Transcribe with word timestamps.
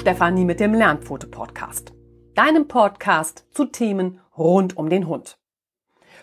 Stefanie 0.00 0.46
mit 0.46 0.60
dem 0.60 0.72
Lernpfote-Podcast. 0.72 1.92
Deinem 2.34 2.68
Podcast 2.68 3.44
zu 3.50 3.66
Themen 3.66 4.18
rund 4.34 4.74
um 4.78 4.88
den 4.88 5.06
Hund. 5.06 5.38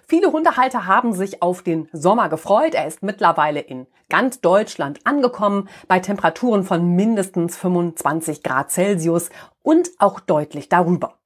Viele 0.08 0.32
Hundehalter 0.32 0.88
haben 0.88 1.14
sich 1.14 1.44
auf 1.44 1.62
den 1.62 1.88
Sommer 1.94 2.28
gefreut. 2.28 2.74
Er 2.74 2.88
ist 2.88 3.04
mittlerweile 3.04 3.60
in 3.60 3.86
ganz 4.10 4.42
Deutschland 4.42 5.02
angekommen 5.06 5.70
bei 5.88 6.00
Temperaturen 6.00 6.64
von 6.64 6.96
mindestens 6.96 7.56
25 7.56 8.42
Grad 8.42 8.72
Celsius 8.72 9.30
und 9.62 9.92
auch 10.00 10.22
deutlich 10.22 10.70
darüber. 10.70 11.20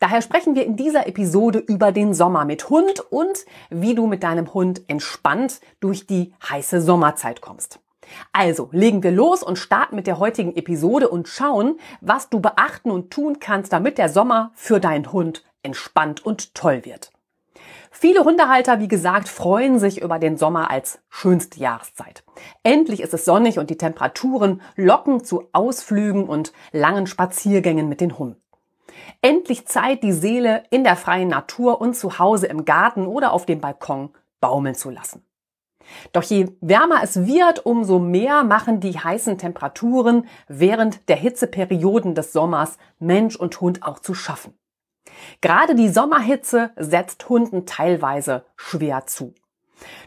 Daher 0.00 0.22
sprechen 0.22 0.56
wir 0.56 0.66
in 0.66 0.74
dieser 0.74 1.06
Episode 1.06 1.60
über 1.60 1.92
den 1.92 2.14
Sommer 2.14 2.44
mit 2.44 2.68
Hund 2.68 2.98
und 3.12 3.46
wie 3.70 3.94
du 3.94 4.08
mit 4.08 4.24
deinem 4.24 4.52
Hund 4.52 4.82
entspannt 4.88 5.60
durch 5.78 6.08
die 6.08 6.34
heiße 6.48 6.80
Sommerzeit 6.80 7.40
kommst. 7.40 7.78
Also 8.32 8.68
legen 8.72 9.02
wir 9.02 9.10
los 9.10 9.42
und 9.42 9.58
starten 9.58 9.96
mit 9.96 10.06
der 10.06 10.18
heutigen 10.18 10.56
Episode 10.56 11.08
und 11.08 11.28
schauen, 11.28 11.78
was 12.00 12.28
du 12.28 12.40
beachten 12.40 12.90
und 12.90 13.10
tun 13.10 13.38
kannst, 13.40 13.72
damit 13.72 13.98
der 13.98 14.08
Sommer 14.08 14.52
für 14.54 14.80
deinen 14.80 15.12
Hund 15.12 15.44
entspannt 15.62 16.24
und 16.24 16.54
toll 16.54 16.84
wird. 16.84 17.12
Viele 17.90 18.24
Hundehalter, 18.24 18.80
wie 18.80 18.88
gesagt, 18.88 19.28
freuen 19.28 19.78
sich 19.78 20.00
über 20.00 20.18
den 20.18 20.38
Sommer 20.38 20.70
als 20.70 20.98
schönste 21.10 21.60
Jahreszeit. 21.60 22.24
Endlich 22.62 23.00
ist 23.02 23.12
es 23.12 23.26
sonnig 23.26 23.58
und 23.58 23.68
die 23.68 23.76
Temperaturen 23.76 24.62
locken 24.76 25.22
zu 25.22 25.48
Ausflügen 25.52 26.24
und 26.24 26.52
langen 26.72 27.06
Spaziergängen 27.06 27.88
mit 27.88 28.00
den 28.00 28.18
Hunden. 28.18 28.40
Endlich 29.20 29.66
Zeit, 29.66 30.02
die 30.02 30.12
Seele 30.12 30.64
in 30.70 30.84
der 30.84 30.96
freien 30.96 31.28
Natur 31.28 31.80
und 31.80 31.94
zu 31.94 32.18
Hause 32.18 32.46
im 32.46 32.64
Garten 32.64 33.06
oder 33.06 33.32
auf 33.32 33.46
dem 33.46 33.60
Balkon 33.60 34.10
baumeln 34.40 34.74
zu 34.74 34.90
lassen. 34.90 35.22
Doch 36.12 36.22
je 36.22 36.46
wärmer 36.60 37.00
es 37.02 37.26
wird, 37.26 37.64
umso 37.66 37.98
mehr 37.98 38.44
machen 38.44 38.80
die 38.80 38.98
heißen 38.98 39.38
Temperaturen 39.38 40.26
während 40.48 41.08
der 41.08 41.16
Hitzeperioden 41.16 42.14
des 42.14 42.32
Sommers 42.32 42.78
Mensch 42.98 43.36
und 43.36 43.60
Hund 43.60 43.82
auch 43.82 43.98
zu 43.98 44.14
schaffen. 44.14 44.54
Gerade 45.40 45.74
die 45.74 45.88
Sommerhitze 45.88 46.70
setzt 46.76 47.28
Hunden 47.28 47.66
teilweise 47.66 48.44
schwer 48.56 49.06
zu. 49.06 49.34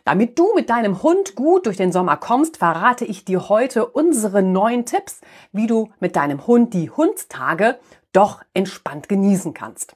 Damit 0.06 0.40
du 0.40 0.54
mit 0.56 0.70
deinem 0.70 1.04
Hund 1.04 1.36
gut 1.36 1.66
durch 1.66 1.78
den 1.78 1.92
Sommer 1.92 2.18
kommst, 2.18 2.58
verrate 2.58 3.06
ich 3.06 3.26
dir 3.26 3.50
heute 3.50 3.86
unsere 3.86 4.42
neuen 4.42 4.86
Tipps, 4.86 5.22
wie 5.52 5.68
du 5.68 5.90
mit 6.00 6.16
deinem 6.16 6.48
Hund 6.48 6.74
die 6.74 6.90
Hundstage 6.90 7.78
doch 8.14 8.42
entspannt 8.54 9.10
genießen 9.10 9.54
kannst. 9.54 9.96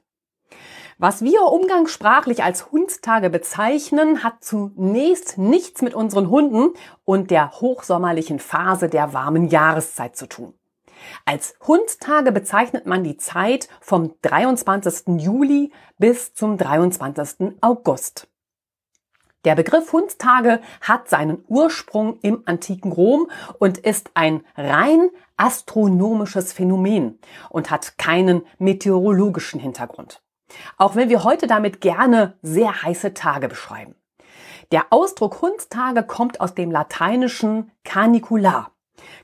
Was 1.02 1.23
wir 1.23 1.44
umgangssprachlich 1.44 2.44
als 2.44 2.73
Hundstage 2.73 3.30
bezeichnen, 3.30 4.22
hat 4.22 4.44
zunächst 4.44 5.38
nichts 5.38 5.81
mit 5.81 5.94
unseren 5.94 6.30
Hunden 6.30 6.73
und 7.05 7.31
der 7.31 7.52
hochsommerlichen 7.61 8.39
Phase 8.39 8.89
der 8.89 9.14
warmen 9.14 9.47
Jahreszeit 9.47 10.17
zu 10.17 10.27
tun. 10.27 10.53
Als 11.23 11.53
Hundstage 11.66 12.33
bezeichnet 12.33 12.86
man 12.86 13.05
die 13.05 13.16
Zeit 13.16 13.70
vom 13.80 14.14
23. 14.23 15.22
Juli 15.22 15.72
bis 15.97 16.33
zum 16.33 16.58
23. 16.58 17.53
August. 17.61 18.27
Der 19.45 19.55
Begriff 19.55 19.93
Hundstage 19.93 20.59
hat 20.82 21.08
seinen 21.08 21.45
Ursprung 21.48 22.20
im 22.23 22.43
antiken 22.43 22.92
Rom 22.92 23.32
und 23.58 23.77
ist 23.77 24.11
ein 24.15 24.43
rein 24.58 25.11
astronomisches 25.38 26.52
Phänomen 26.52 27.20
und 27.49 27.71
hat 27.71 27.98
keinen 27.98 28.42
meteorologischen 28.58 29.61
Hintergrund. 29.61 30.21
Auch 30.77 30.95
wenn 30.95 31.10
wir 31.10 31.23
heute 31.23 31.48
damit 31.48 31.82
gerne 31.82 32.37
sehr 32.42 32.83
heiße 32.83 33.14
Tage 33.14 33.48
beschreiben. 33.48 33.95
Der 34.71 34.87
Ausdruck 34.92 35.42
Hundstage 35.42 36.04
kommt 36.04 36.42
aus 36.42 36.54
dem 36.54 36.71
lateinischen 36.71 37.71
Canicular. 37.83 38.71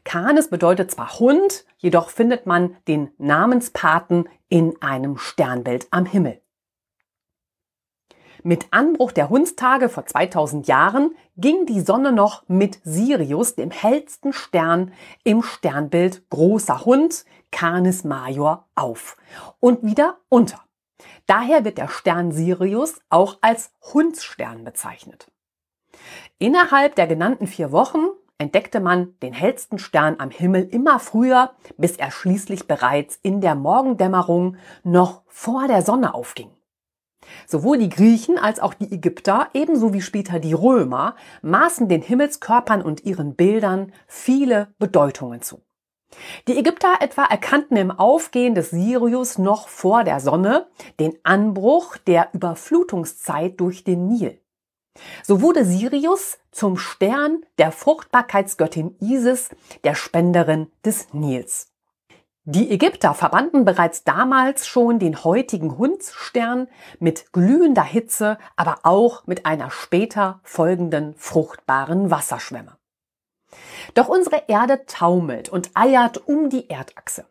Canis 0.04 0.50
bedeutet 0.50 0.92
zwar 0.92 1.20
Hund, 1.20 1.66
jedoch 1.78 2.10
findet 2.10 2.46
man 2.46 2.76
den 2.88 3.12
Namenspaten 3.18 4.28
in 4.50 4.82
einem 4.82 5.18
Sternbild 5.18 5.88
am 5.92 6.06
Himmel. 6.06 6.42
Mit 8.44 8.68
Anbruch 8.70 9.12
der 9.12 9.30
Hundstage 9.30 9.90
vor 9.90 10.06
2000 10.06 10.68
Jahren 10.68 11.16
ging 11.36 11.66
die 11.66 11.82
Sonne 11.82 12.12
noch 12.12 12.44
mit 12.48 12.80
Sirius, 12.84 13.56
dem 13.56 13.72
hellsten 13.72 14.34
Stern 14.34 14.94
im 15.24 15.42
Sternbild 15.42 16.30
Großer 16.30 16.86
Hund, 16.86 17.26
Canis 17.52 18.04
Major, 18.04 18.68
auf 18.76 19.18
und 19.60 19.84
wieder 19.84 20.18
unter. 20.30 20.65
Daher 21.26 21.66
wird 21.66 21.78
der 21.78 21.88
Stern 21.88 22.32
Sirius 22.32 23.02
auch 23.10 23.38
als 23.42 23.72
Hundsstern 23.94 24.64
bezeichnet. 24.64 25.32
Innerhalb 26.40 26.96
der 26.96 27.08
genannten 27.08 27.48
vier 27.48 27.72
Wochen 27.72 28.08
entdeckte 28.38 28.80
man 28.80 29.18
den 29.22 29.34
hellsten 29.34 29.80
Stern 29.80 30.16
am 30.20 30.30
Himmel 30.30 30.64
immer 30.64 31.00
früher, 31.00 31.52
bis 31.78 31.98
er 31.98 32.12
schließlich 32.12 32.68
bereits 32.68 33.18
in 33.22 33.42
der 33.42 33.56
Morgendämmerung 33.56 34.58
noch 34.84 35.24
vor 35.28 35.68
der 35.68 35.82
Sonne 35.82 36.14
aufging. 36.14 36.52
Sowohl 37.48 37.80
die 37.80 37.90
Griechen 37.90 38.38
als 38.38 38.60
auch 38.60 38.74
die 38.74 38.92
Ägypter, 38.92 39.50
ebenso 39.54 39.94
wie 39.94 40.02
später 40.02 40.40
die 40.40 40.54
Römer, 40.54 41.16
maßen 41.42 41.90
den 41.90 42.02
Himmelskörpern 42.02 42.82
und 42.82 43.04
ihren 43.04 43.36
Bildern 43.36 43.94
viele 44.08 44.74
Bedeutungen 44.78 45.42
zu. 45.42 45.65
Die 46.48 46.58
Ägypter 46.58 46.96
etwa 47.02 47.26
erkannten 47.26 47.78
im 47.78 47.92
Aufgehen 47.92 48.56
des 48.56 48.70
Sirius 48.70 49.38
noch 49.38 49.68
vor 49.68 50.04
der 50.04 50.20
Sonne 50.20 50.68
den 51.00 51.18
Anbruch 51.24 51.98
der 51.98 52.30
Überflutungszeit 52.34 53.60
durch 53.60 53.84
den 53.84 54.08
Nil. 54.08 54.40
So 55.24 55.42
wurde 55.42 55.66
Sirius 55.66 56.38
zum 56.52 56.78
Stern 56.78 57.44
der 57.58 57.72
Fruchtbarkeitsgöttin 57.72 58.96
Isis, 59.00 59.50
der 59.84 59.96
Spenderin 59.96 60.72
des 60.86 61.14
Nils. 61.14 61.72
Die 62.48 62.70
Ägypter 62.70 63.16
verbanden 63.16 63.66
bereits 63.66 64.04
damals 64.04 64.68
schon 64.68 65.00
den 65.00 65.24
heutigen 65.24 65.80
Hundsstern 65.80 66.68
mit 67.00 67.34
glühender 67.34 67.84
Hitze, 67.84 68.38
aber 68.56 68.78
auch 68.84 69.26
mit 69.26 69.48
einer 69.48 69.72
später 69.72 70.42
folgenden 70.44 71.16
fruchtbaren 71.16 72.12
Wasserschwemme. 72.12 72.78
Doch 73.94 74.08
unsere 74.08 74.44
Erde 74.48 74.86
taumelt 74.86 75.50
und 75.50 75.72
eiert 75.74 76.28
um 76.28 76.50
die 76.50 76.70
Erdachse. 76.70 77.26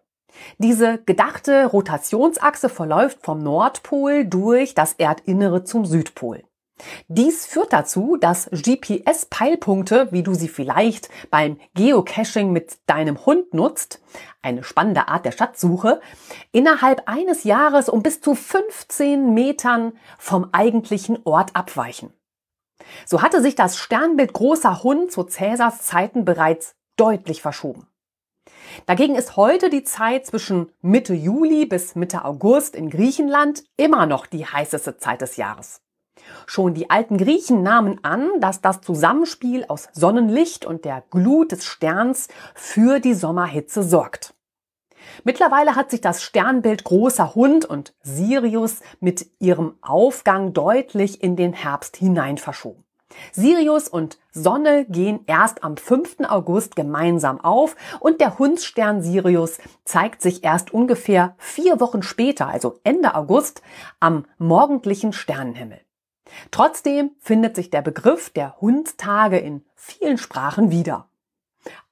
Diese 0.58 0.98
gedachte 0.98 1.66
Rotationsachse 1.66 2.68
verläuft 2.68 3.18
vom 3.22 3.38
Nordpol 3.38 4.24
durch 4.24 4.74
das 4.74 4.94
Erdinnere 4.94 5.64
zum 5.64 5.86
Südpol. 5.86 6.42
Dies 7.06 7.46
führt 7.46 7.72
dazu, 7.72 8.16
dass 8.16 8.50
GPS-Peilpunkte, 8.50 10.08
wie 10.10 10.24
du 10.24 10.34
sie 10.34 10.48
vielleicht 10.48 11.08
beim 11.30 11.58
Geocaching 11.74 12.50
mit 12.52 12.78
deinem 12.86 13.24
Hund 13.26 13.54
nutzt, 13.54 14.00
eine 14.42 14.64
spannende 14.64 15.06
Art 15.06 15.24
der 15.24 15.32
Schatzsuche, 15.32 16.00
innerhalb 16.50 17.02
eines 17.06 17.44
Jahres 17.44 17.88
um 17.88 18.02
bis 18.02 18.20
zu 18.20 18.34
15 18.34 19.32
Metern 19.34 19.92
vom 20.18 20.48
eigentlichen 20.50 21.18
Ort 21.24 21.54
abweichen. 21.54 22.12
So 23.06 23.22
hatte 23.22 23.42
sich 23.42 23.54
das 23.54 23.76
Sternbild 23.76 24.32
großer 24.32 24.82
Hund 24.82 25.12
zu 25.12 25.24
Cäsars 25.24 25.82
Zeiten 25.82 26.24
bereits 26.24 26.74
deutlich 26.96 27.42
verschoben. 27.42 27.86
Dagegen 28.86 29.14
ist 29.14 29.36
heute 29.36 29.70
die 29.70 29.84
Zeit 29.84 30.26
zwischen 30.26 30.70
Mitte 30.82 31.14
Juli 31.14 31.66
bis 31.66 31.94
Mitte 31.94 32.24
August 32.24 32.76
in 32.76 32.90
Griechenland 32.90 33.64
immer 33.76 34.06
noch 34.06 34.26
die 34.26 34.46
heißeste 34.46 34.98
Zeit 34.98 35.20
des 35.20 35.36
Jahres. 35.36 35.80
Schon 36.46 36.74
die 36.74 36.90
alten 36.90 37.18
Griechen 37.18 37.62
nahmen 37.62 38.02
an, 38.02 38.28
dass 38.40 38.60
das 38.60 38.80
Zusammenspiel 38.80 39.64
aus 39.68 39.88
Sonnenlicht 39.92 40.64
und 40.64 40.84
der 40.84 41.02
Glut 41.10 41.52
des 41.52 41.64
Sterns 41.64 42.28
für 42.54 43.00
die 43.00 43.14
Sommerhitze 43.14 43.82
sorgt. 43.82 44.33
Mittlerweile 45.24 45.76
hat 45.76 45.90
sich 45.90 46.00
das 46.00 46.22
Sternbild 46.22 46.84
großer 46.84 47.34
Hund 47.34 47.64
und 47.64 47.94
Sirius 48.02 48.80
mit 49.00 49.26
ihrem 49.38 49.76
Aufgang 49.80 50.52
deutlich 50.52 51.22
in 51.22 51.36
den 51.36 51.52
Herbst 51.52 51.96
hinein 51.96 52.38
verschoben. 52.38 52.84
Sirius 53.32 53.88
und 53.88 54.18
Sonne 54.32 54.86
gehen 54.86 55.20
erst 55.26 55.62
am 55.62 55.76
5. 55.76 56.16
August 56.28 56.76
gemeinsam 56.76 57.40
auf 57.40 57.76
und 58.00 58.20
der 58.20 58.38
Hundsstern 58.38 59.02
Sirius 59.02 59.58
zeigt 59.84 60.22
sich 60.22 60.44
erst 60.44 60.72
ungefähr 60.72 61.34
vier 61.38 61.80
Wochen 61.80 62.02
später, 62.02 62.48
also 62.48 62.80
Ende 62.82 63.14
August, 63.14 63.62
am 64.00 64.24
morgendlichen 64.38 65.12
Sternenhimmel. 65.12 65.80
Trotzdem 66.50 67.12
findet 67.20 67.54
sich 67.54 67.70
der 67.70 67.82
Begriff 67.82 68.30
der 68.30 68.60
Hundstage 68.60 69.38
in 69.38 69.64
vielen 69.74 70.18
Sprachen 70.18 70.70
wieder. 70.70 71.08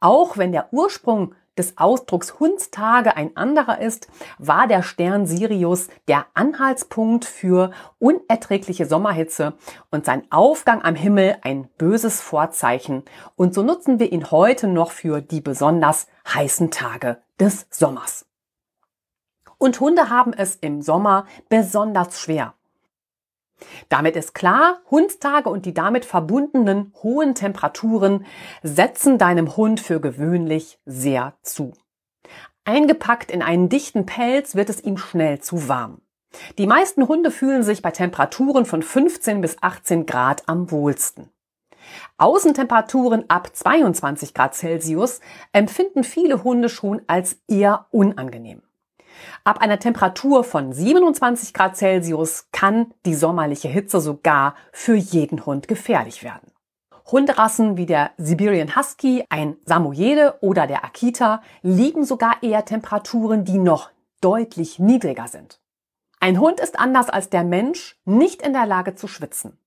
Auch 0.01 0.37
wenn 0.37 0.53
der 0.53 0.73
Ursprung 0.73 1.35
des 1.59 1.77
Ausdrucks 1.79 2.41
Hundstage 2.41 3.17
ein 3.17 3.37
anderer 3.37 3.81
ist, 3.81 4.09
war 4.39 4.67
der 4.67 4.83
Stern 4.83 5.27
Sirius 5.27 5.89
der 6.09 6.27
Anhaltspunkt 6.35 7.25
für 7.25 7.71
unerträgliche 7.99 8.87
Sommerhitze 8.87 9.55
und 9.91 10.05
sein 10.05 10.25
Aufgang 10.31 10.83
am 10.83 10.95
Himmel 10.95 11.37
ein 11.43 11.69
böses 11.79 12.21
Vorzeichen. 12.21 13.05
Und 13.37 13.55
so 13.55 13.63
nutzen 13.63 13.99
wir 13.99 14.13
ihn 14.13 14.31
heute 14.31 14.67
noch 14.67 14.91
für 14.91 15.21
die 15.21 15.41
besonders 15.41 16.07
heißen 16.33 16.71
Tage 16.71 17.19
des 17.39 17.67
Sommers. 17.71 18.27
Und 19.59 19.79
Hunde 19.79 20.11
haben 20.11 20.33
es 20.33 20.57
im 20.57 20.83
Sommer 20.83 21.27
besonders 21.49 22.21
schwer. 22.21 22.55
Damit 23.89 24.17
ist 24.17 24.35
klar, 24.35 24.81
Hundstage 24.91 25.49
und 25.49 25.67
die 25.67 25.75
damit 25.75 26.05
verbundenen 26.05 26.93
hohen 27.03 27.35
Temperaturen 27.35 28.27
setzen 28.63 29.19
deinem 29.19 29.57
Hund 29.57 29.81
für 29.81 30.01
gewöhnlich 30.01 30.79
sehr 30.85 31.35
zu. 31.43 31.73
Eingepackt 32.65 33.31
in 33.31 33.43
einen 33.43 33.69
dichten 33.69 34.07
Pelz 34.07 34.55
wird 34.55 34.71
es 34.71 34.83
ihm 34.83 34.97
schnell 34.97 35.41
zu 35.41 35.69
warm. 35.69 36.01
Die 36.59 36.67
meisten 36.67 37.09
Hunde 37.09 37.31
fühlen 37.31 37.63
sich 37.63 37.83
bei 37.83 37.91
Temperaturen 37.91 38.65
von 38.65 38.83
15 38.83 39.41
bis 39.41 39.57
18 39.61 40.07
Grad 40.07 40.49
am 40.49 40.71
wohlsten. 40.71 41.31
Außentemperaturen 42.17 43.29
ab 43.29 43.51
22 43.53 44.35
Grad 44.35 44.55
Celsius 44.55 45.21
empfinden 45.53 46.05
viele 46.05 46.45
Hunde 46.45 46.69
schon 46.69 47.03
als 47.07 47.41
eher 47.49 47.87
unangenehm. 47.91 48.63
Ab 49.45 49.59
einer 49.61 49.79
Temperatur 49.79 50.45
von 50.45 50.73
27 50.73 51.53
Grad 51.53 51.77
Celsius 51.77 52.49
kann 52.53 52.93
die 53.07 53.15
sommerliche 53.15 53.69
Hitze 53.69 54.01
sogar 54.01 54.55
für 54.73 54.95
jeden 54.95 55.47
Hund 55.47 55.69
gefährlich 55.69 56.23
werden. 56.23 56.53
Hunderassen 57.11 57.77
wie 57.77 57.87
der 57.87 58.13
Siberian 58.17 58.77
Husky, 58.77 59.25
ein 59.29 59.57
Samoyede 59.65 60.37
oder 60.41 60.67
der 60.67 60.85
Akita 60.85 61.43
lieben 61.63 62.05
sogar 62.05 62.43
eher 62.43 62.65
Temperaturen, 62.65 63.45
die 63.45 63.59
noch 63.59 63.91
deutlich 64.21 64.79
niedriger 64.79 65.29
sind. 65.29 65.61
Ein 66.21 66.39
Hund 66.39 66.61
ist 66.61 66.79
anders 66.79 67.11
als 67.11 67.29
der 67.31 67.43
Mensch 67.43 67.99
nicht 68.05 68.43
in 68.43 68.53
der 68.53 68.67
Lage 68.67 68.95
zu 68.95 69.09
schwitzen. 69.09 69.59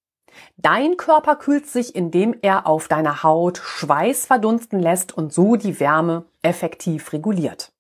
Dein 0.57 0.98
Körper 0.98 1.36
kühlt 1.36 1.68
sich, 1.68 1.96
indem 1.96 2.36
er 2.42 2.68
auf 2.68 2.88
deiner 2.88 3.24
Haut 3.24 3.57
Schweiß 3.57 4.25
verdunsten 4.25 4.80
lässt 4.80 5.16
und 5.16 5.34
so 5.34 5.56
die 5.56 5.80
Wärme 5.80 6.25
effektiv 6.42 7.13
reguliert. 7.13 7.72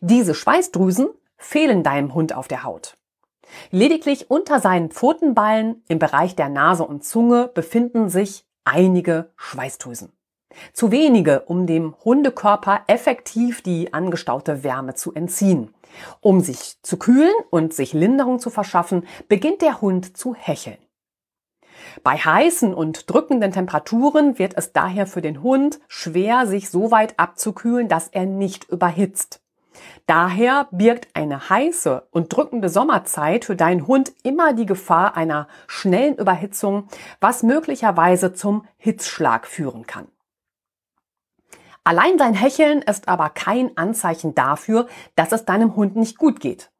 Diese 0.00 0.34
Schweißdrüsen 0.34 1.08
fehlen 1.36 1.82
deinem 1.82 2.14
Hund 2.14 2.34
auf 2.34 2.48
der 2.48 2.64
Haut. 2.64 2.96
Lediglich 3.70 4.30
unter 4.30 4.60
seinen 4.60 4.90
Pfotenballen 4.90 5.82
im 5.88 5.98
Bereich 5.98 6.36
der 6.36 6.48
Nase 6.48 6.84
und 6.84 7.04
Zunge 7.04 7.48
befinden 7.52 8.08
sich 8.08 8.46
einige 8.64 9.30
Schweißdrüsen. 9.36 10.12
Zu 10.72 10.90
wenige, 10.90 11.40
um 11.42 11.66
dem 11.66 11.94
Hundekörper 12.04 12.82
effektiv 12.86 13.62
die 13.62 13.92
angestaute 13.92 14.62
Wärme 14.62 14.94
zu 14.94 15.14
entziehen. 15.14 15.74
Um 16.20 16.40
sich 16.40 16.80
zu 16.82 16.98
kühlen 16.98 17.34
und 17.50 17.74
sich 17.74 17.92
Linderung 17.92 18.38
zu 18.38 18.50
verschaffen, 18.50 19.06
beginnt 19.28 19.62
der 19.62 19.80
Hund 19.80 20.16
zu 20.16 20.34
hecheln. 20.34 20.78
Bei 22.02 22.16
heißen 22.16 22.74
und 22.74 23.10
drückenden 23.10 23.52
Temperaturen 23.52 24.38
wird 24.38 24.56
es 24.56 24.72
daher 24.72 25.06
für 25.06 25.20
den 25.20 25.42
Hund 25.42 25.80
schwer, 25.88 26.46
sich 26.46 26.70
so 26.70 26.90
weit 26.90 27.18
abzukühlen, 27.18 27.88
dass 27.88 28.08
er 28.08 28.26
nicht 28.26 28.68
überhitzt. 28.68 29.41
Daher 30.06 30.68
birgt 30.70 31.08
eine 31.14 31.48
heiße 31.48 32.08
und 32.10 32.34
drückende 32.34 32.68
Sommerzeit 32.68 33.44
für 33.44 33.56
deinen 33.56 33.86
Hund 33.86 34.12
immer 34.22 34.52
die 34.52 34.66
Gefahr 34.66 35.16
einer 35.16 35.48
schnellen 35.66 36.16
Überhitzung, 36.16 36.88
was 37.20 37.42
möglicherweise 37.42 38.32
zum 38.32 38.64
Hitzschlag 38.76 39.46
führen 39.46 39.86
kann. 39.86 40.08
Allein 41.84 42.16
sein 42.16 42.34
Hecheln 42.34 42.82
ist 42.82 43.08
aber 43.08 43.30
kein 43.30 43.76
Anzeichen 43.76 44.34
dafür, 44.34 44.86
dass 45.16 45.32
es 45.32 45.44
deinem 45.44 45.74
Hund 45.74 45.96
nicht 45.96 46.16
gut 46.16 46.38
geht. 46.38 46.70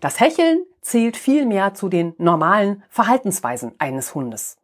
Das 0.00 0.20
Hecheln 0.20 0.64
zählt 0.82 1.16
vielmehr 1.16 1.74
zu 1.74 1.88
den 1.88 2.14
normalen 2.18 2.82
Verhaltensweisen 2.88 3.72
eines 3.78 4.14
Hundes. 4.14 4.59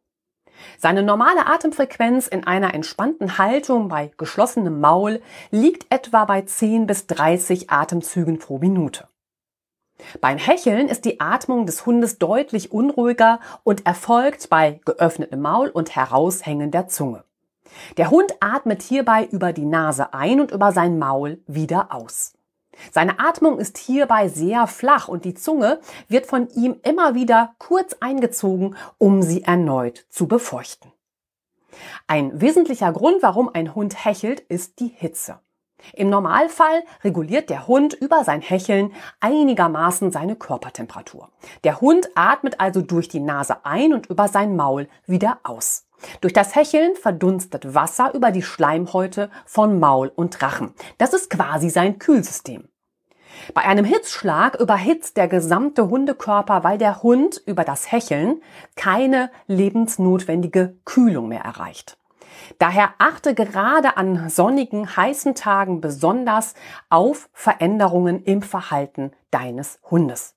Seine 0.78 1.02
normale 1.02 1.46
Atemfrequenz 1.46 2.26
in 2.26 2.46
einer 2.46 2.74
entspannten 2.74 3.38
Haltung 3.38 3.88
bei 3.88 4.10
geschlossenem 4.16 4.80
Maul 4.80 5.20
liegt 5.50 5.86
etwa 5.92 6.24
bei 6.24 6.42
10 6.42 6.86
bis 6.86 7.06
30 7.06 7.70
Atemzügen 7.70 8.38
pro 8.38 8.58
Minute. 8.58 9.08
Beim 10.20 10.38
Hecheln 10.38 10.88
ist 10.88 11.04
die 11.04 11.20
Atmung 11.20 11.66
des 11.66 11.86
Hundes 11.86 12.18
deutlich 12.18 12.70
unruhiger 12.70 13.40
und 13.64 13.86
erfolgt 13.86 14.50
bei 14.50 14.80
geöffnetem 14.84 15.40
Maul 15.40 15.68
und 15.68 15.96
Heraushängen 15.96 16.70
der 16.70 16.88
Zunge. 16.88 17.24
Der 17.96 18.10
Hund 18.10 18.32
atmet 18.40 18.82
hierbei 18.82 19.24
über 19.24 19.52
die 19.52 19.64
Nase 19.64 20.14
ein 20.14 20.40
und 20.40 20.50
über 20.50 20.72
sein 20.72 20.98
Maul 20.98 21.40
wieder 21.46 21.92
aus. 21.92 22.35
Seine 22.92 23.18
Atmung 23.18 23.58
ist 23.58 23.78
hierbei 23.78 24.28
sehr 24.28 24.66
flach 24.66 25.08
und 25.08 25.24
die 25.24 25.34
Zunge 25.34 25.80
wird 26.08 26.26
von 26.26 26.48
ihm 26.50 26.76
immer 26.82 27.14
wieder 27.14 27.54
kurz 27.58 27.96
eingezogen, 28.00 28.76
um 28.98 29.22
sie 29.22 29.42
erneut 29.42 30.06
zu 30.08 30.26
befeuchten. 30.26 30.92
Ein 32.06 32.40
wesentlicher 32.40 32.92
Grund, 32.92 33.22
warum 33.22 33.50
ein 33.52 33.74
Hund 33.74 34.04
hechelt, 34.04 34.40
ist 34.40 34.80
die 34.80 34.88
Hitze. 34.88 35.40
Im 35.92 36.08
Normalfall 36.08 36.84
reguliert 37.04 37.50
der 37.50 37.66
Hund 37.66 37.94
über 37.94 38.24
sein 38.24 38.40
Hecheln 38.40 38.92
einigermaßen 39.20 40.10
seine 40.10 40.36
Körpertemperatur. 40.36 41.30
Der 41.64 41.80
Hund 41.80 42.08
atmet 42.14 42.60
also 42.60 42.80
durch 42.80 43.08
die 43.08 43.20
Nase 43.20 43.64
ein 43.64 43.92
und 43.92 44.06
über 44.06 44.28
sein 44.28 44.56
Maul 44.56 44.88
wieder 45.06 45.38
aus. 45.42 45.85
Durch 46.20 46.32
das 46.32 46.54
Hecheln 46.54 46.94
verdunstet 46.96 47.74
Wasser 47.74 48.14
über 48.14 48.30
die 48.30 48.42
Schleimhäute 48.42 49.30
von 49.44 49.78
Maul 49.78 50.12
und 50.14 50.40
Rachen. 50.42 50.74
Das 50.98 51.12
ist 51.12 51.30
quasi 51.30 51.70
sein 51.70 51.98
Kühlsystem. 51.98 52.68
Bei 53.54 53.62
einem 53.62 53.84
Hitzschlag 53.84 54.58
überhitzt 54.58 55.16
der 55.16 55.28
gesamte 55.28 55.88
Hundekörper, 55.88 56.64
weil 56.64 56.78
der 56.78 57.02
Hund 57.02 57.42
über 57.46 57.64
das 57.64 57.90
Hecheln 57.92 58.40
keine 58.76 59.30
lebensnotwendige 59.46 60.76
Kühlung 60.84 61.28
mehr 61.28 61.42
erreicht. 61.42 61.98
Daher 62.58 62.94
achte 62.98 63.34
gerade 63.34 63.96
an 63.96 64.28
sonnigen, 64.28 64.96
heißen 64.96 65.34
Tagen 65.34 65.80
besonders 65.80 66.54
auf 66.88 67.28
Veränderungen 67.32 68.22
im 68.22 68.42
Verhalten 68.42 69.12
deines 69.30 69.80
Hundes. 69.90 70.35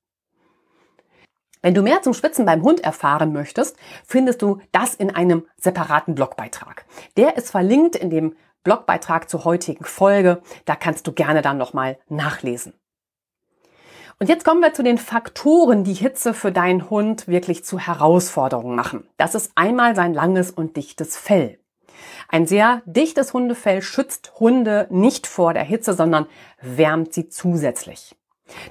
Wenn 1.62 1.74
du 1.74 1.82
mehr 1.82 2.02
zum 2.02 2.14
Schwitzen 2.14 2.46
beim 2.46 2.64
Hund 2.64 2.82
erfahren 2.82 3.34
möchtest, 3.34 3.76
findest 4.06 4.42
du 4.42 4.60
das 4.72 4.96
in 4.96 5.14
einem 5.14 5.46
separaten 5.58 6.16
Blogbeitrag. 6.16 6.86
Der 7.18 7.36
ist 7.36 7.52
verlinkt 7.52 7.96
in 7.98 8.10
dem 8.10 8.36
Blogbeitrag 8.64 9.30
zur 9.30 9.44
heutigen 9.44 9.84
Folge. 9.84 10.42
Da 10.66 10.76
kannst 10.76 11.06
du 11.08 11.12
gerne 11.12 11.42
dann 11.42 11.58
nochmal 11.58 11.98
nachlesen. 12.08 12.74
Und 14.20 14.28
jetzt 14.28 14.44
kommen 14.44 14.62
wir 14.62 14.74
zu 14.74 14.84
den 14.84 14.98
Faktoren, 14.98 15.86
die 15.86 15.94
Hitze 15.94 16.34
für 16.34 16.52
deinen 16.52 16.90
Hund 16.90 17.28
wirklich 17.28 17.64
zu 17.64 17.80
Herausforderungen 17.80 18.76
machen. 18.76 19.08
Das 19.18 19.34
ist 19.34 19.52
einmal 19.56 19.96
sein 19.96 20.14
langes 20.14 20.52
und 20.52 20.76
dichtes 20.76 21.16
Fell. 21.16 21.60
Ein 22.28 22.46
sehr 22.46 22.82
dichtes 22.86 23.34
Hundefell 23.34 23.82
schützt 23.82 24.34
Hunde 24.40 24.88
nicht 24.90 25.26
vor 25.26 25.54
der 25.54 25.64
Hitze, 25.64 25.94
sondern 25.94 26.28
wärmt 26.62 27.14
sie 27.14 27.30
zusätzlich. 27.30 28.16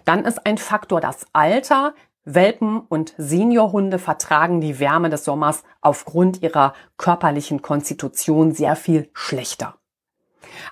Dann 0.04 0.24
ist 0.24 0.46
ein 0.46 0.58
Faktor 0.58 1.00
das 1.00 1.26
Alter. 1.32 1.94
Welpen 2.34 2.80
und 2.80 3.14
Seniorhunde 3.16 3.98
vertragen 3.98 4.60
die 4.60 4.78
Wärme 4.80 5.08
des 5.08 5.24
Sommers 5.24 5.64
aufgrund 5.80 6.42
ihrer 6.42 6.74
körperlichen 6.98 7.62
Konstitution 7.62 8.52
sehr 8.52 8.76
viel 8.76 9.08
schlechter. 9.14 9.76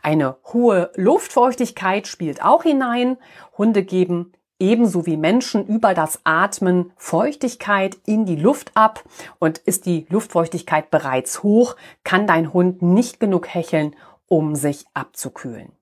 Eine 0.03 0.37
hohe 0.53 0.91
Luftfeuchtigkeit 0.97 2.09
spielt 2.09 2.43
auch 2.45 2.65
hinein. 2.65 3.17
Hunde 3.57 3.85
geben 3.85 4.33
ebenso 4.59 5.07
wie 5.07 5.17
Menschen 5.17 5.67
über 5.67 5.95
das 5.95 6.21
Atmen 6.25 6.93
Feuchtigkeit 6.97 7.97
in 8.05 8.27
die 8.27 8.37
Luft 8.37 8.73
ab 8.75 9.03
und 9.39 9.57
ist 9.59 9.87
die 9.87 10.07
Luftfeuchtigkeit 10.11 10.91
bereits 10.91 11.43
hoch, 11.43 11.77
kann 12.05 12.27
dein 12.27 12.53
Hund 12.53 12.83
nicht 12.83 13.19
genug 13.19 13.49
hecheln, 13.49 13.97
um 14.29 14.55
sich 14.57 14.85
abzukühlen. 14.93 15.76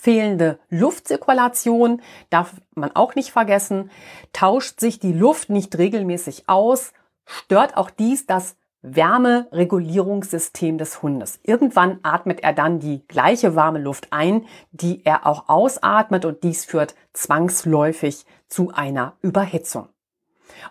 Fehlende 0.00 0.60
Luftzirkulation 0.70 2.00
darf 2.30 2.54
man 2.76 2.94
auch 2.94 3.16
nicht 3.16 3.32
vergessen. 3.32 3.90
Tauscht 4.32 4.78
sich 4.78 5.00
die 5.00 5.12
Luft 5.12 5.50
nicht 5.50 5.76
regelmäßig 5.76 6.48
aus, 6.48 6.92
stört 7.24 7.76
auch 7.76 7.90
dies 7.90 8.24
das 8.24 8.56
Wärmeregulierungssystem 8.82 10.78
des 10.78 11.02
Hundes. 11.02 11.40
Irgendwann 11.42 11.98
atmet 12.04 12.44
er 12.44 12.52
dann 12.52 12.78
die 12.78 13.04
gleiche 13.08 13.56
warme 13.56 13.80
Luft 13.80 14.12
ein, 14.12 14.46
die 14.70 15.04
er 15.04 15.26
auch 15.26 15.48
ausatmet 15.48 16.24
und 16.24 16.44
dies 16.44 16.64
führt 16.64 16.94
zwangsläufig 17.12 18.24
zu 18.46 18.70
einer 18.70 19.16
Überhitzung. 19.20 19.88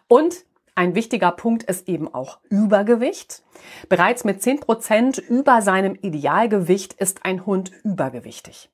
Und 0.08 0.46
ein 0.74 0.96
wichtiger 0.96 1.34
Punkt 1.34 1.64
ist 1.64 1.90
eben 1.90 2.14
auch 2.14 2.40
Übergewicht. 2.50 3.44
Bereits 3.90 4.24
mit 4.24 4.42
10 4.42 4.62
Prozent 4.62 5.18
über 5.18 5.62
seinem 5.62 5.96
Idealgewicht 5.96 6.94
ist 6.94 7.26
ein 7.26 7.46
Hund 7.46 7.74
übergewichtig. 7.84 8.70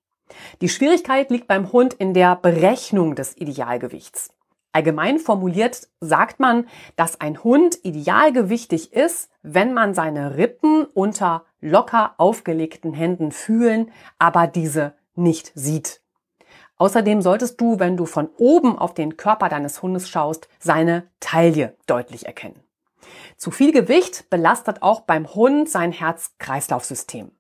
Die 0.62 0.70
Schwierigkeit 0.70 1.30
liegt 1.30 1.48
beim 1.48 1.72
Hund 1.72 1.94
in 1.94 2.14
der 2.14 2.36
Berechnung 2.36 3.16
des 3.16 3.38
Idealgewichts. 3.38 4.30
Allgemein 4.72 5.20
formuliert 5.20 5.88
sagt 6.00 6.40
man, 6.40 6.68
dass 6.96 7.22
ein 7.22 7.44
Hund 7.44 7.78
idealgewichtig 7.84 8.92
ist, 8.94 9.30
wenn 9.44 9.74
man 9.74 9.94
seine 9.94 10.36
Rippen 10.36 10.86
unter 10.86 11.46
locker 11.62 12.16
aufgelegten 12.18 12.94
Händen 12.94 13.32
fühlen, 13.32 13.92
aber 14.18 14.48
diese 14.48 14.96
nicht 15.16 15.52
sieht. 15.54 16.02
Außerdem 16.78 17.22
solltest 17.22 17.62
du, 17.62 17.80
wenn 17.80 17.98
du 17.98 18.08
von 18.08 18.30
oben 18.38 18.78
auf 18.78 18.96
den 18.96 19.16
Körper 19.16 19.48
deines 19.48 19.82
Hundes 19.84 20.10
schaust, 20.10 20.50
seine 20.60 21.08
Taille 21.20 21.78
deutlich 21.86 22.26
erkennen. 22.26 22.60
Zu 23.38 23.52
viel 23.52 23.72
Gewicht 23.72 24.30
belastet 24.32 24.82
auch 24.82 25.02
beim 25.02 25.36
Hund 25.36 25.70
sein 25.70 25.92
Herz-Kreislauf-System. 25.92 27.32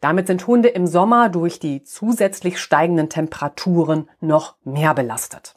Damit 0.00 0.26
sind 0.26 0.46
Hunde 0.46 0.68
im 0.68 0.86
Sommer 0.86 1.28
durch 1.28 1.58
die 1.58 1.84
zusätzlich 1.84 2.58
steigenden 2.58 3.08
Temperaturen 3.08 4.08
noch 4.20 4.56
mehr 4.64 4.94
belastet. 4.94 5.54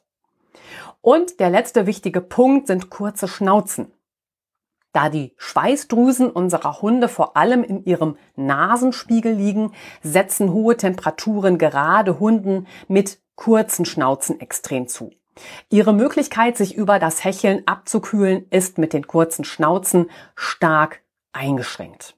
Und 1.01 1.39
der 1.39 1.49
letzte 1.49 1.85
wichtige 1.85 2.21
Punkt 2.21 2.67
sind 2.67 2.89
kurze 2.89 3.27
Schnauzen. 3.27 3.91
Da 4.91 5.09
die 5.09 5.33
Schweißdrüsen 5.35 6.29
unserer 6.31 6.81
Hunde 6.81 7.09
vor 7.09 7.35
allem 7.35 7.63
in 7.63 7.83
ihrem 7.83 8.17
Nasenspiegel 8.37 9.33
liegen, 9.33 9.73
setzen 10.01 10.53
hohe 10.53 10.77
Temperaturen 10.77 11.57
gerade 11.57 12.19
Hunden 12.19 12.65
mit 12.87 13.19
kurzen 13.35 13.83
Schnauzen 13.83 14.39
extrem 14.39 14.87
zu. 14.87 15.11
Ihre 15.69 15.93
Möglichkeit, 15.93 16.55
sich 16.55 16.75
über 16.75 16.97
das 16.97 17.25
Hecheln 17.25 17.63
abzukühlen, 17.65 18.45
ist 18.51 18.77
mit 18.77 18.93
den 18.93 19.05
kurzen 19.05 19.43
Schnauzen 19.43 20.09
stark 20.35 21.01
eingeschränkt. 21.33 22.15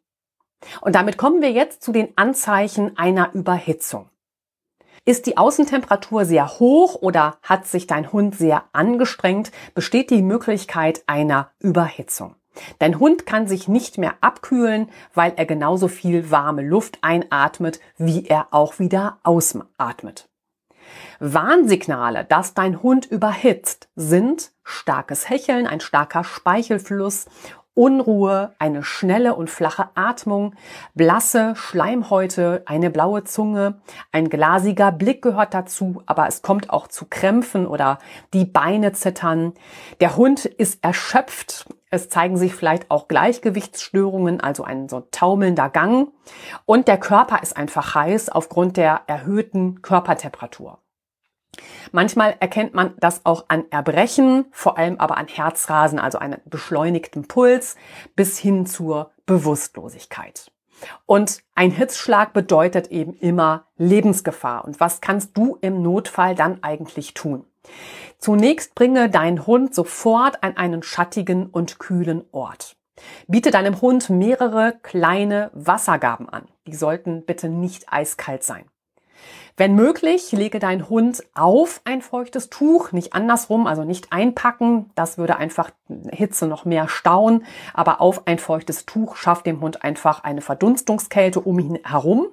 Und 0.81 0.95
damit 0.95 1.17
kommen 1.17 1.41
wir 1.41 1.51
jetzt 1.51 1.83
zu 1.83 1.91
den 1.91 2.09
Anzeichen 2.15 2.97
einer 2.97 3.33
Überhitzung. 3.33 4.09
Ist 5.05 5.25
die 5.25 5.37
Außentemperatur 5.37 6.25
sehr 6.25 6.59
hoch 6.59 6.95
oder 6.95 7.37
hat 7.41 7.65
sich 7.65 7.87
dein 7.87 8.11
Hund 8.11 8.35
sehr 8.35 8.65
angestrengt, 8.73 9.51
besteht 9.73 10.09
die 10.09 10.21
Möglichkeit 10.21 11.03
einer 11.07 11.51
Überhitzung. 11.59 12.35
Dein 12.79 12.99
Hund 12.99 13.25
kann 13.25 13.47
sich 13.47 13.67
nicht 13.67 13.97
mehr 13.97 14.15
abkühlen, 14.21 14.89
weil 15.13 15.33
er 15.35 15.45
genauso 15.45 15.87
viel 15.87 16.31
warme 16.31 16.61
Luft 16.61 16.97
einatmet, 17.01 17.79
wie 17.97 18.25
er 18.25 18.47
auch 18.51 18.79
wieder 18.79 19.19
ausatmet. 19.23 20.29
Warnsignale, 21.19 22.25
dass 22.25 22.53
dein 22.53 22.81
Hund 22.81 23.05
überhitzt, 23.05 23.89
sind 23.95 24.51
starkes 24.63 25.29
Hecheln, 25.29 25.67
ein 25.67 25.79
starker 25.79 26.23
Speichelfluss 26.23 27.27
Unruhe, 27.77 28.55
eine 28.57 28.83
schnelle 28.83 29.35
und 29.35 29.51
flache 29.51 29.89
Atmung, 29.93 30.55
blasse 30.95 31.55
Schleimhäute, 31.55 32.63
eine 32.65 32.89
blaue 32.89 33.23
Zunge, 33.23 33.79
ein 34.11 34.29
glasiger 34.29 34.91
Blick 34.91 35.21
gehört 35.21 35.53
dazu, 35.53 36.01
aber 36.07 36.27
es 36.27 36.41
kommt 36.41 36.71
auch 36.71 36.87
zu 36.87 37.05
Krämpfen 37.07 37.67
oder 37.67 37.99
die 38.33 38.45
Beine 38.45 38.93
zittern. 38.93 39.53
Der 39.99 40.17
Hund 40.17 40.45
ist 40.45 40.83
erschöpft. 40.83 41.67
Es 41.91 42.09
zeigen 42.09 42.35
sich 42.35 42.55
vielleicht 42.55 42.89
auch 42.89 43.07
Gleichgewichtsstörungen, 43.07 44.41
also 44.41 44.63
ein 44.63 44.89
so 44.89 45.07
taumelnder 45.11 45.69
Gang. 45.69 46.11
Und 46.65 46.87
der 46.87 46.97
Körper 46.97 47.43
ist 47.43 47.55
einfach 47.55 47.93
heiß 47.93 48.29
aufgrund 48.29 48.75
der 48.77 49.01
erhöhten 49.05 49.83
Körpertemperatur. 49.83 50.79
Manchmal 51.91 52.35
erkennt 52.39 52.73
man 52.73 52.93
das 52.99 53.25
auch 53.25 53.45
an 53.47 53.65
Erbrechen, 53.69 54.45
vor 54.51 54.77
allem 54.77 54.99
aber 54.99 55.17
an 55.17 55.27
Herzrasen, 55.27 55.99
also 55.99 56.17
einem 56.17 56.39
beschleunigten 56.45 57.27
Puls 57.27 57.75
bis 58.15 58.37
hin 58.37 58.65
zur 58.65 59.11
Bewusstlosigkeit. 59.25 60.51
Und 61.05 61.41
ein 61.55 61.71
Hitzschlag 61.71 62.33
bedeutet 62.33 62.87
eben 62.87 63.13
immer 63.13 63.65
Lebensgefahr. 63.77 64.65
Und 64.65 64.79
was 64.79 65.01
kannst 65.01 65.35
du 65.37 65.57
im 65.61 65.81
Notfall 65.81 66.35
dann 66.35 66.63
eigentlich 66.63 67.13
tun? 67.13 67.45
Zunächst 68.19 68.75
bringe 68.75 69.09
deinen 69.09 69.45
Hund 69.45 69.75
sofort 69.75 70.43
an 70.43 70.57
einen 70.57 70.83
schattigen 70.83 71.47
und 71.47 71.79
kühlen 71.79 72.23
Ort. 72.31 72.75
Biete 73.27 73.51
deinem 73.51 73.81
Hund 73.81 74.09
mehrere 74.09 74.73
kleine 74.81 75.51
Wassergaben 75.53 76.29
an. 76.29 76.47
Die 76.65 76.75
sollten 76.75 77.25
bitte 77.25 77.49
nicht 77.49 77.91
eiskalt 77.91 78.43
sein. 78.43 78.65
Wenn 79.59 79.73
möglich, 79.73 80.31
lege 80.33 80.59
deinen 80.59 80.87
Hund 80.87 81.23
auf 81.33 81.81
ein 81.83 82.03
feuchtes 82.03 82.51
Tuch, 82.51 82.91
nicht 82.91 83.13
andersrum, 83.13 83.65
also 83.65 83.83
nicht 83.83 84.13
einpacken. 84.13 84.91
Das 84.93 85.17
würde 85.17 85.37
einfach 85.37 85.71
Hitze 86.11 86.45
noch 86.45 86.63
mehr 86.63 86.87
stauen. 86.87 87.43
Aber 87.73 87.99
auf 87.99 88.27
ein 88.27 88.37
feuchtes 88.37 88.85
Tuch 88.85 89.15
schafft 89.15 89.47
dem 89.47 89.59
Hund 89.59 89.83
einfach 89.83 90.23
eine 90.23 90.41
Verdunstungskälte 90.41 91.41
um 91.41 91.57
ihn 91.57 91.79
herum 91.83 92.27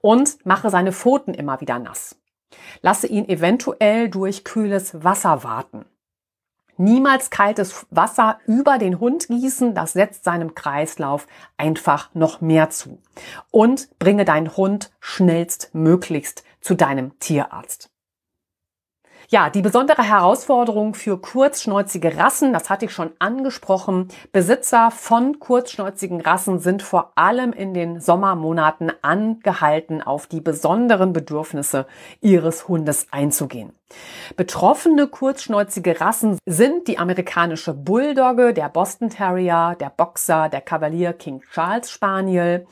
und 0.00 0.46
mache 0.46 0.70
seine 0.70 0.92
Pfoten 0.92 1.34
immer 1.34 1.60
wieder 1.60 1.80
nass. 1.80 2.20
Lasse 2.82 3.08
ihn 3.08 3.28
eventuell 3.28 4.08
durch 4.08 4.44
kühles 4.44 5.02
Wasser 5.02 5.42
warten. 5.42 5.86
Niemals 6.76 7.30
kaltes 7.30 7.86
Wasser 7.90 8.38
über 8.46 8.78
den 8.78 8.98
Hund 8.98 9.28
gießen, 9.28 9.74
das 9.74 9.92
setzt 9.92 10.24
seinem 10.24 10.54
Kreislauf 10.54 11.26
einfach 11.56 12.10
noch 12.14 12.40
mehr 12.40 12.70
zu. 12.70 12.98
Und 13.50 13.88
bringe 13.98 14.24
deinen 14.24 14.56
Hund 14.56 14.90
schnellstmöglichst 15.00 16.42
zu 16.60 16.74
deinem 16.74 17.18
Tierarzt. 17.20 17.90
Ja, 19.28 19.48
die 19.48 19.62
besondere 19.62 20.02
Herausforderung 20.02 20.94
für 20.94 21.18
kurzschnäuzige 21.18 22.18
Rassen, 22.18 22.52
das 22.52 22.68
hatte 22.68 22.84
ich 22.84 22.92
schon 22.92 23.12
angesprochen. 23.18 24.08
Besitzer 24.32 24.90
von 24.90 25.38
kurzschnäuzigen 25.38 26.20
Rassen 26.20 26.58
sind 26.58 26.82
vor 26.82 27.12
allem 27.14 27.52
in 27.52 27.72
den 27.72 28.00
Sommermonaten 28.00 28.92
angehalten, 29.02 30.02
auf 30.02 30.26
die 30.26 30.40
besonderen 30.40 31.12
Bedürfnisse 31.12 31.86
ihres 32.20 32.68
Hundes 32.68 33.06
einzugehen. 33.10 33.72
Betroffene 34.36 35.06
kurzschnäuzige 35.06 36.00
Rassen 36.00 36.38
sind 36.46 36.88
die 36.88 36.98
amerikanische 36.98 37.74
Bulldogge, 37.74 38.52
der 38.52 38.68
Boston 38.68 39.10
Terrier, 39.10 39.76
der 39.78 39.90
Boxer, 39.90 40.48
der 40.48 40.60
Cavalier 40.60 41.12
King 41.12 41.42
Charles 41.52 41.90
Spaniel. 41.90 42.66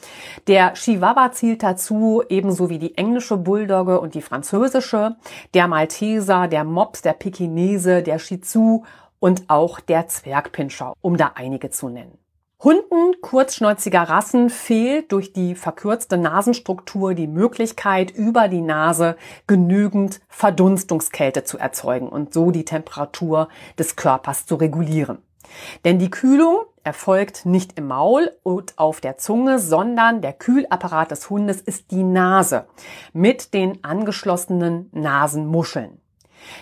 Der 0.47 0.73
Chihuahua 0.75 1.33
zielt 1.33 1.62
dazu, 1.62 2.23
ebenso 2.28 2.71
wie 2.71 2.78
die 2.78 2.97
englische 2.97 3.37
Bulldogge 3.37 4.00
und 4.00 4.14
die 4.14 4.23
französische, 4.23 5.16
der 5.54 5.69
Malteser, 5.69 6.49
der 6.49 6.64
Mops, 6.64 7.02
der 7.02 7.12
Pekinese, 7.12 8.02
der 8.02 8.19
Shih 8.19 8.40
Tzu 8.40 8.85
und 9.21 9.49
auch 9.49 9.78
der 9.78 10.09
Zwergpinscher, 10.09 10.95
um 11.00 11.16
da 11.16 11.33
einige 11.35 11.71
zu 11.71 11.88
nennen. 11.88 12.22
Hunden 12.64 13.21
kurzschnäuziger 13.21 14.02
Rassen 14.02 14.49
fehlt 14.49 15.11
durch 15.11 15.33
die 15.33 15.57
verkürzte 15.57 16.16
Nasenstruktur 16.16 17.14
die 17.14 17.26
Möglichkeit, 17.26 18.12
über 18.12 18.47
die 18.47 18.61
Nase 18.61 19.16
genügend 19.49 20.21
Verdunstungskälte 20.28 21.42
zu 21.42 21.59
erzeugen 21.59 22.09
und 22.09 22.33
so 22.33 22.52
die 22.52 22.64
Temperatur 22.64 23.49
des 23.81 23.97
Körpers 23.97 24.47
zu 24.47 24.54
regulieren. 24.54 25.19
Denn 25.85 25.99
die 25.99 26.11
Kühlung 26.11 26.61
erfolgt 26.85 27.47
nicht 27.47 27.76
im 27.78 27.88
Maul 27.88 28.31
und 28.45 28.78
auf 28.78 29.00
der 29.00 29.19
Zunge, 29.19 29.59
sondern 29.59 30.23
der 30.23 30.33
Kühlapparat 30.33 31.11
des 31.11 31.31
Hundes 31.31 31.61
ist 31.61 31.90
die 31.90 32.04
Nase 32.04 32.66
mit 33.12 33.54
den 33.54 33.83
angeschlossenen 33.83 34.88
Nasenmuscheln. 34.92 36.01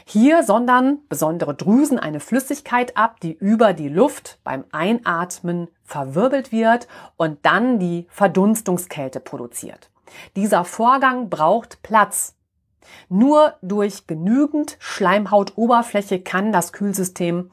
Hier 0.05 0.43
sondern 0.43 0.99
besondere 1.09 1.55
Drüsen 1.55 1.99
eine 1.99 2.21
Flüssigkeit 2.21 2.97
ab, 2.97 3.21
die 3.21 3.33
über 3.33 3.73
die 3.73 3.89
Luft 3.89 4.39
beim 4.45 4.65
Einatmen 4.73 5.69
verwirbelt 5.85 6.53
wird 6.53 6.89
und 7.17 7.39
dann 7.45 7.79
die 7.79 8.07
Verdunstungskälte 8.11 9.21
produziert. 9.21 9.91
Dieser 10.37 10.65
Vorgang 10.65 11.31
braucht 11.31 11.83
Platz. 11.83 12.35
Nur 13.09 13.55
durch 13.63 14.07
genügend 14.07 14.77
Schleimhautoberfläche 14.81 16.21
kann 16.21 16.53
das 16.53 16.73
Kühlsystem 16.73 17.51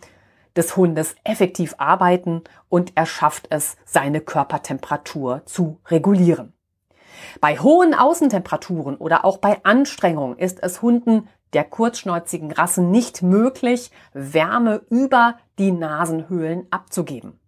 des 0.56 0.76
Hundes 0.76 1.16
effektiv 1.24 1.76
arbeiten 1.78 2.44
und 2.70 2.94
er 2.96 3.06
schafft 3.06 3.48
es, 3.52 3.78
seine 3.86 4.22
Körpertemperatur 4.22 5.44
zu 5.46 5.80
regulieren. 5.88 6.54
Bei 7.42 7.58
hohen 7.58 7.94
Außentemperaturen 7.94 8.98
oder 8.98 9.26
auch 9.26 9.38
bei 9.38 9.64
Anstrengung 9.64 10.38
ist 10.38 10.62
es 10.62 10.82
Hunden 10.82 11.28
der 11.54 11.64
kurzschnäuzigen 11.64 12.52
Rassen 12.52 12.92
nicht 12.92 13.22
möglich, 13.22 13.92
Wärme 14.14 14.82
über 14.90 15.36
die 15.58 15.72
Nasenhöhlen 15.72 16.68
abzugeben. 16.72 17.40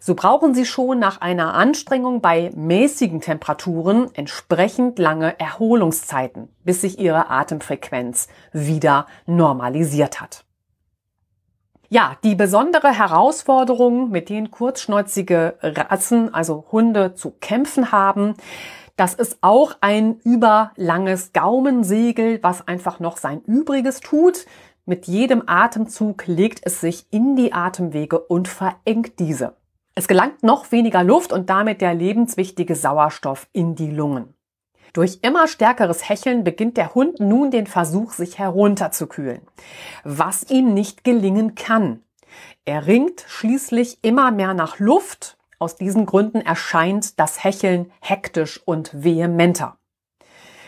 So 0.00 0.16
brauchen 0.16 0.52
sie 0.52 0.64
schon 0.64 0.98
nach 0.98 1.20
einer 1.20 1.54
Anstrengung 1.54 2.20
bei 2.20 2.50
mäßigen 2.56 3.20
Temperaturen 3.20 4.12
entsprechend 4.14 4.98
lange 4.98 5.38
Erholungszeiten, 5.38 6.48
bis 6.64 6.80
sich 6.80 6.98
ihre 6.98 7.30
Atemfrequenz 7.30 8.26
wieder 8.52 9.06
normalisiert 9.26 10.20
hat. 10.20 10.44
Ja, 11.88 12.16
die 12.24 12.34
besondere 12.34 12.88
Herausforderung, 12.98 14.10
mit 14.10 14.28
denen 14.28 14.50
kurzschnäuzige 14.50 15.58
Rassen, 15.60 16.32
also 16.32 16.64
Hunde, 16.72 17.14
zu 17.14 17.32
kämpfen 17.32 17.92
haben, 17.92 18.34
das 18.96 19.14
ist 19.14 19.38
auch 19.40 19.76
ein 19.80 20.20
überlanges 20.20 21.32
Gaumensegel, 21.32 22.42
was 22.42 22.66
einfach 22.68 23.00
noch 23.00 23.16
sein 23.16 23.42
Übriges 23.42 24.00
tut. 24.00 24.46
Mit 24.84 25.06
jedem 25.06 25.44
Atemzug 25.46 26.26
legt 26.26 26.60
es 26.64 26.80
sich 26.80 27.06
in 27.10 27.36
die 27.36 27.52
Atemwege 27.52 28.18
und 28.18 28.48
verengt 28.48 29.18
diese. 29.18 29.56
Es 29.94 30.08
gelangt 30.08 30.42
noch 30.42 30.72
weniger 30.72 31.04
Luft 31.04 31.32
und 31.32 31.50
damit 31.50 31.80
der 31.80 31.94
lebenswichtige 31.94 32.74
Sauerstoff 32.74 33.48
in 33.52 33.74
die 33.74 33.90
Lungen. 33.90 34.34
Durch 34.92 35.20
immer 35.22 35.48
stärkeres 35.48 36.08
Hecheln 36.08 36.44
beginnt 36.44 36.76
der 36.76 36.94
Hund 36.94 37.18
nun 37.20 37.50
den 37.50 37.66
Versuch, 37.66 38.12
sich 38.12 38.38
herunterzukühlen, 38.38 39.40
was 40.04 40.50
ihm 40.50 40.74
nicht 40.74 41.04
gelingen 41.04 41.54
kann. 41.54 42.02
Er 42.64 42.86
ringt 42.86 43.24
schließlich 43.26 43.98
immer 44.02 44.30
mehr 44.30 44.54
nach 44.54 44.78
Luft 44.78 45.38
aus 45.62 45.76
diesen 45.76 46.06
Gründen 46.06 46.40
erscheint 46.40 47.18
das 47.18 47.42
Hecheln 47.42 47.90
hektisch 48.00 48.60
und 48.64 48.90
vehementer. 49.04 49.78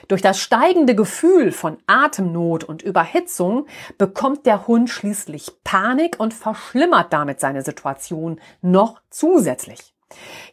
Durch 0.08 0.22
das 0.22 0.38
steigende 0.38 0.94
Gefühl 0.94 1.50
von 1.50 1.78
Atemnot 1.86 2.62
und 2.62 2.82
Überhitzung 2.82 3.66
bekommt 3.98 4.46
der 4.46 4.66
Hund 4.66 4.90
schließlich 4.90 5.50
Panik 5.64 6.20
und 6.20 6.32
verschlimmert 6.32 7.12
damit 7.12 7.40
seine 7.40 7.62
Situation 7.62 8.40
noch 8.62 9.00
zusätzlich. 9.10 9.94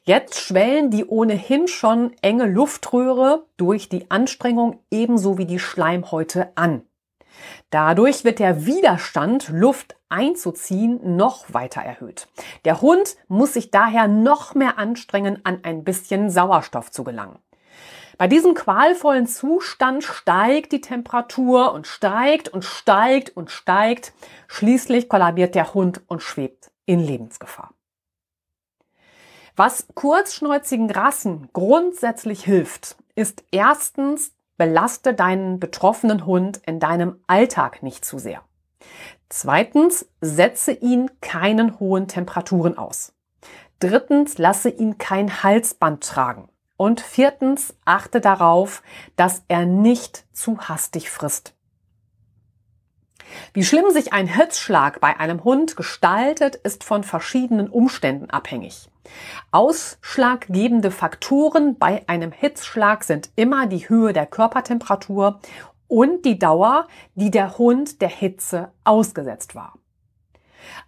Jetzt 0.04 0.40
schwellen 0.40 0.90
die 0.90 1.06
ohnehin 1.06 1.68
schon 1.68 2.14
enge 2.22 2.46
Luftröhre 2.46 3.46
durch 3.58 3.90
die 3.90 4.10
Anstrengung 4.10 4.80
ebenso 4.90 5.38
wie 5.38 5.46
die 5.46 5.60
Schleimhäute 5.60 6.52
an. 6.56 6.84
Dadurch 7.70 8.24
wird 8.24 8.40
der 8.40 8.66
Widerstand, 8.66 9.50
Luft 9.50 9.96
einzuziehen, 10.10 11.16
noch 11.16 11.54
weiter 11.54 11.82
erhöht. 11.82 12.28
Der 12.66 12.82
Hund 12.82 13.16
muss 13.28 13.54
sich 13.54 13.72
daher 13.72 14.08
noch 14.08 14.56
mehr 14.56 14.78
anstrengen, 14.78 15.40
an 15.46 15.60
ein 15.64 15.84
bisschen 15.84 16.30
Sauerstoff 16.30 16.92
zu 16.92 17.04
gelangen. 17.04 17.40
Bei 18.18 18.28
diesem 18.28 18.54
qualvollen 18.54 19.26
Zustand 19.26 20.04
steigt 20.04 20.74
die 20.74 20.82
Temperatur 20.82 21.74
und 21.74 21.88
steigt 21.88 22.50
und 22.50 22.64
steigt 22.64 23.36
und 23.36 23.50
steigt. 23.50 24.14
Schließlich 24.48 25.10
kollabiert 25.10 25.56
der 25.56 25.74
Hund 25.74 26.02
und 26.06 26.22
schwebt 26.22 26.72
in 26.86 27.00
Lebensgefahr. 27.00 27.74
Was 29.56 29.88
kurzschnäuzigen 29.96 30.92
Rassen 30.92 31.50
grundsätzlich 31.54 32.44
hilft, 32.44 32.96
ist 33.16 33.44
erstens, 33.52 34.34
belaste 34.62 35.15
deinen 35.15 35.60
betroffenen 35.60 36.27
Hund 36.27 36.62
in 36.68 36.80
deinem 36.80 37.20
Alltag 37.25 37.82
nicht 37.82 38.06
zu 38.06 38.20
sehr. 38.20 38.44
Zweitens, 39.27 40.06
setze 40.22 40.72
ihn 40.72 41.10
keinen 41.20 41.80
hohen 41.80 42.08
Temperaturen 42.08 42.77
aus. 42.77 43.12
Drittens, 43.80 44.38
lasse 44.38 44.70
ihn 44.70 45.00
kein 45.00 45.41
Halsband 45.41 46.03
tragen. 46.03 46.48
Und 46.77 47.01
viertens, 47.01 47.74
achte 47.86 48.22
darauf, 48.22 48.84
dass 49.15 49.41
er 49.48 49.65
nicht 49.65 50.25
zu 50.32 50.60
hastig 50.60 51.10
frisst. 51.10 51.56
Wie 53.56 53.63
schlimm 53.63 53.89
sich 53.89 54.13
ein 54.13 54.27
Hitzschlag 54.27 55.00
bei 55.00 55.20
einem 55.20 55.44
Hund 55.44 55.75
gestaltet, 55.75 56.53
ist 56.58 56.84
von 56.84 57.03
verschiedenen 57.03 57.68
Umständen 57.68 58.30
abhängig. 58.30 58.91
Ausschlaggebende 59.51 60.91
Faktoren 60.91 61.77
bei 61.77 62.08
einem 62.08 62.31
Hitzschlag 62.31 63.03
sind 63.03 63.31
immer 63.36 63.67
die 63.67 63.89
Höhe 63.89 64.13
der 64.13 64.25
Körpertemperatur 64.25 65.39
und 65.88 66.24
die 66.25 66.39
Dauer, 66.39 66.88
die 67.15 67.31
der 67.31 67.58
Hund 67.58 68.01
der 68.01 68.10
Hitze 68.10 68.72
ausgesetzt 68.84 69.55
war. 69.55 69.74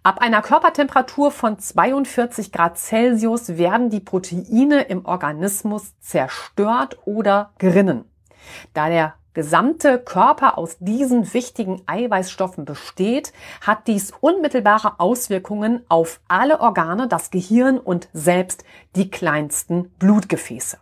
Ab 0.02 0.18
einer 0.20 0.42
Körpertemperatur 0.42 1.30
von 1.30 1.58
42 1.58 2.52
Grad 2.52 2.78
Celsius 2.78 3.56
werden 3.56 3.90
die 3.90 4.00
Proteine 4.00 4.82
im 4.82 5.04
Organismus 5.04 5.98
zerstört 6.00 6.98
oder 7.06 7.52
gerinnen. 7.58 8.04
Da 8.72 8.88
der 8.88 9.14
gesamte 9.34 9.98
Körper 9.98 10.56
aus 10.56 10.78
diesen 10.78 11.34
wichtigen 11.34 11.82
Eiweißstoffen 11.86 12.64
besteht, 12.64 13.32
hat 13.60 13.86
dies 13.86 14.12
unmittelbare 14.20 14.98
Auswirkungen 14.98 15.84
auf 15.88 16.20
alle 16.28 16.60
Organe, 16.60 17.08
das 17.08 17.30
Gehirn 17.30 17.78
und 17.78 18.08
selbst 18.12 18.64
die 18.96 19.10
kleinsten 19.10 19.90
Blutgefäße. 19.98 20.78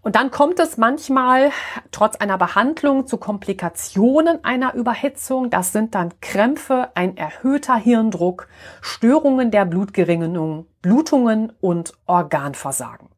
Und 0.00 0.16
dann 0.16 0.30
kommt 0.30 0.60
es 0.60 0.78
manchmal 0.78 1.50
trotz 1.90 2.16
einer 2.16 2.38
Behandlung 2.38 3.06
zu 3.06 3.18
Komplikationen 3.18 4.42
einer 4.44 4.74
Überhitzung. 4.74 5.50
Das 5.50 5.72
sind 5.72 5.94
dann 5.94 6.14
Krämpfe, 6.20 6.90
ein 6.94 7.16
erhöhter 7.16 7.76
Hirndruck, 7.76 8.48
Störungen 8.80 9.50
der 9.50 9.64
Blutgerinnung, 9.64 10.66
Blutungen 10.82 11.52
und 11.60 11.92
Organversagen. 12.06 13.08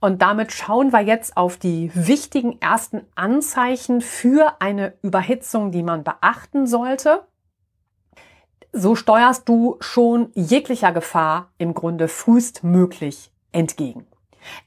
Und 0.00 0.22
damit 0.22 0.52
schauen 0.52 0.92
wir 0.92 1.00
jetzt 1.00 1.36
auf 1.36 1.56
die 1.56 1.90
wichtigen 1.94 2.60
ersten 2.60 3.02
Anzeichen 3.14 4.00
für 4.00 4.60
eine 4.60 4.94
Überhitzung, 5.02 5.72
die 5.72 5.82
man 5.82 6.04
beachten 6.04 6.66
sollte. 6.66 7.26
So 8.72 8.94
steuerst 8.94 9.48
du 9.48 9.76
schon 9.80 10.30
jeglicher 10.34 10.92
Gefahr 10.92 11.50
im 11.58 11.74
Grunde 11.74 12.08
frühestmöglich 12.08 13.32
entgegen. 13.52 14.06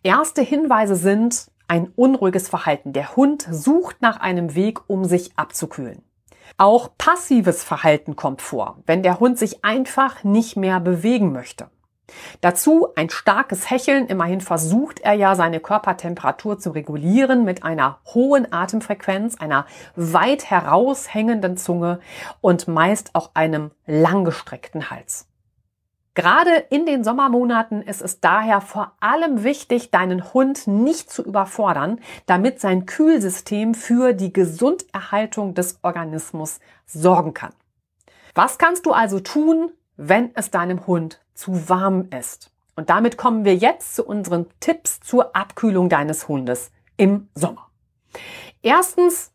Erste 0.03 0.41
Hinweise 0.41 0.95
sind 0.95 1.51
ein 1.67 1.87
unruhiges 1.95 2.49
Verhalten. 2.49 2.93
Der 2.93 3.15
Hund 3.15 3.47
sucht 3.49 4.01
nach 4.01 4.19
einem 4.19 4.55
Weg, 4.55 4.89
um 4.89 5.05
sich 5.05 5.31
abzukühlen. 5.37 6.03
Auch 6.57 6.89
passives 6.97 7.63
Verhalten 7.63 8.15
kommt 8.15 8.41
vor, 8.41 8.79
wenn 8.85 9.03
der 9.03 9.19
Hund 9.19 9.39
sich 9.39 9.63
einfach 9.63 10.23
nicht 10.23 10.57
mehr 10.57 10.79
bewegen 10.79 11.31
möchte. 11.31 11.69
Dazu 12.41 12.89
ein 12.95 13.09
starkes 13.09 13.69
Hecheln. 13.69 14.07
Immerhin 14.07 14.41
versucht 14.41 14.99
er 14.99 15.13
ja 15.13 15.35
seine 15.35 15.59
Körpertemperatur 15.59 16.59
zu 16.59 16.71
regulieren 16.71 17.43
mit 17.43 17.63
einer 17.63 17.99
hohen 18.13 18.51
Atemfrequenz, 18.51 19.39
einer 19.39 19.65
weit 19.95 20.49
heraushängenden 20.49 21.57
Zunge 21.57 21.99
und 22.41 22.67
meist 22.67 23.11
auch 23.13 23.31
einem 23.33 23.71
langgestreckten 23.85 24.89
Hals. 24.89 25.27
Gerade 26.13 26.51
in 26.69 26.85
den 26.85 27.05
Sommermonaten 27.05 27.81
ist 27.81 28.01
es 28.01 28.19
daher 28.19 28.59
vor 28.59 28.91
allem 28.99 29.45
wichtig, 29.45 29.91
deinen 29.91 30.33
Hund 30.33 30.67
nicht 30.67 31.09
zu 31.09 31.23
überfordern, 31.23 32.01
damit 32.25 32.59
sein 32.59 32.85
Kühlsystem 32.85 33.73
für 33.73 34.11
die 34.11 34.33
Gesunderhaltung 34.33 35.53
des 35.53 35.79
Organismus 35.83 36.59
sorgen 36.85 37.33
kann. 37.33 37.53
Was 38.35 38.57
kannst 38.57 38.85
du 38.85 38.91
also 38.91 39.21
tun, 39.21 39.71
wenn 39.95 40.31
es 40.35 40.51
deinem 40.51 40.85
Hund 40.85 41.20
zu 41.33 41.69
warm 41.69 42.09
ist? 42.17 42.51
Und 42.75 42.89
damit 42.89 43.17
kommen 43.17 43.45
wir 43.45 43.55
jetzt 43.55 43.95
zu 43.95 44.05
unseren 44.05 44.47
Tipps 44.59 44.99
zur 45.01 45.35
Abkühlung 45.35 45.89
deines 45.89 46.27
Hundes 46.27 46.71
im 46.97 47.29
Sommer. 47.35 47.69
Erstens, 48.61 49.31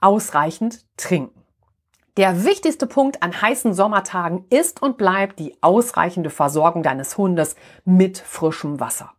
ausreichend 0.00 0.84
trinken. 0.96 1.42
Der 2.16 2.44
wichtigste 2.44 2.86
Punkt 2.86 3.22
an 3.22 3.40
heißen 3.40 3.74
Sommertagen 3.74 4.44
ist 4.50 4.82
und 4.82 4.96
bleibt 4.96 5.38
die 5.38 5.56
ausreichende 5.60 6.30
Versorgung 6.30 6.82
deines 6.82 7.16
Hundes 7.16 7.54
mit 7.84 8.18
frischem 8.18 8.80
Wasser. 8.80 9.12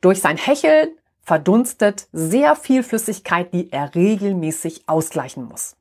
Durch 0.00 0.20
sein 0.20 0.36
Hecheln 0.36 0.88
verdunstet 1.22 2.08
sehr 2.12 2.56
viel 2.56 2.82
Flüssigkeit, 2.82 3.52
die 3.52 3.70
er 3.70 3.94
regelmäßig 3.94 4.88
ausgleichen 4.88 5.44
muss. 5.44 5.76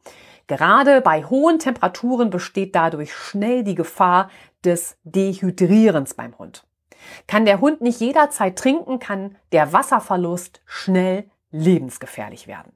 Gerade 0.46 1.02
bei 1.02 1.24
hohen 1.24 1.60
Temperaturen 1.60 2.30
besteht 2.30 2.76
dadurch 2.76 3.14
schnell 3.14 3.64
die 3.64 3.76
Gefahr 3.76 4.30
des 4.66 4.98
Dehydrierens 5.04 6.14
beim 6.14 6.38
Hund. 6.38 6.66
Kann 7.28 7.46
der 7.46 7.62
Hund 7.62 7.82
nicht 7.82 8.00
jederzeit 8.00 8.58
trinken, 8.58 9.00
kann 9.00 9.38
der 9.52 9.74
Wasserverlust 9.74 10.62
schnell 10.66 11.30
lebensgefährlich 11.52 12.48
werden. 12.48 12.74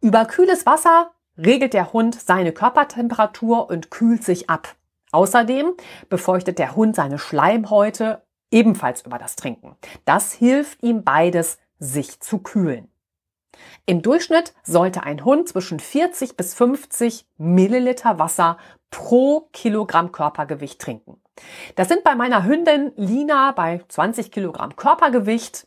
Über 0.00 0.24
kühles 0.24 0.66
Wasser 0.66 1.12
regelt 1.36 1.74
der 1.74 1.92
Hund 1.92 2.20
seine 2.20 2.52
Körpertemperatur 2.52 3.68
und 3.68 3.90
kühlt 3.90 4.24
sich 4.24 4.50
ab. 4.50 4.74
Außerdem 5.12 5.74
befeuchtet 6.08 6.58
der 6.58 6.74
Hund 6.74 6.96
seine 6.96 7.18
Schleimhäute 7.18 8.22
ebenfalls 8.50 9.02
über 9.02 9.18
das 9.18 9.36
Trinken. 9.36 9.76
Das 10.04 10.32
hilft 10.32 10.82
ihm 10.82 11.04
beides, 11.04 11.58
sich 11.78 12.20
zu 12.20 12.38
kühlen. 12.38 12.91
Im 13.86 14.02
Durchschnitt 14.02 14.54
sollte 14.62 15.02
ein 15.02 15.24
Hund 15.24 15.48
zwischen 15.48 15.80
40 15.80 16.36
bis 16.36 16.54
50 16.54 17.26
Milliliter 17.36 18.18
Wasser 18.18 18.58
pro 18.90 19.48
Kilogramm 19.52 20.12
Körpergewicht 20.12 20.80
trinken. 20.80 21.20
Das 21.74 21.88
sind 21.88 22.04
bei 22.04 22.14
meiner 22.14 22.44
Hündin 22.44 22.92
Lina 22.96 23.52
bei 23.52 23.82
20 23.88 24.30
Kilogramm 24.30 24.76
Körpergewicht 24.76 25.66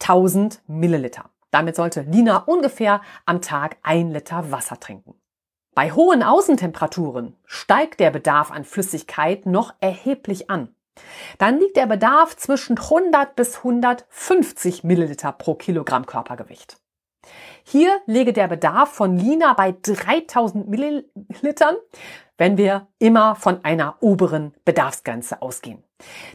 1000 0.00 0.62
Milliliter. 0.66 1.30
Damit 1.50 1.76
sollte 1.76 2.02
Lina 2.02 2.38
ungefähr 2.38 3.00
am 3.24 3.40
Tag 3.40 3.78
ein 3.82 4.10
Liter 4.10 4.50
Wasser 4.52 4.78
trinken. 4.78 5.14
Bei 5.74 5.92
hohen 5.92 6.22
Außentemperaturen 6.22 7.36
steigt 7.44 8.00
der 8.00 8.10
Bedarf 8.10 8.50
an 8.50 8.64
Flüssigkeit 8.64 9.46
noch 9.46 9.74
erheblich 9.80 10.50
an. 10.50 10.74
Dann 11.38 11.58
liegt 11.58 11.76
der 11.76 11.86
Bedarf 11.86 12.36
zwischen 12.36 12.76
100 12.78 13.36
bis 13.36 13.58
150 13.58 14.84
Milliliter 14.84 15.32
pro 15.32 15.54
Kilogramm 15.54 16.06
Körpergewicht. 16.06 16.78
Hier 17.64 18.00
lege 18.06 18.32
der 18.32 18.48
Bedarf 18.48 18.90
von 18.90 19.16
Lina 19.16 19.52
bei 19.52 19.74
3000 19.82 20.68
Millilitern, 20.68 21.76
wenn 22.36 22.56
wir 22.56 22.86
immer 22.98 23.34
von 23.34 23.64
einer 23.64 23.96
oberen 24.00 24.54
Bedarfsgrenze 24.64 25.42
ausgehen. 25.42 25.82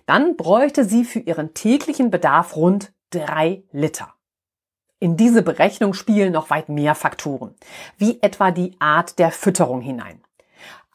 Dann 0.05 0.35
bräuchte 0.37 0.85
sie 0.85 1.05
für 1.05 1.19
ihren 1.19 1.53
täglichen 1.53 2.11
Bedarf 2.11 2.55
rund 2.55 2.93
drei 3.09 3.63
Liter. 3.71 4.13
In 4.99 5.17
diese 5.17 5.41
Berechnung 5.41 5.93
spielen 5.93 6.31
noch 6.31 6.49
weit 6.49 6.69
mehr 6.69 6.95
Faktoren, 6.95 7.55
wie 7.97 8.21
etwa 8.21 8.51
die 8.51 8.75
Art 8.79 9.19
der 9.19 9.31
Fütterung 9.31 9.81
hinein. 9.81 10.22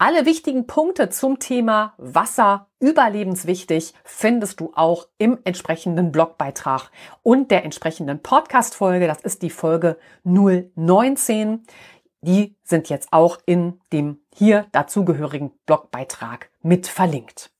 Alle 0.01 0.27
wichtigen 0.27 0.69
Punkte 0.69 1.09
zum 1.09 1.41
Thema 1.41 1.95
Wasser 1.99 2.69
überlebenswichtig 2.79 3.95
findest 4.05 4.61
du 4.61 4.71
auch 4.77 5.09
im 5.19 5.41
entsprechenden 5.43 6.13
Blogbeitrag 6.13 6.93
und 7.25 7.51
der 7.51 7.65
entsprechenden 7.65 8.23
Podcast-Folge. 8.23 9.09
Das 9.09 9.21
ist 9.23 9.43
die 9.43 9.51
Folge 9.51 9.99
019. 10.23 11.65
Die 12.21 12.55
sind 12.63 12.89
jetzt 12.89 13.13
auch 13.13 13.39
in 13.45 13.81
dem 13.93 14.21
hier 14.33 14.67
dazugehörigen 14.71 15.51
Blogbeitrag 15.67 16.49
mit 16.63 16.87
verlinkt. 16.87 17.51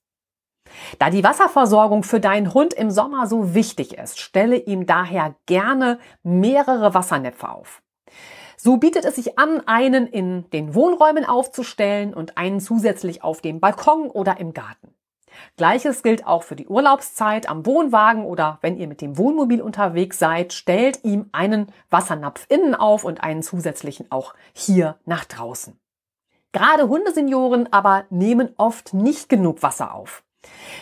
Da 1.01 1.11
die 1.11 1.25
Wasserversorgung 1.25 2.05
für 2.05 2.21
deinen 2.21 2.55
Hund 2.55 2.73
im 2.73 2.93
Sommer 2.93 3.27
so 3.27 3.55
wichtig 3.55 3.99
ist, 3.99 4.21
stelle 4.21 4.59
ihm 4.59 4.87
daher 4.87 5.35
gerne 5.47 5.99
mehrere 6.23 6.95
Wassernäpfe 6.95 7.49
auf. 7.49 7.83
So 8.61 8.77
bietet 8.77 9.05
es 9.05 9.15
sich 9.15 9.39
an, 9.39 9.63
einen 9.69 10.09
in 10.09 10.51
den 10.51 10.75
Wohnräumen 10.75 11.25
aufzustellen 11.25 12.13
und 12.13 12.37
einen 12.37 12.61
zusätzlich 12.61 13.23
auf 13.23 13.41
dem 13.41 13.61
Balkon 13.61 14.11
oder 14.11 14.41
im 14.41 14.53
Garten. 14.53 14.93
Gleiches 15.57 16.03
gilt 16.03 16.27
auch 16.27 16.43
für 16.43 16.57
die 16.57 16.67
Urlaubszeit 16.67 17.49
am 17.49 17.65
Wohnwagen 17.65 18.25
oder 18.25 18.59
wenn 18.61 18.77
ihr 18.77 18.89
mit 18.89 19.01
dem 19.01 19.17
Wohnmobil 19.17 19.63
unterwegs 19.63 20.19
seid, 20.19 20.53
stellt 20.53 21.05
ihm 21.05 21.29
einen 21.31 21.73
Wassernapf 21.89 22.47
innen 22.49 22.75
auf 22.75 23.05
und 23.05 23.23
einen 23.23 23.45
zusätzlichen 23.45 24.11
auch 24.11 24.35
hier 24.53 24.99
nach 25.05 25.25
draußen. 25.25 25.79
Gerade 26.51 26.89
Hundesenioren 26.89 27.73
aber 27.73 28.07
nehmen 28.11 28.51
oft 28.57 28.93
nicht 28.93 29.29
genug 29.29 29.63
Wasser 29.63 29.95
auf. 29.95 30.25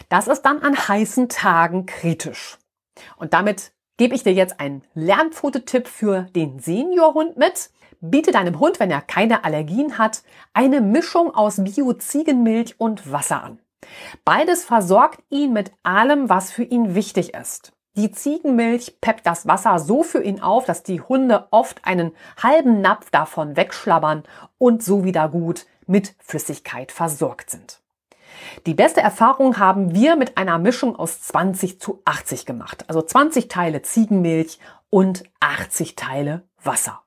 Das 0.09 0.29
ist 0.29 0.43
dann 0.43 0.63
an 0.63 0.77
heißen 0.77 1.29
Tagen 1.29 1.85
kritisch. 1.85 2.57
Und 3.17 3.35
damit 3.35 3.73
gebe 3.97 4.15
ich 4.15 4.23
dir 4.23 4.33
jetzt 4.33 4.61
einen 4.61 4.83
Lernfototipp 4.95 5.89
für 5.89 6.23
den 6.35 6.59
Seniorhund 6.59 7.37
mit. 7.37 7.71
Biete 8.01 8.31
deinem 8.31 8.61
Hund, 8.61 8.79
wenn 8.79 8.91
er 8.91 9.01
keine 9.01 9.45
Allergien 9.45 9.99
hat, 9.99 10.23
eine 10.53 10.81
Mischung 10.81 11.35
aus 11.35 11.63
Bio-Ziegenmilch 11.63 12.79
und 12.79 13.11
Wasser 13.11 13.43
an. 13.43 13.59
Beides 14.25 14.65
versorgt 14.65 15.23
ihn 15.31 15.53
mit 15.53 15.73
allem, 15.83 16.29
was 16.29 16.51
für 16.51 16.65
ihn 16.65 16.95
wichtig 16.95 17.35
ist. 17.35 17.73
Die 17.97 18.11
Ziegenmilch 18.11 19.01
peppt 19.01 19.27
das 19.27 19.47
Wasser 19.47 19.79
so 19.79 20.03
für 20.03 20.23
ihn 20.23 20.41
auf, 20.41 20.67
dass 20.67 20.83
die 20.83 21.01
Hunde 21.01 21.49
oft 21.51 21.83
einen 21.85 22.13
halben 22.43 22.83
Napf 22.83 23.11
davon 23.11 23.57
wegschlabbern 23.57 24.25
und 24.59 24.83
so 24.83 25.05
wieder 25.05 25.31
gut 25.31 25.65
mit 25.87 26.15
Flüssigkeit 26.19 26.93
versorgt 26.93 27.51
sind. 27.51 27.81
Die 28.67 28.75
beste 28.75 29.01
Erfahrung 29.01 29.59
haben 29.59 29.95
wir 29.95 30.17
mit 30.17 30.39
einer 30.39 30.59
Mischung 30.59 30.97
aus 30.97 31.21
20 31.23 31.81
zu 31.81 32.03
80 32.05 32.47
gemacht. 32.47 32.85
Also 32.89 33.03
20 33.03 33.49
Teile 33.49 33.83
Ziegenmilch 33.83 34.59
und 34.91 35.25
80 35.41 35.97
Teile 35.97 36.43
Wasser. 36.63 37.03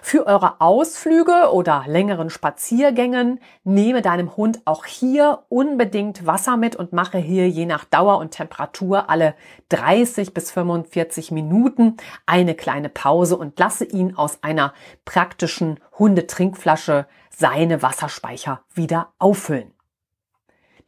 Für 0.00 0.26
eure 0.26 0.60
Ausflüge 0.60 1.52
oder 1.52 1.84
längeren 1.86 2.30
Spaziergängen 2.30 3.40
nehme 3.64 4.02
deinem 4.02 4.36
Hund 4.36 4.60
auch 4.64 4.84
hier 4.84 5.44
unbedingt 5.48 6.26
Wasser 6.26 6.56
mit 6.56 6.76
und 6.76 6.92
mache 6.92 7.18
hier 7.18 7.48
je 7.48 7.66
nach 7.66 7.84
Dauer 7.84 8.18
und 8.18 8.30
Temperatur 8.30 9.10
alle 9.10 9.34
30 9.70 10.34
bis 10.34 10.50
45 10.50 11.30
Minuten 11.30 11.96
eine 12.26 12.54
kleine 12.54 12.88
Pause 12.88 13.36
und 13.36 13.58
lasse 13.58 13.84
ihn 13.84 14.16
aus 14.16 14.42
einer 14.42 14.72
praktischen 15.04 15.80
Hundetrinkflasche 15.98 17.06
seine 17.30 17.82
Wasserspeicher 17.82 18.62
wieder 18.74 19.12
auffüllen. 19.18 19.75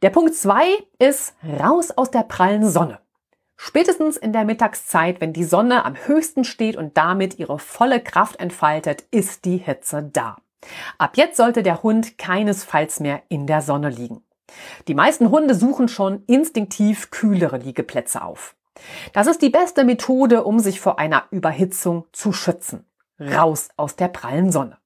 Der 0.01 0.11
Punkt 0.11 0.33
zwei 0.33 0.65
ist 0.97 1.33
raus 1.43 1.91
aus 1.91 2.09
der 2.09 2.23
prallen 2.23 2.65
Sonne. 2.69 2.99
Spätestens 3.57 4.15
in 4.15 4.31
der 4.31 4.45
Mittagszeit, 4.45 5.19
wenn 5.19 5.33
die 5.33 5.43
Sonne 5.43 5.83
am 5.83 5.95
höchsten 6.05 6.45
steht 6.45 6.77
und 6.77 6.95
damit 6.95 7.37
ihre 7.37 7.59
volle 7.59 8.01
Kraft 8.01 8.39
entfaltet, 8.39 9.03
ist 9.11 9.43
die 9.43 9.57
Hitze 9.57 10.09
da. 10.13 10.37
Ab 10.97 11.17
jetzt 11.17 11.35
sollte 11.35 11.63
der 11.63 11.83
Hund 11.83 12.17
keinesfalls 12.17 13.01
mehr 13.01 13.23
in 13.27 13.45
der 13.45 13.61
Sonne 13.61 13.89
liegen. 13.89 14.23
Die 14.87 14.95
meisten 14.95 15.31
Hunde 15.31 15.53
suchen 15.53 15.89
schon 15.89 16.23
instinktiv 16.27 17.11
kühlere 17.11 17.57
Liegeplätze 17.57 18.21
auf. 18.21 18.55
Das 19.11 19.27
ist 19.27 19.41
die 19.41 19.49
beste 19.49 19.83
Methode, 19.83 20.45
um 20.45 20.59
sich 20.59 20.79
vor 20.79 20.97
einer 20.97 21.25
Überhitzung 21.31 22.05
zu 22.13 22.31
schützen. 22.31 22.85
Raus 23.19 23.67
aus 23.75 23.97
der 23.97 24.07
prallen 24.07 24.53
Sonne. 24.53 24.77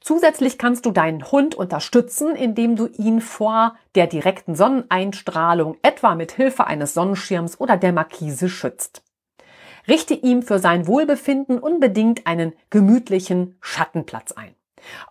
Zusätzlich 0.00 0.56
kannst 0.56 0.86
du 0.86 0.92
deinen 0.92 1.30
Hund 1.30 1.54
unterstützen, 1.54 2.34
indem 2.34 2.74
du 2.74 2.86
ihn 2.86 3.20
vor 3.20 3.76
der 3.94 4.06
direkten 4.06 4.54
Sonneneinstrahlung 4.54 5.76
etwa 5.82 6.14
mit 6.14 6.32
Hilfe 6.32 6.66
eines 6.66 6.94
Sonnenschirms 6.94 7.60
oder 7.60 7.76
der 7.76 7.92
Markise 7.92 8.48
schützt. 8.48 9.02
Richte 9.86 10.14
ihm 10.14 10.42
für 10.42 10.58
sein 10.58 10.86
Wohlbefinden 10.86 11.58
unbedingt 11.58 12.26
einen 12.26 12.54
gemütlichen 12.70 13.58
Schattenplatz 13.60 14.32
ein. 14.32 14.54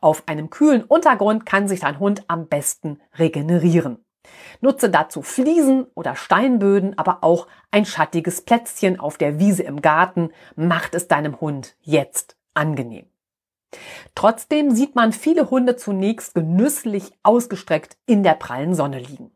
Auf 0.01 0.23
einem 0.27 0.49
kühlen 0.49 0.83
Untergrund 0.83 1.45
kann 1.45 1.67
sich 1.67 1.81
dein 1.81 1.99
Hund 1.99 2.23
am 2.27 2.47
besten 2.47 2.99
regenerieren. 3.17 4.03
Nutze 4.61 4.89
dazu 4.89 5.21
Fliesen 5.21 5.85
oder 5.93 6.15
Steinböden, 6.15 6.97
aber 6.97 7.19
auch 7.21 7.47
ein 7.71 7.85
schattiges 7.85 8.41
Plätzchen 8.41 8.99
auf 8.99 9.17
der 9.17 9.39
Wiese 9.39 9.63
im 9.63 9.81
Garten 9.81 10.31
macht 10.55 10.95
es 10.95 11.07
deinem 11.07 11.39
Hund 11.39 11.75
jetzt 11.81 12.37
angenehm. 12.53 13.05
Trotzdem 14.15 14.71
sieht 14.71 14.95
man 14.95 15.13
viele 15.13 15.49
Hunde 15.49 15.75
zunächst 15.75 16.33
genüsslich 16.33 17.11
ausgestreckt 17.23 17.97
in 18.05 18.23
der 18.23 18.33
prallen 18.33 18.73
Sonne 18.73 18.99
liegen. 18.99 19.31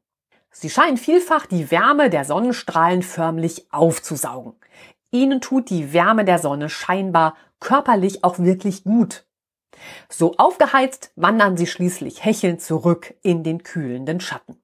Sie 0.51 0.69
scheinen 0.69 0.97
vielfach 0.97 1.45
die 1.45 1.71
Wärme 1.71 2.09
der 2.09 2.25
Sonnenstrahlen 2.25 3.01
förmlich 3.01 3.71
aufzusaugen. 3.71 4.53
Ihnen 5.11 5.41
tut 5.41 5.69
die 5.69 5.93
Wärme 5.93 6.25
der 6.25 6.39
Sonne 6.39 6.69
scheinbar 6.69 7.35
körperlich 7.59 8.23
auch 8.23 8.39
wirklich 8.39 8.83
gut. 8.83 9.25
So 10.09 10.35
aufgeheizt 10.37 11.11
wandern 11.15 11.57
sie 11.57 11.67
schließlich 11.67 12.23
hechelnd 12.23 12.61
zurück 12.61 13.15
in 13.23 13.43
den 13.43 13.63
kühlenden 13.63 14.19
Schatten. 14.19 14.62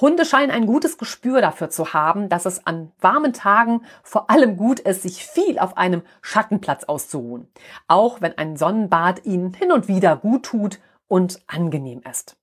Hunde 0.00 0.24
scheinen 0.24 0.50
ein 0.50 0.66
gutes 0.66 0.98
Gespür 0.98 1.40
dafür 1.40 1.70
zu 1.70 1.92
haben, 1.92 2.28
dass 2.28 2.46
es 2.46 2.66
an 2.66 2.92
warmen 3.00 3.32
Tagen 3.32 3.82
vor 4.02 4.30
allem 4.30 4.56
gut 4.56 4.80
ist, 4.80 5.02
sich 5.02 5.24
viel 5.24 5.58
auf 5.58 5.76
einem 5.76 6.02
Schattenplatz 6.22 6.84
auszuruhen, 6.84 7.48
auch 7.88 8.20
wenn 8.20 8.36
ein 8.38 8.56
Sonnenbad 8.56 9.24
ihnen 9.24 9.54
hin 9.54 9.72
und 9.72 9.88
wieder 9.88 10.16
gut 10.16 10.44
tut 10.44 10.80
und 11.08 11.40
angenehm 11.46 12.02
ist. 12.08 12.36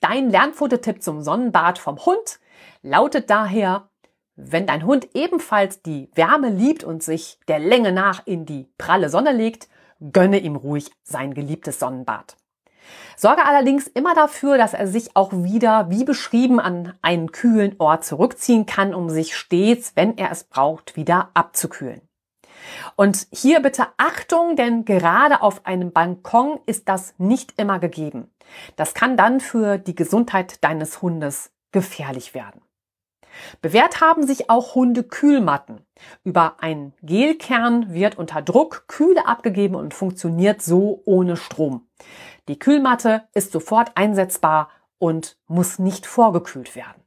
Dein 0.00 0.30
Lernfototipp 0.30 1.02
zum 1.02 1.22
Sonnenbad 1.22 1.78
vom 1.78 2.04
Hund 2.04 2.40
lautet 2.82 3.30
daher, 3.30 3.88
wenn 4.34 4.66
dein 4.66 4.84
Hund 4.84 5.10
ebenfalls 5.14 5.82
die 5.82 6.10
Wärme 6.14 6.48
liebt 6.48 6.82
und 6.82 7.02
sich 7.02 7.38
der 7.46 7.58
Länge 7.58 7.92
nach 7.92 8.26
in 8.26 8.46
die 8.46 8.68
pralle 8.78 9.08
Sonne 9.08 9.32
legt, 9.32 9.68
gönne 10.12 10.38
ihm 10.38 10.56
ruhig 10.56 10.90
sein 11.04 11.34
geliebtes 11.34 11.78
Sonnenbad. 11.78 12.36
Sorge 13.16 13.44
allerdings 13.44 13.86
immer 13.86 14.14
dafür, 14.14 14.58
dass 14.58 14.74
er 14.74 14.86
sich 14.86 15.14
auch 15.16 15.32
wieder, 15.32 15.90
wie 15.90 16.04
beschrieben, 16.04 16.60
an 16.60 16.94
einen 17.02 17.30
kühlen 17.32 17.76
Ort 17.78 18.04
zurückziehen 18.04 18.66
kann, 18.66 18.94
um 18.94 19.10
sich 19.10 19.36
stets, 19.36 19.92
wenn 19.94 20.18
er 20.18 20.30
es 20.30 20.44
braucht, 20.44 20.96
wieder 20.96 21.30
abzukühlen. 21.34 22.00
Und 22.96 23.26
hier 23.32 23.60
bitte 23.60 23.86
Achtung, 23.96 24.56
denn 24.56 24.84
gerade 24.84 25.42
auf 25.42 25.66
einem 25.66 25.92
Balkon 25.92 26.60
ist 26.66 26.88
das 26.88 27.14
nicht 27.18 27.54
immer 27.58 27.78
gegeben. 27.78 28.30
Das 28.76 28.94
kann 28.94 29.16
dann 29.16 29.40
für 29.40 29.78
die 29.78 29.94
Gesundheit 29.94 30.62
deines 30.62 31.02
Hundes 31.02 31.52
gefährlich 31.72 32.34
werden. 32.34 32.62
Bewährt 33.62 34.00
haben 34.00 34.26
sich 34.26 34.50
auch 34.50 34.74
Hundekühlmatten. 34.74 35.86
Über 36.22 36.56
einen 36.62 36.92
Gelkern 37.02 37.94
wird 37.94 38.18
unter 38.18 38.42
Druck 38.42 38.84
Kühle 38.88 39.26
abgegeben 39.26 39.74
und 39.74 39.94
funktioniert 39.94 40.60
so 40.62 41.02
ohne 41.06 41.36
Strom. 41.36 41.88
Die 42.48 42.58
Kühlmatte 42.58 43.28
ist 43.34 43.52
sofort 43.52 43.96
einsetzbar 43.96 44.68
und 44.98 45.38
muss 45.46 45.78
nicht 45.78 46.06
vorgekühlt 46.06 46.74
werden. 46.74 47.02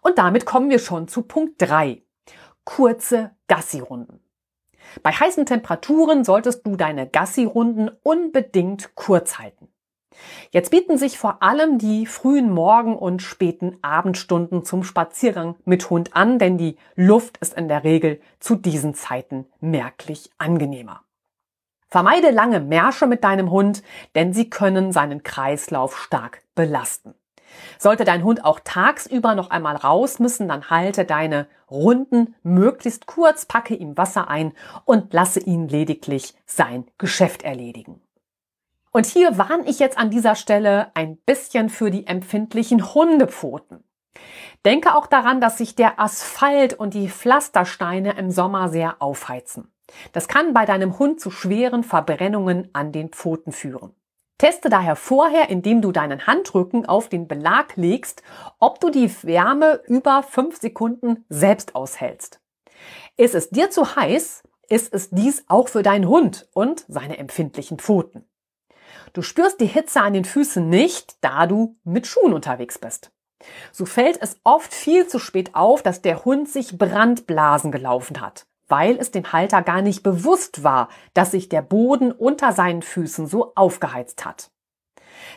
Und 0.00 0.18
damit 0.18 0.46
kommen 0.46 0.70
wir 0.70 0.78
schon 0.78 1.06
zu 1.06 1.22
Punkt 1.22 1.54
3. 1.58 2.02
Kurze 2.64 3.36
Gassi-Runden. 3.46 4.20
Bei 5.02 5.12
heißen 5.12 5.46
Temperaturen 5.46 6.24
solltest 6.24 6.66
du 6.66 6.76
deine 6.76 7.08
Gassi-Runden 7.08 7.90
unbedingt 8.02 8.94
kurz 8.94 9.38
halten. 9.38 9.68
Jetzt 10.50 10.70
bieten 10.70 10.96
sich 10.96 11.18
vor 11.18 11.42
allem 11.42 11.78
die 11.78 12.06
frühen 12.06 12.50
Morgen- 12.50 12.96
und 12.96 13.22
späten 13.22 13.78
Abendstunden 13.82 14.64
zum 14.64 14.82
Spaziergang 14.82 15.56
mit 15.64 15.90
Hund 15.90 16.16
an, 16.16 16.38
denn 16.38 16.56
die 16.56 16.76
Luft 16.94 17.36
ist 17.38 17.54
in 17.54 17.68
der 17.68 17.84
Regel 17.84 18.20
zu 18.40 18.56
diesen 18.56 18.94
Zeiten 18.94 19.46
merklich 19.60 20.30
angenehmer. 20.38 21.05
Vermeide 21.88 22.30
lange 22.30 22.60
Märsche 22.60 23.06
mit 23.06 23.22
deinem 23.22 23.50
Hund, 23.50 23.82
denn 24.14 24.32
sie 24.32 24.50
können 24.50 24.92
seinen 24.92 25.22
Kreislauf 25.22 25.96
stark 25.96 26.42
belasten. 26.54 27.14
Sollte 27.78 28.04
dein 28.04 28.24
Hund 28.24 28.44
auch 28.44 28.60
tagsüber 28.62 29.34
noch 29.34 29.50
einmal 29.50 29.76
raus 29.76 30.18
müssen, 30.18 30.48
dann 30.48 30.68
halte 30.68 31.04
deine 31.04 31.46
Runden 31.70 32.34
möglichst 32.42 33.06
kurz, 33.06 33.46
packe 33.46 33.74
ihm 33.74 33.96
Wasser 33.96 34.28
ein 34.28 34.52
und 34.84 35.12
lasse 35.12 35.40
ihn 35.40 35.68
lediglich 35.68 36.34
sein 36.44 36.86
Geschäft 36.98 37.42
erledigen. 37.42 38.00
Und 38.92 39.06
hier 39.06 39.36
warne 39.36 39.64
ich 39.66 39.78
jetzt 39.78 39.98
an 39.98 40.10
dieser 40.10 40.34
Stelle 40.34 40.90
ein 40.94 41.18
bisschen 41.18 41.68
für 41.68 41.90
die 41.90 42.06
empfindlichen 42.06 42.94
Hundepfoten. 42.94 43.84
Denke 44.64 44.94
auch 44.94 45.06
daran, 45.06 45.40
dass 45.40 45.58
sich 45.58 45.74
der 45.74 46.00
Asphalt 46.00 46.74
und 46.74 46.94
die 46.94 47.08
Pflastersteine 47.08 48.16
im 48.16 48.30
Sommer 48.30 48.68
sehr 48.70 49.02
aufheizen. 49.02 49.70
Das 50.12 50.28
kann 50.28 50.52
bei 50.52 50.64
deinem 50.64 50.98
Hund 50.98 51.20
zu 51.20 51.30
schweren 51.30 51.84
Verbrennungen 51.84 52.70
an 52.72 52.92
den 52.92 53.10
Pfoten 53.10 53.52
führen. 53.52 53.94
Teste 54.38 54.68
daher 54.68 54.96
vorher, 54.96 55.48
indem 55.48 55.80
du 55.80 55.92
deinen 55.92 56.26
Handrücken 56.26 56.84
auf 56.84 57.08
den 57.08 57.26
Belag 57.26 57.76
legst, 57.76 58.22
ob 58.58 58.80
du 58.80 58.90
die 58.90 59.10
Wärme 59.22 59.80
über 59.86 60.22
fünf 60.22 60.60
Sekunden 60.60 61.24
selbst 61.30 61.74
aushältst. 61.74 62.40
Ist 63.16 63.34
es 63.34 63.48
dir 63.48 63.70
zu 63.70 63.96
heiß, 63.96 64.42
ist 64.68 64.92
es 64.92 65.08
dies 65.10 65.44
auch 65.48 65.68
für 65.68 65.82
deinen 65.82 66.06
Hund 66.06 66.48
und 66.52 66.84
seine 66.86 67.16
empfindlichen 67.16 67.78
Pfoten. 67.78 68.28
Du 69.14 69.22
spürst 69.22 69.60
die 69.60 69.66
Hitze 69.66 70.02
an 70.02 70.12
den 70.12 70.26
Füßen 70.26 70.68
nicht, 70.68 71.16
da 71.22 71.46
du 71.46 71.76
mit 71.84 72.06
Schuhen 72.06 72.34
unterwegs 72.34 72.78
bist. 72.78 73.12
So 73.72 73.86
fällt 73.86 74.20
es 74.20 74.38
oft 74.44 74.74
viel 74.74 75.06
zu 75.06 75.18
spät 75.18 75.54
auf, 75.54 75.82
dass 75.82 76.02
der 76.02 76.26
Hund 76.26 76.48
sich 76.48 76.76
Brandblasen 76.76 77.72
gelaufen 77.72 78.20
hat 78.20 78.46
weil 78.68 78.96
es 78.98 79.10
dem 79.10 79.32
Halter 79.32 79.62
gar 79.62 79.82
nicht 79.82 80.02
bewusst 80.02 80.64
war, 80.64 80.88
dass 81.14 81.30
sich 81.30 81.48
der 81.48 81.62
Boden 81.62 82.12
unter 82.12 82.52
seinen 82.52 82.82
Füßen 82.82 83.26
so 83.26 83.52
aufgeheizt 83.54 84.24
hat. 84.24 84.50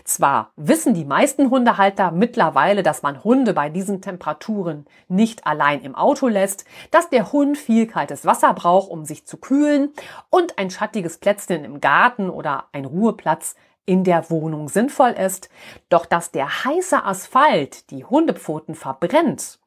Zwar 0.03 0.51
wissen 0.55 0.93
die 0.93 1.05
meisten 1.05 1.49
Hundehalter 1.49 2.11
mittlerweile, 2.11 2.83
dass 2.83 3.01
man 3.01 3.23
Hunde 3.23 3.53
bei 3.53 3.69
diesen 3.69 4.01
Temperaturen 4.01 4.85
nicht 5.07 5.45
allein 5.45 5.81
im 5.81 5.95
Auto 5.95 6.27
lässt, 6.27 6.65
dass 6.91 7.09
der 7.09 7.31
Hund 7.31 7.57
viel 7.57 7.87
kaltes 7.87 8.25
Wasser 8.25 8.53
braucht, 8.53 8.89
um 8.89 9.05
sich 9.05 9.25
zu 9.25 9.37
kühlen 9.37 9.93
und 10.29 10.57
ein 10.57 10.69
schattiges 10.69 11.17
Plätzchen 11.17 11.63
im 11.63 11.81
Garten 11.81 12.29
oder 12.29 12.65
ein 12.71 12.85
Ruheplatz 12.85 13.55
in 13.85 14.03
der 14.03 14.29
Wohnung 14.29 14.69
sinnvoll 14.69 15.11
ist. 15.11 15.49
Doch 15.89 16.05
dass 16.05 16.31
der 16.31 16.65
heiße 16.65 17.03
Asphalt 17.03 17.89
die 17.91 18.05
Hundepfoten 18.05 18.75
verbrennt, 18.75 19.59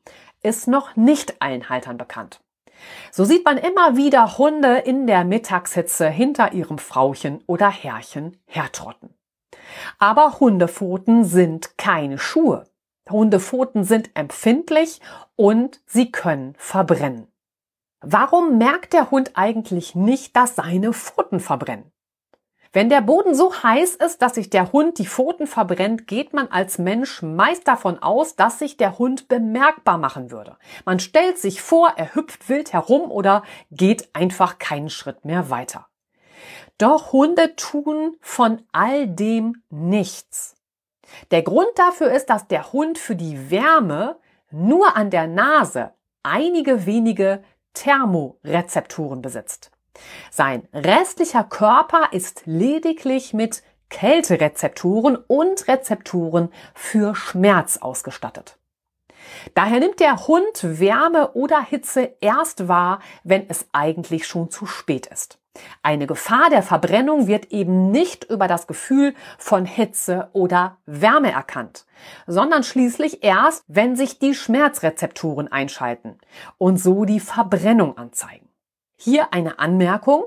ist 0.43 0.69
noch 0.69 0.97
nicht 0.97 1.41
allen 1.41 1.69
Haltern 1.69 1.99
bekannt. 1.99 2.42
So 3.11 3.25
sieht 3.25 3.45
man 3.45 3.59
immer 3.59 3.97
wieder 3.97 4.39
Hunde 4.39 4.79
in 4.79 5.07
der 5.07 5.25
Mittagshitze 5.25 6.09
hinter 6.09 6.53
ihrem 6.53 6.79
Frauchen 6.79 7.43
oder 7.47 7.71
Herrchen 7.71 8.37
hertrotten. 8.47 9.15
Aber 9.99 10.41
Hundepfoten 10.41 11.25
sind 11.25 11.77
keine 11.79 12.19
Schuhe. 12.19 12.65
Hundepfoten 13.11 13.85
sind 13.85 14.11
empfindlich 14.15 15.01
und 15.37 15.81
sie 15.87 16.11
können 16.11 16.55
verbrennen. 16.57 17.29
Warum 18.01 18.59
merkt 18.59 18.95
der 18.95 19.11
Hund 19.11 19.33
eigentlich 19.35 19.95
nicht, 19.95 20.35
dass 20.35 20.57
seine 20.57 20.93
Pfoten 20.93 21.39
verbrennen? 21.39 21.92
Wenn 22.75 22.89
der 22.89 23.03
Boden 23.03 23.35
so 23.35 23.53
heiß 23.63 23.97
ist, 23.97 24.23
dass 24.23 24.35
sich 24.35 24.49
der 24.49 24.73
Hund 24.73 24.99
die 24.99 25.07
Pfoten 25.07 25.47
verbrennt, 25.47 26.07
geht 26.07 26.33
man 26.33 26.49
als 26.49 26.79
Mensch 26.79 27.21
meist 27.21 27.69
davon 27.69 27.99
aus, 27.99 28.35
dass 28.35 28.59
sich 28.59 28.79
der 28.79 28.99
Hund 28.99 29.29
bemerkbar 29.29 29.99
machen 29.99 30.31
würde. 30.31 30.57
Man 30.87 30.99
stellt 30.99 31.37
sich 31.37 31.61
vor, 31.61 31.93
er 31.97 32.15
hüpft 32.15 32.49
wild 32.49 32.73
herum 32.73 33.11
oder 33.11 33.43
geht 33.71 34.09
einfach 34.15 34.59
keinen 34.59 34.89
Schritt 34.89 35.27
mehr 35.27 35.51
weiter. 35.51 35.87
Doch 36.79 37.13
Hunde 37.13 37.57
tun 37.57 38.17
von 38.23 38.63
all 38.73 39.07
dem 39.07 39.63
nichts. 39.69 40.55
Der 41.31 41.43
Grund 41.43 41.71
dafür 41.77 42.11
ist, 42.11 42.31
dass 42.31 42.49
der 42.49 42.73
Hund 42.73 42.97
für 42.97 43.17
die 43.17 43.51
Wärme 43.51 44.17
nur 44.51 44.97
an 44.97 45.11
der 45.11 45.27
Nase 45.27 45.93
einige 46.23 46.87
wenige 46.87 47.43
Thermorezeptoren 47.75 49.21
besitzt. 49.21 49.72
Sein 50.31 50.69
restlicher 50.73 51.45
Körper 51.45 52.13
ist 52.13 52.43
lediglich 52.47 53.35
mit 53.35 53.63
Kälterezeptoren 53.91 55.17
und 55.17 55.69
Rezeptoren 55.69 56.51
für 56.75 57.15
Schmerz 57.15 57.77
ausgestattet. 57.77 58.59
Daher 59.55 59.81
nimmt 59.81 60.01
der 60.01 60.27
Hund 60.27 60.63
Wärme 60.63 61.33
oder 61.33 61.63
Hitze 61.63 62.15
erst 62.21 62.69
wahr, 62.69 63.01
wenn 63.23 63.49
es 63.49 63.67
eigentlich 63.73 64.27
schon 64.27 64.51
zu 64.51 64.67
spät 64.67 65.07
ist. 65.07 65.39
Eine 65.83 66.07
Gefahr 66.07 66.49
der 66.49 66.63
Verbrennung 66.63 67.27
wird 67.27 67.53
eben 67.53 67.91
nicht 67.91 68.25
über 68.25 68.49
das 68.49 68.67
Gefühl 68.67 69.15
von 69.39 69.67
Hitze 69.67 70.31
oder 70.33 70.79
Wärme 70.87 71.31
erkannt, 71.31 71.85
sondern 72.27 72.63
schließlich 72.63 73.23
erst, 73.23 73.65
wenn 73.69 73.95
sich 73.95 74.19
die 74.19 74.35
Schmerzrezeptoren 74.35 75.53
einschalten 75.53 76.19
und 76.57 76.79
so 76.79 77.05
die 77.05 77.21
Verbrennung 77.21 77.99
anzeigen. 77.99 78.49
Hier 79.05 79.33
eine 79.33 79.59
Anmerkung. 79.59 80.27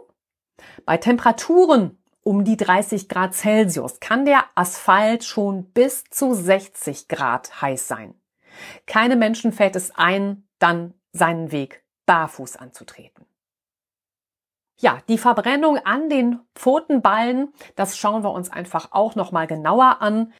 Bei 0.83 0.97
Temperaturen 0.97 1.97
um 2.23 2.43
die 2.43 2.57
30 2.57 3.07
Grad 3.07 3.33
Celsius 3.33 4.01
kann 4.01 4.25
der 4.25 4.43
Asphalt 4.53 5.23
schon 5.23 5.71
bis 5.71 6.03
zu 6.09 6.33
60 6.33 7.07
Grad 7.07 7.61
heiß 7.61 7.87
sein. 7.87 8.15
Keine 8.85 9.15
Menschen 9.15 9.53
fällt 9.53 9.77
es 9.77 9.95
ein, 9.95 10.45
dann 10.59 10.93
seinen 11.13 11.53
Weg 11.53 11.85
barfuß 12.05 12.57
anzutreten. 12.57 13.25
Ja, 14.77 14.99
die 15.07 15.19
Verbrennung 15.19 15.77
an 15.77 16.09
den 16.09 16.41
Pfotenballen, 16.53 17.53
das 17.77 17.97
schauen 17.97 18.25
wir 18.25 18.31
uns 18.31 18.51
einfach 18.51 18.89
auch 18.91 19.15
noch 19.15 19.31
mal 19.31 19.47
genauer 19.47 20.01
an. 20.01 20.33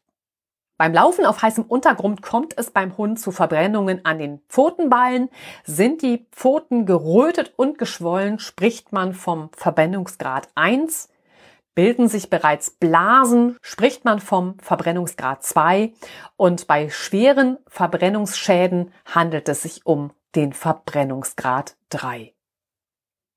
Beim 0.78 0.94
Laufen 0.94 1.26
auf 1.26 1.42
heißem 1.42 1.64
Untergrund 1.64 2.22
kommt 2.22 2.58
es 2.58 2.70
beim 2.70 2.98
Hund 2.98 3.18
zu 3.18 3.32
Verbrennungen 3.32 4.04
an 4.04 4.20
den 4.20 4.42
Pfotenballen. 4.50 5.30
Sind 5.64 6.02
die 6.02 6.28
Pfoten 6.32 6.86
gerötet 6.86 7.54
und 7.56 7.78
geschwollen, 7.78 8.40
spricht 8.40 8.92
man 8.92 9.14
vom 9.14 9.50
Verbrennungsgrad 9.56 10.50
1. 10.56 11.10
Bilden 11.76 12.10
sich 12.10 12.30
bereits 12.30 12.72
Blasen, 12.72 13.58
spricht 13.62 14.04
man 14.04 14.20
vom 14.20 14.58
Verbrennungsgrad 14.60 15.44
2. 15.44 15.94
Und 16.36 16.68
bei 16.68 16.90
schweren 16.90 17.58
Verbrennungsschäden 17.68 18.92
handelt 19.06 19.48
es 19.48 19.62
sich 19.62 19.86
um 19.86 20.12
den 20.36 20.52
Verbrennungsgrad 20.52 21.78
3. 21.90 22.35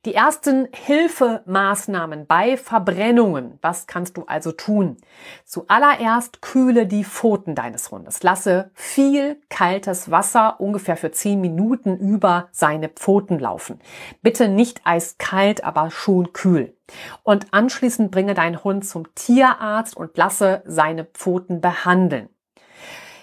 Die 0.04 0.14
ersten 0.14 0.68
Hilfemaßnahmen 0.72 2.28
bei 2.28 2.56
Verbrennungen. 2.56 3.58
Was 3.62 3.88
kannst 3.88 4.16
du 4.16 4.22
also 4.28 4.52
tun? 4.52 4.96
Zuallererst 5.44 6.40
kühle 6.40 6.86
die 6.86 7.02
Pfoten 7.02 7.56
deines 7.56 7.90
Hundes. 7.90 8.22
Lasse 8.22 8.70
viel 8.74 9.40
kaltes 9.50 10.08
Wasser 10.08 10.60
ungefähr 10.60 10.96
für 10.96 11.10
10 11.10 11.40
Minuten 11.40 11.96
über 11.96 12.48
seine 12.52 12.90
Pfoten 12.90 13.40
laufen. 13.40 13.80
Bitte 14.22 14.48
nicht 14.48 14.82
eiskalt, 14.84 15.64
aber 15.64 15.90
schon 15.90 16.32
kühl. 16.32 16.76
Und 17.24 17.52
anschließend 17.52 18.12
bringe 18.12 18.34
deinen 18.34 18.62
Hund 18.62 18.86
zum 18.86 19.12
Tierarzt 19.16 19.96
und 19.96 20.16
lasse 20.16 20.62
seine 20.64 21.06
Pfoten 21.06 21.60
behandeln. 21.60 22.28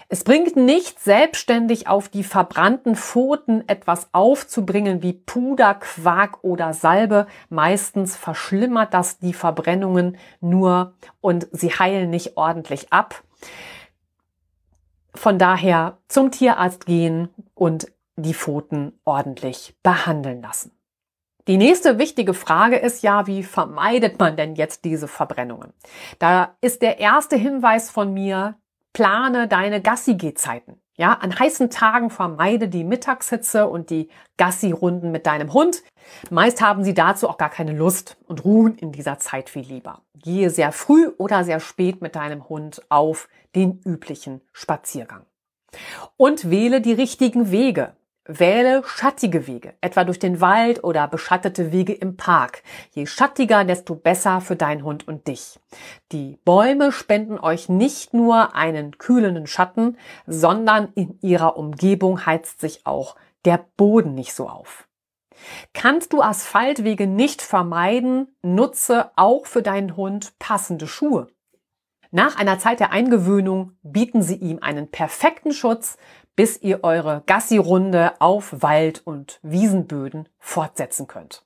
Es 0.07 0.23
bringt 0.23 0.55
nicht 0.55 0.99
selbstständig 0.99 1.87
auf 1.87 2.09
die 2.09 2.23
verbrannten 2.23 2.95
Pfoten 2.95 3.67
etwas 3.67 4.09
aufzubringen 4.11 5.01
wie 5.01 5.13
Puder, 5.13 5.73
Quark 5.73 6.43
oder 6.43 6.73
Salbe. 6.73 7.25
Meistens 7.49 8.15
verschlimmert 8.15 8.93
das 8.93 9.17
die 9.17 9.33
Verbrennungen 9.33 10.17
nur 10.41 10.93
und 11.21 11.47
sie 11.51 11.71
heilen 11.71 12.11
nicht 12.11 12.37
ordentlich 12.37 12.93
ab. 12.93 13.23
Von 15.15 15.39
daher 15.39 15.97
zum 16.07 16.29
Tierarzt 16.29 16.85
gehen 16.85 17.29
und 17.55 17.91
die 18.15 18.33
Pfoten 18.33 18.93
ordentlich 19.05 19.75
behandeln 19.81 20.41
lassen. 20.41 20.71
Die 21.47 21.57
nächste 21.57 21.99
wichtige 21.99 22.33
Frage 22.33 22.75
ist 22.75 23.03
ja, 23.03 23.27
wie 23.27 23.43
vermeidet 23.43 24.19
man 24.19 24.35
denn 24.35 24.55
jetzt 24.55 24.83
diese 24.83 25.07
Verbrennungen? 25.07 25.73
Da 26.17 26.55
ist 26.61 26.81
der 26.81 26.99
erste 26.99 27.35
Hinweis 27.35 27.91
von 27.91 28.13
mir, 28.13 28.55
plane 28.95 29.49
deine 29.49 29.81
Gassi-Gehzeiten. 29.81 30.79
Ja, 30.95 31.11
an 31.15 31.37
heißen 31.37 31.69
Tagen 31.69 32.09
vermeide 32.09 32.69
die 32.69 32.85
Mittagshitze 32.85 33.67
und 33.67 33.89
die 33.89 34.07
Gassi-Runden 34.37 35.11
mit 35.11 35.25
deinem 35.25 35.51
Hund. 35.51 35.83
Meist 36.29 36.61
haben 36.61 36.85
sie 36.85 36.93
dazu 36.93 37.27
auch 37.27 37.37
gar 37.37 37.49
keine 37.49 37.73
Lust 37.73 38.15
und 38.25 38.45
ruhen 38.45 38.77
in 38.77 38.93
dieser 38.93 39.19
Zeit 39.19 39.49
viel 39.49 39.63
lieber. 39.63 40.01
Gehe 40.15 40.49
sehr 40.49 40.71
früh 40.71 41.09
oder 41.17 41.43
sehr 41.43 41.59
spät 41.59 42.01
mit 42.01 42.15
deinem 42.15 42.47
Hund 42.47 42.83
auf 42.87 43.27
den 43.53 43.81
üblichen 43.83 44.39
Spaziergang. 44.53 45.25
Und 46.15 46.49
wähle 46.49 46.79
die 46.79 46.93
richtigen 46.93 47.51
Wege. 47.51 47.97
Wähle 48.27 48.81
schattige 48.85 49.45
Wege, 49.45 49.75
etwa 49.81 50.03
durch 50.03 50.17
den 50.17 50.41
Wald 50.41 50.83
oder 50.83 51.07
beschattete 51.07 51.71
Wege 51.71 51.93
im 51.93 52.17
Park. 52.17 52.63
Je 52.91 53.05
schattiger, 53.05 53.63
desto 53.63 53.93
besser 53.93 54.41
für 54.41 54.55
deinen 54.55 54.83
Hund 54.83 55.07
und 55.07 55.27
dich. 55.27 55.59
Die 56.11 56.39
Bäume 56.43 56.91
spenden 56.91 57.39
euch 57.39 57.69
nicht 57.69 58.15
nur 58.15 58.55
einen 58.55 58.97
kühlenden 58.97 59.45
Schatten, 59.45 59.97
sondern 60.25 60.91
in 60.95 61.19
ihrer 61.21 61.55
Umgebung 61.55 62.25
heizt 62.25 62.61
sich 62.61 62.87
auch 62.87 63.15
der 63.45 63.63
Boden 63.77 64.15
nicht 64.15 64.33
so 64.33 64.49
auf. 64.49 64.87
Kannst 65.73 66.11
du 66.13 66.23
Asphaltwege 66.23 67.05
nicht 67.05 67.43
vermeiden, 67.43 68.35
nutze 68.41 69.11
auch 69.15 69.45
für 69.45 69.61
deinen 69.61 69.95
Hund 69.95 70.33
passende 70.39 70.87
Schuhe. 70.87 71.27
Nach 72.11 72.37
einer 72.37 72.59
Zeit 72.59 72.79
der 72.79 72.91
Eingewöhnung 72.91 73.73
bieten 73.83 74.21
sie 74.21 74.37
ihm 74.37 74.59
einen 74.61 74.89
perfekten 74.89 75.51
Schutz, 75.51 75.97
bis 76.35 76.61
ihr 76.61 76.83
eure 76.83 77.23
Gassi-Runde 77.25 78.13
auf 78.19 78.61
Wald- 78.61 79.01
und 79.05 79.39
Wiesenböden 79.41 80.27
fortsetzen 80.39 81.07
könnt. 81.07 81.43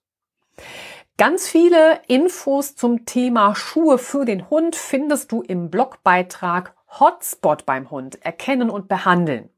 Ganz 1.17 1.49
viele 1.49 1.99
Infos 2.07 2.75
zum 2.75 3.05
Thema 3.05 3.53
Schuhe 3.55 3.97
für 3.97 4.25
den 4.25 4.49
Hund 4.49 4.75
findest 4.75 5.31
du 5.31 5.41
im 5.41 5.69
Blogbeitrag 5.69 6.73
Hotspot 6.99 7.65
beim 7.65 7.91
Hund 7.91 8.23
erkennen 8.25 8.69
und 8.69 8.87
behandeln. 8.87 9.49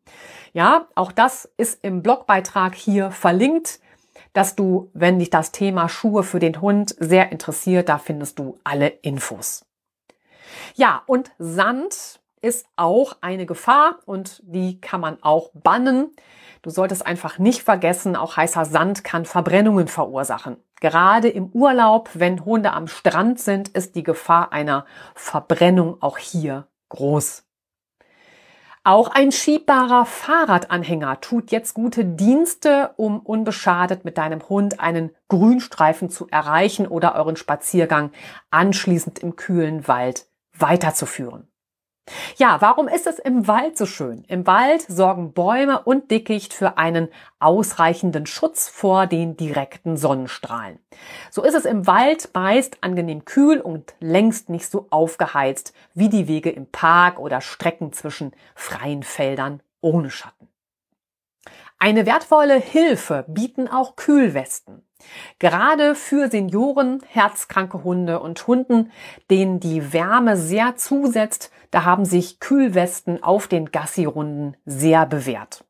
Ja, 0.54 0.88
auch 0.96 1.12
das 1.12 1.50
ist 1.58 1.84
im 1.84 2.02
Blogbeitrag 2.02 2.76
hier 2.76 3.12
verlinkt, 3.12 3.80
dass 4.34 4.56
du, 4.56 4.90
wenn 4.94 5.20
dich 5.20 5.30
das 5.30 5.52
Thema 5.52 5.88
Schuhe 5.88 6.24
für 6.24 6.40
den 6.40 6.62
Hund 6.62 6.96
sehr 7.00 7.32
interessiert, 7.32 7.90
da 7.90 7.98
findest 7.98 8.40
du 8.40 8.58
alle 8.64 8.88
Infos. 8.88 9.66
Ja, 10.76 11.04
und 11.06 11.32
Sand 11.38 12.21
ist 12.42 12.66
auch 12.76 13.18
eine 13.22 13.46
Gefahr 13.46 14.00
und 14.06 14.42
die 14.46 14.82
kann 14.82 15.02
man 15.02 15.22
auch 15.22 15.52
bannen. 15.54 16.10
Du 16.62 16.70
solltest 16.70 17.06
einfach 17.06 17.40
nicht 17.40 17.64
vergessen, 17.64 18.16
auch 18.16 18.38
heißer 18.38 18.66
Sand 18.66 19.04
kann 19.04 19.26
Verbrennungen 19.26 19.88
verursachen. 19.88 20.58
Gerade 20.80 21.30
im 21.30 21.48
Urlaub, 21.54 22.10
wenn 22.14 22.46
Hunde 22.46 22.74
am 22.74 22.88
Strand 22.88 23.40
sind, 23.40 23.70
ist 23.70 23.96
die 23.96 24.04
Gefahr 24.04 24.52
einer 24.52 24.86
Verbrennung 25.16 26.02
auch 26.02 26.18
hier 26.18 26.68
groß. 26.90 27.44
Auch 28.84 29.10
ein 29.10 29.32
schiebbarer 29.32 30.08
Fahrradanhänger 30.08 31.22
tut 31.22 31.52
jetzt 31.52 31.76
gute 31.76 32.04
Dienste, 32.04 32.92
um 32.98 33.20
unbeschadet 33.20 34.06
mit 34.06 34.18
deinem 34.18 34.50
Hund 34.50 34.80
einen 34.80 35.16
Grünstreifen 35.28 36.10
zu 36.10 36.28
erreichen 36.30 36.88
oder 36.88 37.14
euren 37.14 37.36
Spaziergang 37.36 38.12
anschließend 38.50 39.20
im 39.20 39.36
kühlen 39.36 39.88
Wald 39.88 40.26
weiterzuführen. 40.58 41.51
Ja, 42.38 42.60
warum 42.62 42.88
ist 42.88 43.08
es 43.08 43.20
im 43.20 43.48
Wald 43.48 43.78
so 43.78 43.86
schön? 43.86 44.24
Im 44.28 44.48
Wald 44.48 44.82
sorgen 44.88 45.34
Bäume 45.34 45.82
und 45.84 46.10
Dickicht 46.12 46.54
für 46.54 46.78
einen 46.78 47.10
ausreichenden 47.40 48.26
Schutz 48.26 48.68
vor 48.68 49.08
den 49.08 49.38
direkten 49.38 49.98
Sonnenstrahlen. 49.98 50.80
So 51.30 51.44
ist 51.44 51.56
es 51.56 51.66
im 51.66 51.88
Wald 51.88 52.30
meist 52.34 52.78
angenehm 52.82 53.26
kühl 53.26 53.60
und 53.60 53.94
längst 54.00 54.50
nicht 54.50 54.70
so 54.70 54.88
aufgeheizt 54.90 55.74
wie 55.94 56.10
die 56.10 56.28
Wege 56.28 56.50
im 56.50 56.66
Park 56.66 57.20
oder 57.20 57.42
Strecken 57.42 57.94
zwischen 57.94 58.32
freien 58.56 59.04
Feldern 59.04 59.62
ohne 59.82 60.10
Schatten. 60.10 60.48
Eine 61.80 62.06
wertvolle 62.06 62.60
Hilfe 62.60 63.26
bieten 63.28 63.68
auch 63.68 63.96
Kühlwesten. 63.96 64.84
Gerade 65.40 65.96
für 65.96 66.30
Senioren, 66.30 67.02
herzkranke 67.08 67.84
Hunde 67.84 68.20
und 68.20 68.46
Hunden, 68.46 68.92
denen 69.32 69.60
die 69.60 69.92
Wärme 69.92 70.38
sehr 70.38 70.76
zusetzt, 70.76 71.52
da 71.72 71.86
haben 71.86 72.06
sich 72.06 72.40
Kühlwesten 72.40 73.24
auf 73.24 73.48
den 73.48 73.72
Gassi-Runden 73.72 74.56
sehr 74.66 75.06
bewährt. 75.06 75.66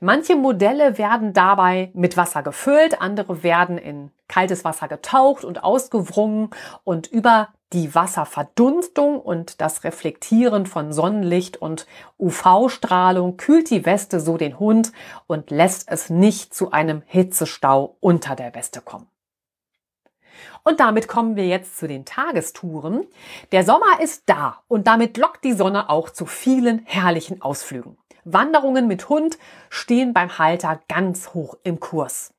Manche 0.00 0.36
Modelle 0.36 0.98
werden 0.98 1.32
dabei 1.32 1.90
mit 1.94 2.16
Wasser 2.16 2.42
gefüllt, 2.42 3.00
andere 3.00 3.42
werden 3.42 3.78
in 3.78 4.10
kaltes 4.28 4.64
Wasser 4.64 4.88
getaucht 4.88 5.44
und 5.44 5.64
ausgewrungen 5.64 6.50
und 6.84 7.06
über 7.06 7.48
die 7.72 7.94
Wasserverdunstung 7.94 9.20
und 9.20 9.60
das 9.60 9.84
Reflektieren 9.84 10.64
von 10.64 10.92
Sonnenlicht 10.92 11.58
und 11.58 11.86
UV-Strahlung 12.18 13.36
kühlt 13.36 13.68
die 13.70 13.84
Weste 13.84 14.20
so 14.20 14.38
den 14.38 14.58
Hund 14.58 14.92
und 15.26 15.50
lässt 15.50 15.90
es 15.90 16.08
nicht 16.08 16.54
zu 16.54 16.70
einem 16.70 17.02
Hitzestau 17.06 17.96
unter 18.00 18.36
der 18.36 18.54
Weste 18.54 18.80
kommen. 18.80 19.06
Und 20.64 20.80
damit 20.80 21.08
kommen 21.08 21.36
wir 21.36 21.46
jetzt 21.46 21.78
zu 21.78 21.88
den 21.88 22.04
Tagestouren. 22.04 23.06
Der 23.52 23.64
Sommer 23.64 24.00
ist 24.02 24.24
da 24.26 24.58
und 24.68 24.86
damit 24.86 25.16
lockt 25.16 25.44
die 25.44 25.52
Sonne 25.52 25.88
auch 25.88 26.10
zu 26.10 26.26
vielen 26.26 26.82
herrlichen 26.84 27.42
Ausflügen. 27.42 27.96
Wanderungen 28.24 28.86
mit 28.86 29.08
Hund 29.08 29.38
stehen 29.70 30.12
beim 30.12 30.38
Halter 30.38 30.80
ganz 30.88 31.34
hoch 31.34 31.56
im 31.62 31.80
Kurs. 31.80 32.34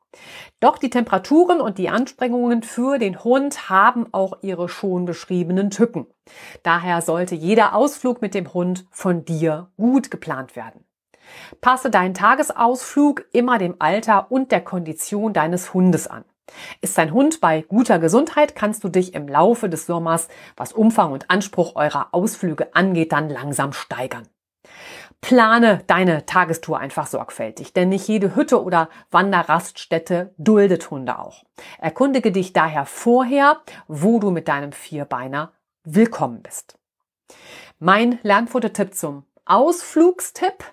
Doch 0.60 0.78
die 0.78 0.90
Temperaturen 0.90 1.62
und 1.62 1.78
die 1.78 1.90
Anstrengungen 1.90 2.64
für 2.64 2.98
den 2.98 3.24
Hund 3.24 3.70
haben 3.70 4.08
auch 4.12 4.40
ihre 4.42 4.68
schon 4.68 5.06
beschriebenen 5.06 5.70
Tücken. 5.70 6.08
Daher 6.64 7.02
sollte 7.02 7.36
jeder 7.36 7.76
Ausflug 7.76 8.22
mit 8.22 8.34
dem 8.34 8.54
Hund 8.54 8.86
von 8.92 9.24
dir 9.24 9.70
gut 9.78 10.12
geplant 10.12 10.56
werden. 10.56 10.84
Passe 11.62 11.92
deinen 11.92 12.16
Tagesausflug 12.16 13.26
immer 13.32 13.60
dem 13.60 13.76
Alter 13.80 14.32
und 14.32 14.52
der 14.52 14.62
Kondition 14.62 15.32
deines 15.32 15.74
Hundes 15.74 16.08
an. 16.08 16.26
Ist 16.82 16.98
dein 16.98 17.14
Hund 17.14 17.42
bei 17.42 17.62
guter 17.62 18.00
Gesundheit, 18.00 18.56
kannst 18.56 18.84
du 18.84 18.90
dich 18.90 19.14
im 19.14 19.28
Laufe 19.28 19.70
des 19.70 19.86
Sommers, 19.86 20.28
was 20.56 20.74
Umfang 20.74 21.12
und 21.12 21.30
Anspruch 21.30 21.76
eurer 21.76 22.10
Ausflüge 22.12 22.76
angeht, 22.76 23.12
dann 23.12 23.30
langsam 23.30 23.74
steigern. 23.74 24.28
Plane 25.22 25.84
deine 25.88 26.26
Tagestour 26.26 26.80
einfach 26.80 27.08
sorgfältig, 27.08 27.74
denn 27.74 27.90
nicht 27.90 28.08
jede 28.08 28.36
Hütte 28.36 28.64
oder 28.64 28.90
Wanderraststätte 29.12 30.34
duldet 30.38 30.90
Hunde 30.92 31.20
auch. 31.20 31.44
Erkundige 31.78 32.32
dich 32.32 32.54
daher 32.54 32.86
vorher, 32.86 33.62
wo 33.88 34.20
du 34.20 34.32
mit 34.32 34.48
deinem 34.48 34.72
Vierbeiner 34.72 35.52
willkommen 35.84 36.42
bist. 36.42 36.78
Mein 37.80 38.20
Lernfototipp 38.24 38.94
zum 38.94 39.26
Ausflugstipp. 39.46 40.64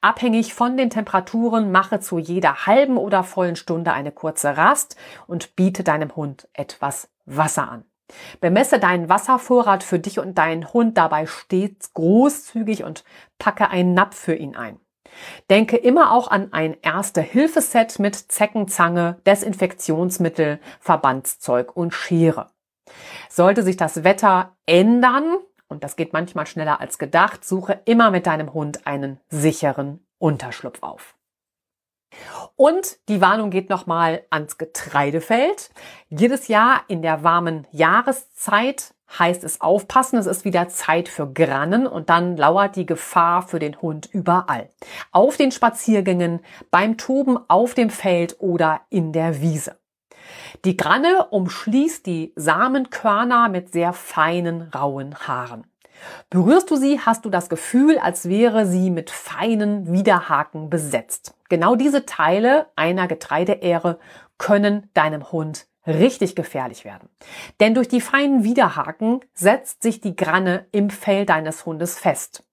Abhängig 0.00 0.54
von 0.54 0.76
den 0.76 0.90
Temperaturen 0.90 1.70
mache 1.70 2.00
zu 2.00 2.18
jeder 2.18 2.66
halben 2.66 2.96
oder 2.96 3.22
vollen 3.22 3.56
Stunde 3.56 3.92
eine 3.92 4.12
kurze 4.12 4.56
Rast 4.56 4.96
und 5.26 5.56
biete 5.56 5.84
deinem 5.84 6.16
Hund 6.16 6.48
etwas 6.52 7.08
Wasser 7.26 7.70
an. 7.70 7.84
Bemesse 8.40 8.78
deinen 8.78 9.08
Wasservorrat 9.08 9.82
für 9.82 9.98
dich 9.98 10.18
und 10.18 10.36
deinen 10.36 10.72
Hund 10.72 10.98
dabei 10.98 11.26
stets 11.26 11.92
großzügig 11.94 12.84
und 12.84 13.04
packe 13.38 13.70
einen 13.70 13.94
Napf 13.94 14.16
für 14.16 14.34
ihn 14.34 14.56
ein. 14.56 14.80
Denke 15.48 15.76
immer 15.76 16.12
auch 16.12 16.28
an 16.30 16.52
ein 16.52 16.76
Erste-Hilfe-Set 16.82 17.98
mit 17.98 18.14
Zeckenzange, 18.14 19.20
Desinfektionsmittel, 19.26 20.60
Verbandszeug 20.80 21.76
und 21.76 21.92
Schere. 21.92 22.50
Sollte 23.28 23.62
sich 23.62 23.76
das 23.76 24.04
Wetter 24.04 24.56
ändern, 24.66 25.36
und 25.70 25.84
das 25.84 25.96
geht 25.96 26.12
manchmal 26.12 26.46
schneller 26.46 26.80
als 26.80 26.98
gedacht, 26.98 27.44
suche 27.44 27.80
immer 27.84 28.10
mit 28.10 28.26
deinem 28.26 28.52
Hund 28.52 28.86
einen 28.86 29.20
sicheren 29.28 30.04
Unterschlupf 30.18 30.82
auf. 30.82 31.14
Und 32.56 32.98
die 33.08 33.20
Warnung 33.20 33.50
geht 33.50 33.70
nochmal 33.70 34.24
ans 34.30 34.58
Getreidefeld. 34.58 35.70
Jedes 36.08 36.48
Jahr 36.48 36.82
in 36.88 37.02
der 37.02 37.22
warmen 37.22 37.66
Jahreszeit 37.70 38.94
heißt 39.18 39.44
es 39.44 39.60
aufpassen, 39.60 40.18
es 40.18 40.26
ist 40.26 40.44
wieder 40.44 40.68
Zeit 40.68 41.08
für 41.08 41.32
Grannen 41.32 41.86
und 41.86 42.10
dann 42.10 42.36
lauert 42.36 42.76
die 42.76 42.86
Gefahr 42.86 43.42
für 43.42 43.58
den 43.58 43.80
Hund 43.80 44.08
überall. 44.12 44.70
Auf 45.12 45.36
den 45.36 45.52
Spaziergängen, 45.52 46.40
beim 46.70 46.96
Toben 46.96 47.38
auf 47.48 47.74
dem 47.74 47.90
Feld 47.90 48.36
oder 48.40 48.82
in 48.88 49.12
der 49.12 49.40
Wiese. 49.40 49.79
Die 50.64 50.76
Granne 50.76 51.26
umschließt 51.30 52.06
die 52.06 52.32
Samenkörner 52.36 53.48
mit 53.48 53.72
sehr 53.72 53.92
feinen, 53.92 54.70
rauen 54.74 55.14
Haaren. 55.26 55.64
Berührst 56.30 56.70
du 56.70 56.76
sie, 56.76 57.00
hast 57.00 57.24
du 57.24 57.30
das 57.30 57.48
Gefühl, 57.48 57.98
als 57.98 58.28
wäre 58.28 58.66
sie 58.66 58.90
mit 58.90 59.10
feinen 59.10 59.92
Widerhaken 59.92 60.70
besetzt. 60.70 61.34
Genau 61.48 61.76
diese 61.76 62.06
Teile 62.06 62.66
einer 62.76 63.06
Getreideähre 63.06 63.98
können 64.38 64.88
deinem 64.94 65.30
Hund 65.32 65.66
richtig 65.86 66.36
gefährlich 66.36 66.84
werden. 66.84 67.08
Denn 67.58 67.74
durch 67.74 67.88
die 67.88 68.00
feinen 68.00 68.44
Widerhaken 68.44 69.20
setzt 69.34 69.82
sich 69.82 70.00
die 70.00 70.16
Granne 70.16 70.66
im 70.72 70.90
Fell 70.90 71.26
deines 71.26 71.66
Hundes 71.66 71.98
fest. 71.98 72.44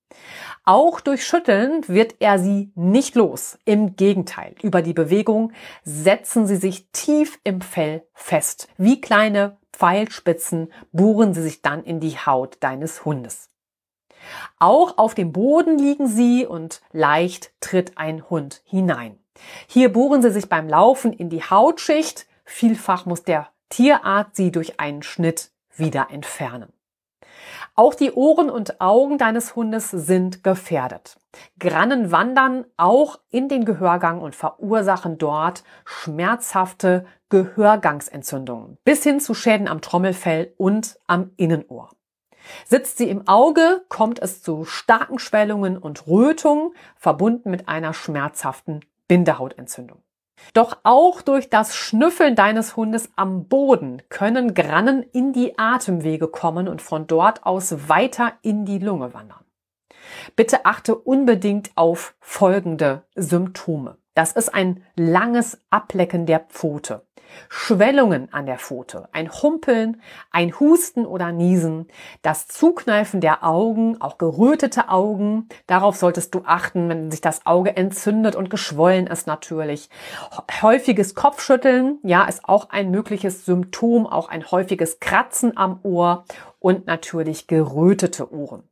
Auch 0.63 0.99
durch 0.99 1.25
Schütteln 1.25 1.87
wird 1.87 2.15
er 2.19 2.39
sie 2.39 2.71
nicht 2.75 3.15
los. 3.15 3.57
Im 3.65 3.95
Gegenteil, 3.95 4.55
über 4.61 4.81
die 4.81 4.93
Bewegung 4.93 5.53
setzen 5.83 6.45
sie 6.45 6.57
sich 6.57 6.89
tief 6.91 7.39
im 7.43 7.61
Fell 7.61 8.03
fest. 8.13 8.67
Wie 8.77 8.99
kleine 8.99 9.57
Pfeilspitzen 9.71 10.71
bohren 10.91 11.33
sie 11.33 11.41
sich 11.41 11.61
dann 11.61 11.83
in 11.83 11.99
die 11.99 12.17
Haut 12.17 12.57
deines 12.61 13.05
Hundes. 13.05 13.49
Auch 14.59 14.97
auf 14.97 15.13
dem 15.13 15.31
Boden 15.31 15.77
liegen 15.77 16.07
sie 16.07 16.45
und 16.45 16.81
leicht 16.91 17.51
tritt 17.61 17.97
ein 17.97 18.29
Hund 18.29 18.61
hinein. 18.65 19.17
Hier 19.67 19.93
bohren 19.93 20.21
sie 20.21 20.31
sich 20.31 20.49
beim 20.49 20.67
Laufen 20.67 21.13
in 21.13 21.29
die 21.29 21.43
Hautschicht. 21.43 22.27
Vielfach 22.43 23.05
muss 23.05 23.23
der 23.23 23.49
Tierarzt 23.69 24.35
sie 24.35 24.51
durch 24.51 24.79
einen 24.79 25.03
Schnitt 25.03 25.51
wieder 25.75 26.07
entfernen. 26.11 26.73
Auch 27.79 27.93
die 27.93 28.11
Ohren 28.11 28.49
und 28.49 28.81
Augen 28.81 29.19
deines 29.19 29.55
Hundes 29.55 29.91
sind 29.91 30.43
gefährdet. 30.43 31.15
Grannen 31.59 32.11
wandern 32.11 32.65
auch 32.75 33.19
in 33.29 33.49
den 33.49 33.65
Gehörgang 33.65 34.19
und 34.19 34.33
verursachen 34.33 35.19
dort 35.19 35.63
schmerzhafte 35.85 37.05
Gehörgangsentzündungen 37.29 38.79
bis 38.83 39.03
hin 39.03 39.19
zu 39.19 39.35
Schäden 39.35 39.67
am 39.67 39.81
Trommelfell 39.81 40.55
und 40.57 40.97
am 41.05 41.29
Innenohr. 41.37 41.91
Sitzt 42.65 42.97
sie 42.97 43.11
im 43.11 43.27
Auge, 43.27 43.85
kommt 43.89 44.17
es 44.23 44.41
zu 44.41 44.65
starken 44.65 45.19
Schwellungen 45.19 45.77
und 45.77 46.07
Rötungen, 46.07 46.71
verbunden 46.95 47.51
mit 47.51 47.69
einer 47.69 47.93
schmerzhaften 47.93 48.79
Bindehautentzündung. 49.07 50.01
Doch 50.53 50.77
auch 50.83 51.21
durch 51.21 51.49
das 51.49 51.75
Schnüffeln 51.75 52.35
deines 52.35 52.75
Hundes 52.75 53.09
am 53.15 53.47
Boden 53.47 54.01
können 54.09 54.53
Grannen 54.53 55.03
in 55.03 55.33
die 55.33 55.57
Atemwege 55.57 56.27
kommen 56.27 56.67
und 56.67 56.81
von 56.81 57.07
dort 57.07 57.45
aus 57.45 57.89
weiter 57.89 58.33
in 58.41 58.65
die 58.65 58.79
Lunge 58.79 59.13
wandern. 59.13 59.43
Bitte 60.35 60.65
achte 60.65 60.95
unbedingt 60.95 61.71
auf 61.75 62.15
folgende 62.19 63.03
Symptome. 63.15 63.97
Das 64.17 64.31
ist 64.31 64.51
ein 64.51 64.83
langes 64.95 65.59
Ablecken 65.69 66.25
der 66.25 66.39
Pfote. 66.39 67.05
Schwellungen 67.49 68.33
an 68.33 68.47
der 68.47 68.57
Pfote, 68.57 69.09
ein 69.11 69.31
Humpeln, 69.31 70.01
ein 70.31 70.59
Husten 70.59 71.05
oder 71.05 71.31
Niesen, 71.31 71.85
das 72.23 72.47
Zukneifen 72.47 73.21
der 73.21 73.43
Augen, 73.43 74.01
auch 74.01 74.17
gerötete 74.17 74.89
Augen. 74.89 75.47
Darauf 75.67 75.97
solltest 75.97 76.33
du 76.33 76.41
achten, 76.47 76.89
wenn 76.89 77.11
sich 77.11 77.21
das 77.21 77.45
Auge 77.45 77.77
entzündet 77.77 78.35
und 78.35 78.49
geschwollen 78.49 79.05
ist 79.05 79.27
natürlich. 79.27 79.87
Häufiges 80.63 81.13
Kopfschütteln, 81.13 81.99
ja, 82.01 82.25
ist 82.25 82.43
auch 82.43 82.71
ein 82.71 82.89
mögliches 82.89 83.45
Symptom, 83.45 84.07
auch 84.07 84.29
ein 84.29 84.49
häufiges 84.49 84.99
Kratzen 84.99 85.55
am 85.55 85.79
Ohr 85.83 86.25
und 86.57 86.87
natürlich 86.87 87.45
gerötete 87.45 88.33
Ohren. 88.33 88.63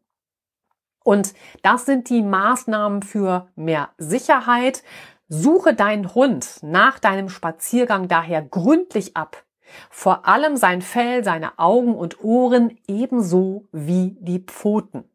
Und 1.05 1.35
das 1.61 1.85
sind 1.85 2.09
die 2.09 2.23
Maßnahmen 2.23 3.03
für 3.03 3.47
mehr 3.55 3.89
Sicherheit. 3.99 4.81
Suche 5.27 5.73
deinen 5.73 6.13
Hund 6.13 6.59
nach 6.61 6.99
deinem 6.99 7.29
Spaziergang 7.29 8.07
daher 8.07 8.41
gründlich 8.41 9.17
ab. 9.17 9.43
Vor 9.89 10.27
allem 10.27 10.57
sein 10.57 10.81
Fell, 10.81 11.23
seine 11.23 11.57
Augen 11.57 11.95
und 11.95 12.23
Ohren 12.23 12.77
ebenso 12.87 13.67
wie 13.71 14.15
die 14.19 14.39
Pfoten. 14.39 15.09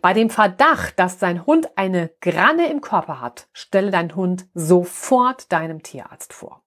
Bei 0.00 0.12
dem 0.12 0.30
Verdacht, 0.30 0.98
dass 0.98 1.18
dein 1.18 1.46
Hund 1.46 1.76
eine 1.76 2.10
Granne 2.20 2.70
im 2.70 2.80
Körper 2.80 3.20
hat, 3.20 3.48
stelle 3.52 3.90
dein 3.90 4.14
Hund 4.14 4.46
sofort 4.54 5.50
deinem 5.52 5.82
Tierarzt 5.82 6.32
vor. 6.32 6.62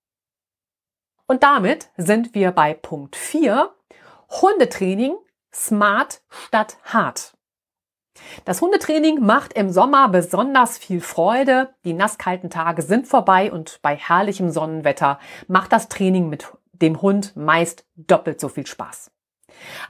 Und 1.27 1.43
damit 1.43 1.89
sind 1.97 2.33
wir 2.35 2.51
bei 2.51 2.73
Punkt 2.73 3.15
4. 3.15 3.73
Hundetraining 4.41 5.15
smart 5.53 6.21
statt 6.29 6.77
hart. 6.83 7.34
Das 8.45 8.61
Hundetraining 8.61 9.25
macht 9.25 9.53
im 9.53 9.69
Sommer 9.69 10.09
besonders 10.09 10.77
viel 10.77 11.01
Freude. 11.01 11.73
Die 11.83 11.93
nasskalten 11.93 12.49
Tage 12.49 12.81
sind 12.81 13.07
vorbei 13.07 13.51
und 13.51 13.79
bei 13.81 13.95
herrlichem 13.95 14.51
Sonnenwetter 14.51 15.19
macht 15.47 15.71
das 15.71 15.89
Training 15.89 16.29
mit 16.29 16.47
dem 16.73 17.01
Hund 17.01 17.35
meist 17.35 17.85
doppelt 17.95 18.39
so 18.39 18.49
viel 18.49 18.67
Spaß. 18.67 19.11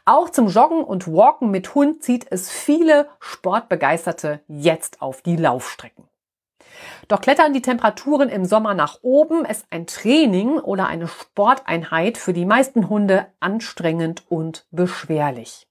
Auch 0.05 0.29
zum 0.29 0.47
Joggen 0.47 0.83
und 0.83 1.07
Walken 1.07 1.49
mit 1.49 1.73
Hund 1.75 2.03
zieht 2.03 2.27
es 2.29 2.51
viele 2.51 3.09
Sportbegeisterte 3.19 4.41
jetzt 4.47 5.01
auf 5.01 5.21
die 5.21 5.35
Laufstrecken. 5.35 6.05
Doch 7.07 7.21
klettern 7.21 7.53
die 7.53 7.61
Temperaturen 7.61 8.29
im 8.29 8.45
Sommer 8.45 8.73
nach 8.73 8.99
oben, 9.01 9.45
ist 9.45 9.65
ein 9.69 9.87
Training 9.87 10.57
oder 10.59 10.87
eine 10.87 11.07
Sporteinheit 11.07 12.17
für 12.17 12.33
die 12.33 12.45
meisten 12.45 12.89
Hunde 12.89 13.27
anstrengend 13.39 14.23
und 14.29 14.65
beschwerlich. 14.71 15.67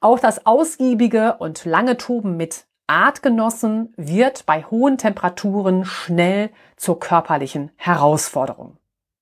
Auch 0.00 0.20
das 0.20 0.46
ausgiebige 0.46 1.36
und 1.38 1.64
lange 1.64 1.96
Toben 1.96 2.36
mit 2.36 2.66
Artgenossen 2.86 3.92
wird 3.96 4.46
bei 4.46 4.62
hohen 4.62 4.96
Temperaturen 4.96 5.84
schnell 5.84 6.50
zur 6.76 7.00
körperlichen 7.00 7.72
Herausforderung. 7.76 8.78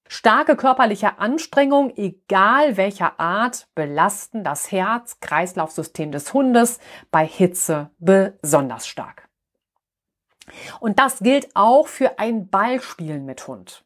Starke 0.06 0.54
körperliche 0.54 1.18
Anstrengung, 1.18 1.92
egal 1.96 2.76
welcher 2.76 3.18
Art, 3.18 3.68
belasten 3.74 4.44
das 4.44 4.70
Herz-Kreislaufsystem 4.70 6.12
des 6.12 6.32
Hundes 6.32 6.78
bei 7.10 7.26
Hitze 7.26 7.90
besonders 7.98 8.86
stark. 8.86 9.28
Und 10.78 10.98
das 10.98 11.20
gilt 11.20 11.48
auch 11.56 11.88
für 11.88 12.18
ein 12.18 12.48
Ballspielen 12.48 13.24
mit 13.24 13.48
Hund. 13.48 13.85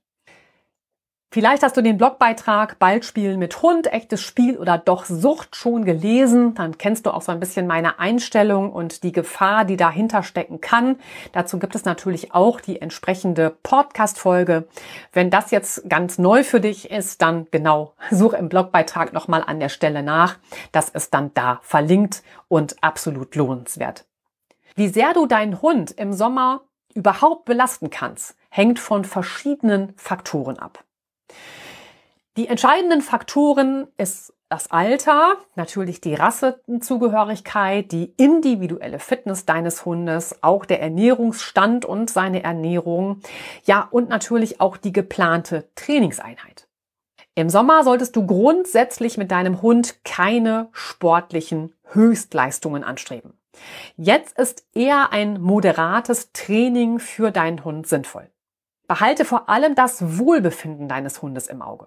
Vielleicht 1.33 1.63
hast 1.63 1.77
du 1.77 1.81
den 1.81 1.97
Blogbeitrag 1.97 2.81
Ballspielen 2.81 3.39
mit 3.39 3.63
Hund, 3.63 3.93
echtes 3.93 4.21
Spiel 4.21 4.59
oder 4.59 4.79
doch 4.79 5.05
Sucht 5.05 5.55
schon 5.55 5.85
gelesen. 5.85 6.55
Dann 6.55 6.77
kennst 6.77 7.07
du 7.07 7.13
auch 7.13 7.23
so 7.23 7.31
ein 7.31 7.39
bisschen 7.39 7.69
meine 7.69 8.01
Einstellung 8.01 8.73
und 8.73 9.05
die 9.05 9.13
Gefahr, 9.13 9.65
die 9.65 9.77
dahinter 9.77 10.25
stecken 10.25 10.61
kann. 10.61 10.97
Dazu 11.31 11.61
gibt 11.61 11.77
es 11.77 11.85
natürlich 11.85 12.35
auch 12.35 12.61
die 12.61 12.83
entsprechende 12.83 13.57
Podcast-Folge. 13.63 14.67
Wenn 15.13 15.31
das 15.31 15.53
jetzt 15.53 15.89
ganz 15.89 16.19
neu 16.19 16.43
für 16.43 16.61
dich 16.61 16.91
ist, 16.91 17.23
dann 17.23 17.47
genau, 17.53 17.95
such 18.11 18.33
im 18.33 18.49
Blogbeitrag 18.49 19.13
nochmal 19.13 19.45
an 19.47 19.61
der 19.61 19.69
Stelle 19.69 20.03
nach. 20.03 20.37
Das 20.73 20.89
ist 20.89 21.15
dann 21.15 21.33
da 21.35 21.61
verlinkt 21.63 22.25
und 22.49 22.83
absolut 22.83 23.37
lohnenswert. 23.37 24.05
Wie 24.75 24.89
sehr 24.89 25.15
du 25.15 25.27
deinen 25.27 25.63
Hund 25.63 25.93
im 25.93 26.13
Sommer 26.13 26.63
überhaupt 26.93 27.45
belasten 27.45 27.89
kannst, 27.89 28.35
hängt 28.49 28.81
von 28.81 29.05
verschiedenen 29.05 29.93
Faktoren 29.97 30.59
ab. 30.59 30.83
Die 32.37 32.49
entscheidenden 32.49 33.03
Faktoren 33.03 33.89
ist 33.97 34.33
das 34.49 34.71
Alter, 34.71 35.37
natürlich 35.55 36.01
die 36.01 36.15
Rassenzugehörigkeit, 36.15 37.93
die 37.93 38.15
individuelle 38.17 38.99
Fitness 38.99 39.47
deines 39.47 39.85
Hundes, 39.85 40.43
auch 40.43 40.65
der 40.65 40.81
Ernährungsstand 40.83 41.85
und 41.85 42.11
seine 42.11 42.43
Ernährung, 42.43 43.21
ja 43.65 43.87
und 43.91 44.09
natürlich 44.09 44.61
auch 44.61 44.77
die 44.77 44.93
geplante 44.93 45.69
Trainingseinheit. 45.77 46.67
Im 47.37 47.49
Sommer 47.49 47.85
solltest 47.85 48.17
du 48.17 48.27
grundsätzlich 48.27 49.17
mit 49.17 49.31
deinem 49.31 49.63
Hund 49.63 50.05
keine 50.05 50.69
sportlichen 50.73 51.75
Höchstleistungen 51.85 52.83
anstreben. 52.83 53.35
Jetzt 53.97 54.37
ist 54.37 54.67
eher 54.75 55.13
ein 55.13 55.41
moderates 55.41 56.33
Training 56.33 56.99
für 56.99 57.31
deinen 57.31 57.65
Hund 57.65 57.87
sinnvoll. 57.87 58.29
Behalte 58.91 59.25
vor 59.25 59.49
allem 59.49 59.77
das 59.77 60.19
Wohlbefinden 60.19 60.89
deines 60.89 61.23
Hundes 61.23 61.47
im 61.47 61.63
Auge. 61.63 61.87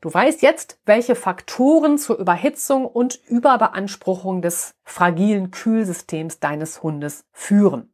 Du 0.00 0.14
weißt 0.14 0.40
jetzt, 0.40 0.78
welche 0.86 1.16
Faktoren 1.16 1.98
zur 1.98 2.16
Überhitzung 2.16 2.86
und 2.86 3.18
Überbeanspruchung 3.26 4.40
des 4.40 4.76
fragilen 4.84 5.50
Kühlsystems 5.50 6.38
deines 6.38 6.80
Hundes 6.80 7.24
führen. 7.32 7.92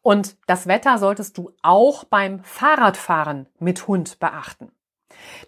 Und 0.00 0.36
das 0.46 0.68
Wetter 0.68 0.96
solltest 0.98 1.36
du 1.38 1.50
auch 1.62 2.04
beim 2.04 2.44
Fahrradfahren 2.44 3.48
mit 3.58 3.88
Hund 3.88 4.20
beachten. 4.20 4.70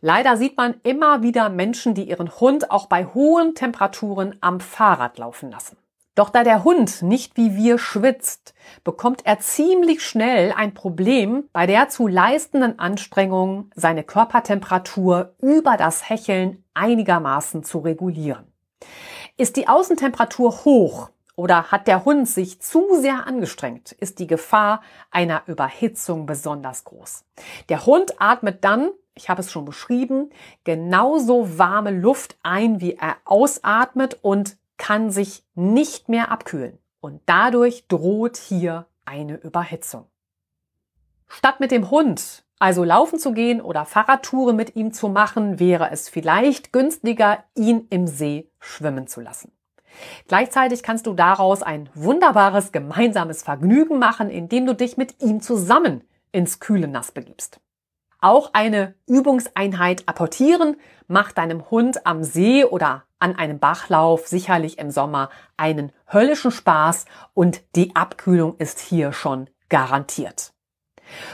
Leider 0.00 0.36
sieht 0.36 0.56
man 0.56 0.80
immer 0.82 1.22
wieder 1.22 1.50
Menschen, 1.50 1.94
die 1.94 2.08
ihren 2.08 2.40
Hund 2.40 2.72
auch 2.72 2.86
bei 2.86 3.04
hohen 3.04 3.54
Temperaturen 3.54 4.38
am 4.40 4.58
Fahrrad 4.58 5.18
laufen 5.18 5.52
lassen. 5.52 5.76
Doch 6.14 6.30
da 6.30 6.44
der 6.44 6.62
Hund 6.62 7.02
nicht 7.02 7.36
wie 7.36 7.56
wir 7.56 7.78
schwitzt, 7.78 8.54
bekommt 8.84 9.26
er 9.26 9.40
ziemlich 9.40 10.02
schnell 10.02 10.52
ein 10.56 10.72
Problem 10.72 11.48
bei 11.52 11.66
der 11.66 11.88
zu 11.88 12.06
leistenden 12.06 12.78
Anstrengung, 12.78 13.70
seine 13.74 14.04
Körpertemperatur 14.04 15.34
über 15.40 15.76
das 15.76 16.08
Hecheln 16.08 16.62
einigermaßen 16.72 17.64
zu 17.64 17.80
regulieren. 17.80 18.46
Ist 19.36 19.56
die 19.56 19.66
Außentemperatur 19.66 20.64
hoch 20.64 21.10
oder 21.34 21.72
hat 21.72 21.88
der 21.88 22.04
Hund 22.04 22.28
sich 22.28 22.60
zu 22.60 22.86
sehr 23.00 23.26
angestrengt, 23.26 23.90
ist 23.90 24.20
die 24.20 24.28
Gefahr 24.28 24.82
einer 25.10 25.42
Überhitzung 25.46 26.26
besonders 26.26 26.84
groß. 26.84 27.24
Der 27.68 27.86
Hund 27.86 28.20
atmet 28.20 28.62
dann, 28.62 28.90
ich 29.16 29.28
habe 29.28 29.40
es 29.40 29.50
schon 29.50 29.64
beschrieben, 29.64 30.30
genauso 30.62 31.58
warme 31.58 31.90
Luft 31.90 32.36
ein, 32.44 32.80
wie 32.80 32.94
er 32.94 33.16
ausatmet 33.24 34.18
und 34.22 34.56
kann 34.84 35.10
sich 35.10 35.42
nicht 35.54 36.10
mehr 36.10 36.30
abkühlen 36.30 36.78
und 37.00 37.22
dadurch 37.24 37.88
droht 37.88 38.36
hier 38.36 38.84
eine 39.06 39.36
Überhitzung. 39.36 40.04
Statt 41.26 41.58
mit 41.58 41.70
dem 41.70 41.90
Hund 41.90 42.44
also 42.58 42.84
laufen 42.84 43.18
zu 43.18 43.32
gehen 43.32 43.62
oder 43.62 43.86
Fahrradtouren 43.86 44.54
mit 44.54 44.76
ihm 44.76 44.92
zu 44.92 45.08
machen, 45.08 45.58
wäre 45.58 45.90
es 45.90 46.10
vielleicht 46.10 46.70
günstiger, 46.70 47.44
ihn 47.54 47.86
im 47.88 48.06
See 48.06 48.50
schwimmen 48.60 49.06
zu 49.06 49.22
lassen. 49.22 49.52
Gleichzeitig 50.28 50.82
kannst 50.82 51.06
du 51.06 51.14
daraus 51.14 51.62
ein 51.62 51.88
wunderbares 51.94 52.70
gemeinsames 52.70 53.42
Vergnügen 53.42 53.98
machen, 53.98 54.28
indem 54.28 54.66
du 54.66 54.74
dich 54.74 54.98
mit 54.98 55.22
ihm 55.22 55.40
zusammen 55.40 56.04
ins 56.30 56.60
kühle 56.60 56.88
Nass 56.88 57.10
begibst. 57.10 57.58
Auch 58.24 58.54
eine 58.54 58.94
Übungseinheit 59.06 60.04
apportieren. 60.08 60.78
Macht 61.08 61.36
deinem 61.36 61.70
Hund 61.70 62.06
am 62.06 62.24
See 62.24 62.64
oder 62.64 63.04
an 63.18 63.36
einem 63.36 63.58
Bachlauf 63.58 64.26
sicherlich 64.28 64.78
im 64.78 64.90
Sommer 64.90 65.28
einen 65.58 65.92
höllischen 66.06 66.50
Spaß 66.50 67.04
und 67.34 67.60
die 67.76 67.94
Abkühlung 67.94 68.56
ist 68.56 68.80
hier 68.80 69.12
schon 69.12 69.50
garantiert. 69.68 70.54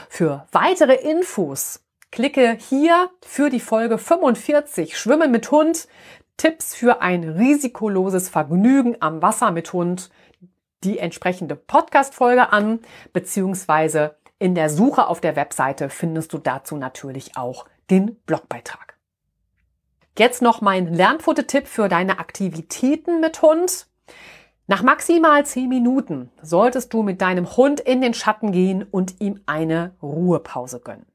Für 0.09 0.47
weitere 0.51 0.95
Infos 0.95 1.81
klicke 2.11 2.57
hier 2.59 3.09
für 3.21 3.49
die 3.49 3.61
Folge 3.61 3.97
45 3.97 4.97
Schwimmen 4.97 5.31
mit 5.31 5.49
Hund. 5.49 5.87
Tipps 6.35 6.75
für 6.75 7.01
ein 7.01 7.23
risikoloses 7.23 8.27
Vergnügen 8.27 8.97
am 8.99 9.21
Wasser 9.21 9.51
mit 9.51 9.71
Hund. 9.71 10.09
Die 10.83 10.99
entsprechende 10.99 11.55
Podcast-Folge 11.55 12.51
an, 12.51 12.79
beziehungsweise 13.13 14.17
in 14.41 14.55
der 14.55 14.71
Suche 14.71 15.07
auf 15.07 15.21
der 15.21 15.35
Webseite 15.35 15.89
findest 15.89 16.33
du 16.33 16.39
dazu 16.39 16.75
natürlich 16.75 17.37
auch 17.37 17.65
den 17.91 18.15
Blogbeitrag. 18.25 18.97
Jetzt 20.17 20.41
noch 20.41 20.61
mein 20.61 20.91
Lernpfote-Tipp 20.91 21.67
für 21.67 21.87
deine 21.87 22.17
Aktivitäten 22.17 23.21
mit 23.21 23.43
Hund. 23.43 23.85
Nach 24.65 24.81
maximal 24.81 25.45
10 25.45 25.69
Minuten 25.69 26.31
solltest 26.41 26.91
du 26.91 27.03
mit 27.03 27.21
deinem 27.21 27.55
Hund 27.55 27.81
in 27.81 28.01
den 28.01 28.15
Schatten 28.15 28.51
gehen 28.51 28.83
und 28.83 29.21
ihm 29.21 29.41
eine 29.45 29.93
Ruhepause 30.01 30.79
gönnen. 30.79 31.05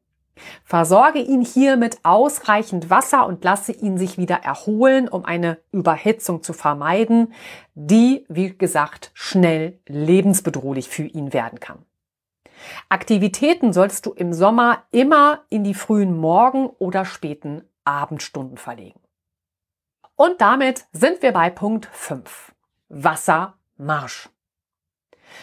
Versorge 0.62 1.18
ihn 1.18 1.41
hier 1.41 1.77
mit 1.77 1.99
ausreichend 2.05 2.91
Wasser 2.91 3.27
und 3.27 3.43
lasse 3.43 3.72
ihn 3.72 3.99
sich 3.99 4.18
wieder 4.18 4.37
erholen, 4.37 5.09
um 5.09 5.24
eine 5.24 5.59
Überhitzung 5.72 6.45
zu 6.45 6.53
vermeiden, 6.53 7.33
die, 7.74 8.24
wie 8.29 8.57
gesagt, 8.57 9.11
schnell 9.14 9.81
lebensbedrohlich 9.89 10.89
für 10.89 11.05
ihn 11.05 11.33
werden 11.33 11.59
kann. 11.59 11.85
Aktivitäten 12.89 13.73
solltest 13.73 14.07
du 14.07 14.13
im 14.13 14.33
Sommer 14.33 14.85
immer 14.91 15.45
in 15.49 15.65
die 15.65 15.75
frühen 15.75 16.17
Morgen- 16.17 16.71
oder 16.79 17.05
späten 17.05 17.63
Abendstunden 17.85 18.57
verlegen. 18.57 19.01
Und 20.17 20.41
damit 20.41 20.87
sind 20.93 21.23
wir 21.23 21.33
bei 21.33 21.51
Punkt 21.51 21.87
5. 21.93 22.55
Wassermarsch. 22.89 24.31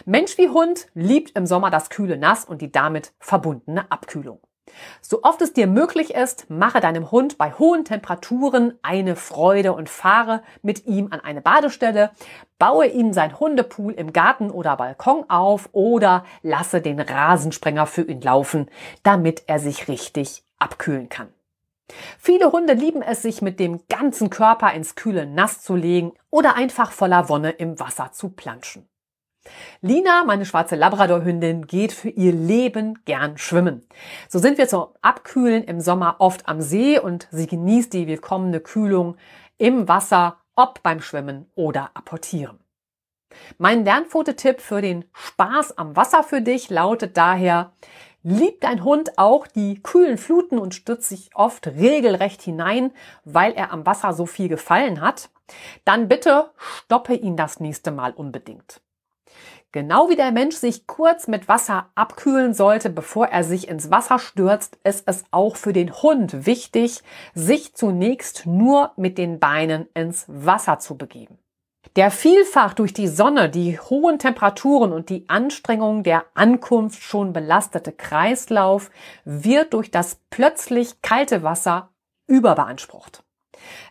Mensch 0.05 0.38
wie 0.38 0.49
Hund 0.49 0.88
liebt 0.93 1.38
im 1.38 1.45
Sommer 1.45 1.70
das 1.70 1.89
kühle 1.89 2.18
Nass 2.18 2.45
und 2.45 2.61
die 2.61 2.72
damit 2.72 3.14
verbundene 3.20 3.91
Abkühlung. 3.91 4.39
So 5.01 5.24
oft 5.24 5.41
es 5.41 5.53
dir 5.53 5.67
möglich 5.67 6.13
ist, 6.13 6.49
mache 6.49 6.80
deinem 6.80 7.11
Hund 7.11 7.38
bei 7.38 7.51
hohen 7.53 7.86
Temperaturen 7.86 8.78
eine 8.82 9.15
Freude 9.15 9.74
und 9.74 9.89
fahre 9.89 10.43
mit 10.61 10.86
ihm 10.86 11.07
an 11.11 11.19
eine 11.19 11.41
Badestelle, 11.41 12.11
baue 12.59 12.88
ihm 12.88 13.13
sein 13.13 13.39
Hundepool 13.39 13.93
im 13.93 14.13
Garten 14.13 14.49
oder 14.49 14.78
Balkon 14.78 15.30
auf 15.30 15.69
oder 15.71 16.26
lasse 16.41 16.82
den 16.82 16.99
Rasensprenger 16.99 17.86
für 17.86 18.03
ihn 18.03 18.21
laufen, 18.21 18.69
damit 19.03 19.43
er 19.47 19.59
sich 19.59 19.88
richtig 19.88 20.43
abkühlen 20.59 21.09
kann. 21.09 21.28
Viele 22.17 22.51
Hunde 22.51 22.74
lieben 22.74 23.01
es, 23.01 23.21
sich 23.21 23.41
mit 23.41 23.59
dem 23.59 23.82
ganzen 23.89 24.30
Körper 24.30 24.74
ins 24.74 24.95
kühle 24.95 25.26
Nass 25.26 25.61
zu 25.61 25.76
legen 25.76 26.13
oder 26.30 26.55
einfach 26.55 26.91
voller 26.91 27.30
Wonne 27.30 27.51
im 27.51 27.80
Wasser 27.80 28.11
zu 28.11 28.30
planschen. 28.30 28.88
Lina, 29.81 30.23
meine 30.25 30.45
schwarze 30.45 30.75
Labradorhündin, 30.75 31.67
geht 31.67 31.91
für 31.91 32.09
ihr 32.09 32.31
Leben 32.31 32.99
gern 33.05 33.37
schwimmen. 33.37 33.85
So 34.29 34.39
sind 34.39 34.57
wir 34.57 34.67
zum 34.67 34.87
Abkühlen 35.01 35.63
im 35.63 35.81
Sommer 35.81 36.15
oft 36.19 36.47
am 36.47 36.61
See 36.61 36.99
und 36.99 37.27
sie 37.31 37.47
genießt 37.47 37.91
die 37.93 38.07
willkommene 38.07 38.61
Kühlung 38.61 39.17
im 39.57 39.87
Wasser, 39.87 40.37
ob 40.55 40.81
beim 40.83 41.01
Schwimmen 41.01 41.49
oder 41.55 41.91
Apportieren. 41.93 42.59
Mein 43.57 43.83
Lernfototipp 43.83 44.61
für 44.61 44.81
den 44.81 45.05
Spaß 45.13 45.77
am 45.77 45.95
Wasser 45.95 46.23
für 46.23 46.41
dich 46.41 46.69
lautet 46.69 47.17
daher, 47.17 47.73
Liebt 48.25 48.63
dein 48.63 48.85
Hund 48.85 49.17
auch 49.17 49.47
die 49.47 49.83
kühlen 49.83 50.17
Fluten 50.17 50.57
und 50.57 50.73
stürzt 50.73 51.09
sich 51.09 51.31
oft 51.35 51.67
regelrecht 51.67 52.41
hinein, 52.41 52.93
weil 53.25 53.51
er 53.51 53.73
am 53.73 53.85
Wasser 53.85 54.13
so 54.13 54.25
viel 54.25 54.47
gefallen 54.47 55.01
hat? 55.01 55.29
Dann 55.83 56.07
bitte 56.07 56.51
stoppe 56.57 57.15
ihn 57.15 57.35
das 57.35 57.59
nächste 57.59 57.91
Mal 57.91 58.13
unbedingt. 58.13 58.82
Genau 59.74 60.07
wie 60.07 60.15
der 60.15 60.32
Mensch 60.32 60.55
sich 60.55 60.86
kurz 60.86 61.28
mit 61.28 61.47
Wasser 61.47 61.89
abkühlen 61.95 62.53
sollte, 62.53 62.91
bevor 62.91 63.30
er 63.30 63.43
sich 63.43 63.67
ins 63.67 63.89
Wasser 63.89 64.19
stürzt, 64.19 64.78
ist 64.84 65.07
es 65.07 65.24
auch 65.32 65.55
für 65.55 65.74
den 65.74 65.91
Hund 65.91 66.45
wichtig, 66.45 67.01
sich 67.34 67.74
zunächst 67.74 68.45
nur 68.45 68.91
mit 68.97 69.17
den 69.17 69.39
Beinen 69.39 69.88
ins 69.95 70.26
Wasser 70.28 70.78
zu 70.78 70.95
begeben. 70.95 71.39
Der 71.95 72.11
vielfach 72.11 72.76
durch 72.76 72.93
die 72.93 73.07
Sonne, 73.07 73.49
die 73.49 73.80
hohen 73.80 74.19
Temperaturen 74.19 74.93
und 74.93 75.09
die 75.09 75.28
Anstrengung 75.28 76.03
der 76.03 76.26
Ankunft 76.36 77.01
schon 77.01 77.34
belastete 77.34 77.91
Kreislauf 77.91 78.91
wird 79.26 79.74
durch 79.74 79.89
das 79.89 80.19
plötzlich 80.30 81.01
kalte 81.01 81.41
Wasser 81.41 81.89
überbeansprucht. 82.28 83.24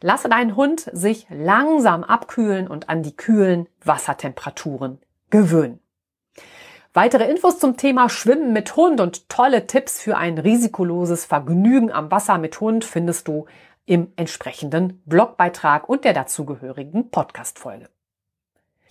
Lasse 0.00 0.28
deinen 0.28 0.54
Hund 0.54 0.88
sich 0.92 1.26
langsam 1.28 2.04
abkühlen 2.04 2.68
und 2.68 2.88
an 2.88 3.02
die 3.02 3.16
kühlen 3.16 3.68
Wassertemperaturen 3.84 5.00
gewöhnen. 5.32 5.80
Weitere 6.94 7.24
Infos 7.28 7.58
zum 7.58 7.78
Thema 7.78 8.10
Schwimmen 8.10 8.52
mit 8.52 8.76
Hund 8.76 9.00
und 9.00 9.28
tolle 9.30 9.66
Tipps 9.66 9.98
für 9.98 10.18
ein 10.18 10.36
risikoloses 10.38 11.24
Vergnügen 11.24 11.90
am 11.90 12.10
Wasser 12.10 12.36
mit 12.36 12.60
Hund 12.60 12.84
findest 12.84 13.26
du 13.26 13.46
im 13.86 14.12
entsprechenden 14.16 15.02
Blogbeitrag 15.06 15.88
und 15.88 16.04
der 16.04 16.12
dazugehörigen 16.12 17.10
Podcast-Folge. 17.10 17.88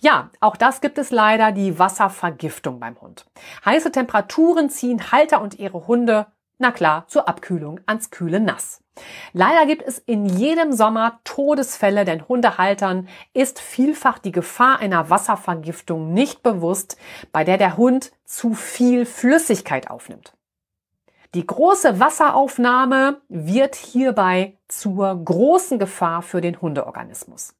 Ja, 0.00 0.30
auch 0.40 0.56
das 0.56 0.80
gibt 0.80 0.98
es 0.98 1.12
leider, 1.12 1.52
die 1.52 1.78
Wasservergiftung 1.78 2.80
beim 2.80 3.00
Hund. 3.00 3.24
Heiße 3.64 3.92
Temperaturen 3.92 4.68
ziehen 4.68 5.12
Halter 5.12 5.40
und 5.40 5.60
ihre 5.60 5.86
Hunde, 5.86 6.26
na 6.58 6.70
klar, 6.70 7.06
zur 7.08 7.28
Abkühlung 7.28 7.80
ans 7.86 8.10
kühle 8.10 8.40
Nass. 8.40 8.82
Leider 9.32 9.66
gibt 9.66 9.82
es 9.82 9.98
in 9.98 10.26
jedem 10.26 10.72
Sommer 10.72 11.20
Todesfälle, 11.24 12.04
denn 12.04 12.28
Hundehaltern 12.28 13.08
ist 13.32 13.60
vielfach 13.60 14.18
die 14.18 14.32
Gefahr 14.32 14.78
einer 14.78 15.08
Wasservergiftung 15.10 16.12
nicht 16.12 16.42
bewusst, 16.42 16.98
bei 17.32 17.44
der 17.44 17.56
der 17.56 17.76
Hund 17.76 18.12
zu 18.24 18.54
viel 18.54 19.06
Flüssigkeit 19.06 19.90
aufnimmt. 19.90 20.34
Die 21.34 21.46
große 21.46 21.98
Wasseraufnahme 21.98 23.22
wird 23.28 23.74
hierbei 23.74 24.58
zur 24.68 25.24
großen 25.24 25.78
Gefahr 25.78 26.20
für 26.20 26.42
den 26.42 26.60
Hundeorganismus. 26.60 27.54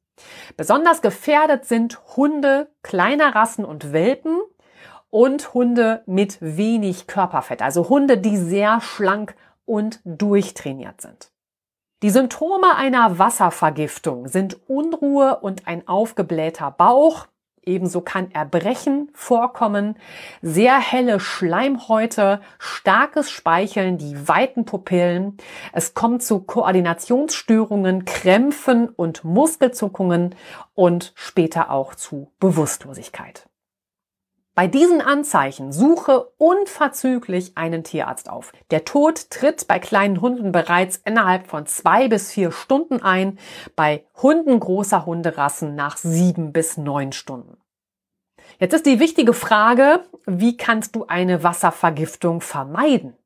Besonders 0.55 1.01
gefährdet 1.01 1.65
sind 1.65 1.99
Hunde 2.15 2.69
kleiner 2.83 3.33
Rassen 3.33 3.65
und 3.65 3.91
Welpen 3.91 4.39
und 5.13 5.53
Hunde 5.53 6.01
mit 6.07 6.39
wenig 6.41 7.05
Körperfett, 7.05 7.61
also 7.61 7.87
Hunde, 7.87 8.17
die 8.17 8.35
sehr 8.35 8.81
schlank 8.81 9.35
und 9.63 9.99
durchtrainiert 10.05 11.01
sind. 11.01 11.31
Die 12.01 12.09
Symptome 12.09 12.75
einer 12.75 13.19
Wasservergiftung 13.19 14.27
sind 14.27 14.67
Unruhe 14.67 15.39
und 15.39 15.67
ein 15.67 15.87
aufgeblähter 15.87 16.71
Bauch. 16.71 17.27
Ebenso 17.61 18.01
kann 18.01 18.31
Erbrechen 18.31 19.11
vorkommen, 19.13 19.97
sehr 20.41 20.79
helle 20.79 21.19
Schleimhäute, 21.19 22.41
starkes 22.57 23.29
Speicheln, 23.29 23.99
die 23.99 24.27
weiten 24.27 24.65
Pupillen. 24.65 25.37
Es 25.73 25.93
kommt 25.93 26.23
zu 26.23 26.39
Koordinationsstörungen, 26.39 28.05
Krämpfen 28.05 28.89
und 28.89 29.23
Muskelzuckungen 29.23 30.33
und 30.73 31.13
später 31.15 31.69
auch 31.69 31.93
zu 31.93 32.31
Bewusstlosigkeit. 32.39 33.47
Bei 34.55 34.67
diesen 34.67 35.01
Anzeichen 35.01 35.71
suche 35.71 36.29
unverzüglich 36.37 37.57
einen 37.57 37.83
Tierarzt 37.83 38.29
auf. 38.29 38.51
Der 38.69 38.85
Tod 38.85 39.31
tritt 39.31 39.67
bei 39.67 39.79
kleinen 39.79 40.21
Hunden 40.21 40.51
bereits 40.51 40.97
innerhalb 40.97 41.47
von 41.47 41.65
zwei 41.65 42.07
bis 42.07 42.31
vier 42.31 42.51
Stunden 42.51 43.01
ein, 43.01 43.39
bei 43.75 44.05
Hunden 44.21 44.59
großer 44.59 45.07
Hunderassen 45.07 45.73
nach 45.73 45.97
sieben 45.97 46.53
bis 46.53 46.77
neun 46.77 47.13
Stunden. 47.13 47.57
Jetzt 48.59 48.73
ist 48.73 48.85
die 48.85 48.99
wichtige 48.99 49.33
Frage, 49.33 50.03
wie 50.27 50.55
kannst 50.55 50.95
du 50.95 51.07
eine 51.07 51.41
Wasservergiftung 51.41 52.39
vermeiden? 52.39 53.17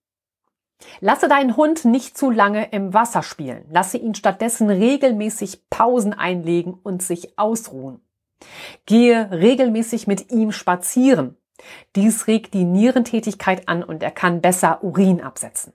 Lasse 1.01 1.27
deinen 1.27 1.57
Hund 1.57 1.83
nicht 1.83 2.17
zu 2.17 2.29
lange 2.29 2.69
im 2.71 2.93
Wasser 2.93 3.23
spielen. 3.23 3.65
Lasse 3.69 3.97
ihn 3.97 4.15
stattdessen 4.15 4.69
regelmäßig 4.69 5.69
Pausen 5.69 6.13
einlegen 6.13 6.73
und 6.73 7.01
sich 7.01 7.37
ausruhen. 7.37 7.99
Gehe 8.85 9.29
regelmäßig 9.31 10.07
mit 10.07 10.31
ihm 10.31 10.51
spazieren. 10.51 11.37
Dies 11.95 12.27
regt 12.27 12.53
die 12.53 12.65
Nierentätigkeit 12.65 13.67
an 13.67 13.83
und 13.83 14.03
er 14.03 14.11
kann 14.11 14.41
besser 14.41 14.83
Urin 14.83 15.21
absetzen. 15.21 15.73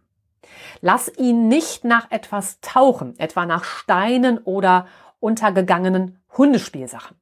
Lass 0.80 1.10
ihn 1.18 1.48
nicht 1.48 1.84
nach 1.84 2.10
etwas 2.10 2.60
tauchen, 2.60 3.18
etwa 3.18 3.46
nach 3.46 3.64
Steinen 3.64 4.38
oder 4.38 4.86
untergegangenen 5.20 6.22
Hundespielsachen. 6.36 7.16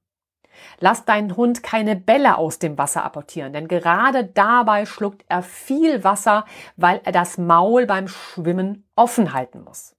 Lass 0.78 1.04
deinen 1.04 1.36
Hund 1.36 1.62
keine 1.62 1.96
Bälle 1.96 2.36
aus 2.36 2.58
dem 2.58 2.76
Wasser 2.76 3.04
apportieren, 3.04 3.52
denn 3.52 3.68
gerade 3.68 4.24
dabei 4.24 4.84
schluckt 4.84 5.24
er 5.28 5.42
viel 5.42 6.04
Wasser, 6.04 6.44
weil 6.76 7.00
er 7.04 7.12
das 7.12 7.38
Maul 7.38 7.86
beim 7.86 8.08
Schwimmen 8.08 8.88
offen 8.94 9.32
halten 9.32 9.64
muss. 9.64 9.96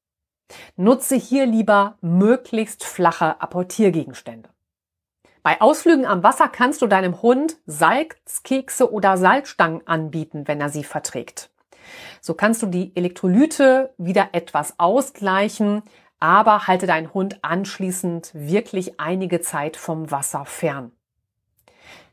Nutze 0.75 1.15
hier 1.15 1.45
lieber 1.45 1.97
möglichst 2.01 2.83
flache 2.83 3.41
Apportiergegenstände. 3.41 4.50
Bei 5.43 5.59
Ausflügen 5.59 6.05
am 6.05 6.21
Wasser 6.21 6.47
kannst 6.47 6.83
du 6.83 6.87
deinem 6.87 7.23
Hund 7.23 7.57
Salzkekse 7.65 8.91
oder 8.91 9.17
Salzstangen 9.17 9.85
anbieten, 9.87 10.47
wenn 10.47 10.61
er 10.61 10.69
sie 10.69 10.83
verträgt. 10.83 11.49
So 12.21 12.35
kannst 12.35 12.61
du 12.61 12.67
die 12.67 12.95
Elektrolyte 12.95 13.93
wieder 13.97 14.29
etwas 14.33 14.75
ausgleichen, 14.77 15.81
aber 16.19 16.67
halte 16.67 16.85
deinen 16.85 17.11
Hund 17.11 17.43
anschließend 17.43 18.29
wirklich 18.35 18.99
einige 18.99 19.41
Zeit 19.41 19.77
vom 19.77 20.11
Wasser 20.11 20.45
fern. 20.45 20.91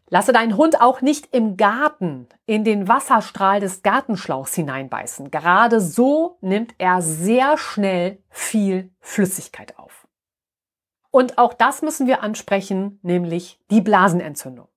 Lasse 0.08 0.32
deinen 0.32 0.56
Hund 0.56 0.80
auch 0.80 1.02
nicht 1.02 1.34
im 1.34 1.58
Garten 1.58 2.28
in 2.46 2.64
den 2.64 2.88
Wasserstrahl 2.88 3.60
des 3.60 3.82
Gartenschlauchs 3.82 4.54
hineinbeißen. 4.54 5.30
Gerade 5.30 5.82
so 5.82 6.38
nimmt 6.40 6.74
er 6.78 7.02
sehr 7.02 7.58
schnell 7.58 8.22
viel 8.30 8.90
Flüssigkeit 9.00 9.78
auf. 9.78 10.07
Und 11.11 11.38
auch 11.38 11.54
das 11.54 11.82
müssen 11.82 12.06
wir 12.06 12.22
ansprechen, 12.22 12.98
nämlich 13.02 13.59
die 13.70 13.80
Blasenentzündung. 13.80 14.68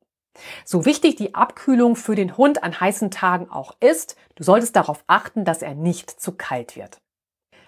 So 0.63 0.85
wichtig 0.85 1.17
die 1.17 1.35
Abkühlung 1.35 1.95
für 1.95 2.15
den 2.15 2.37
Hund 2.37 2.63
an 2.63 2.79
heißen 2.79 3.11
Tagen 3.11 3.49
auch 3.49 3.75
ist, 3.79 4.15
du 4.35 4.43
solltest 4.43 4.75
darauf 4.75 5.03
achten, 5.07 5.43
dass 5.43 5.61
er 5.61 5.75
nicht 5.75 6.09
zu 6.09 6.31
kalt 6.33 6.75
wird. 6.75 7.01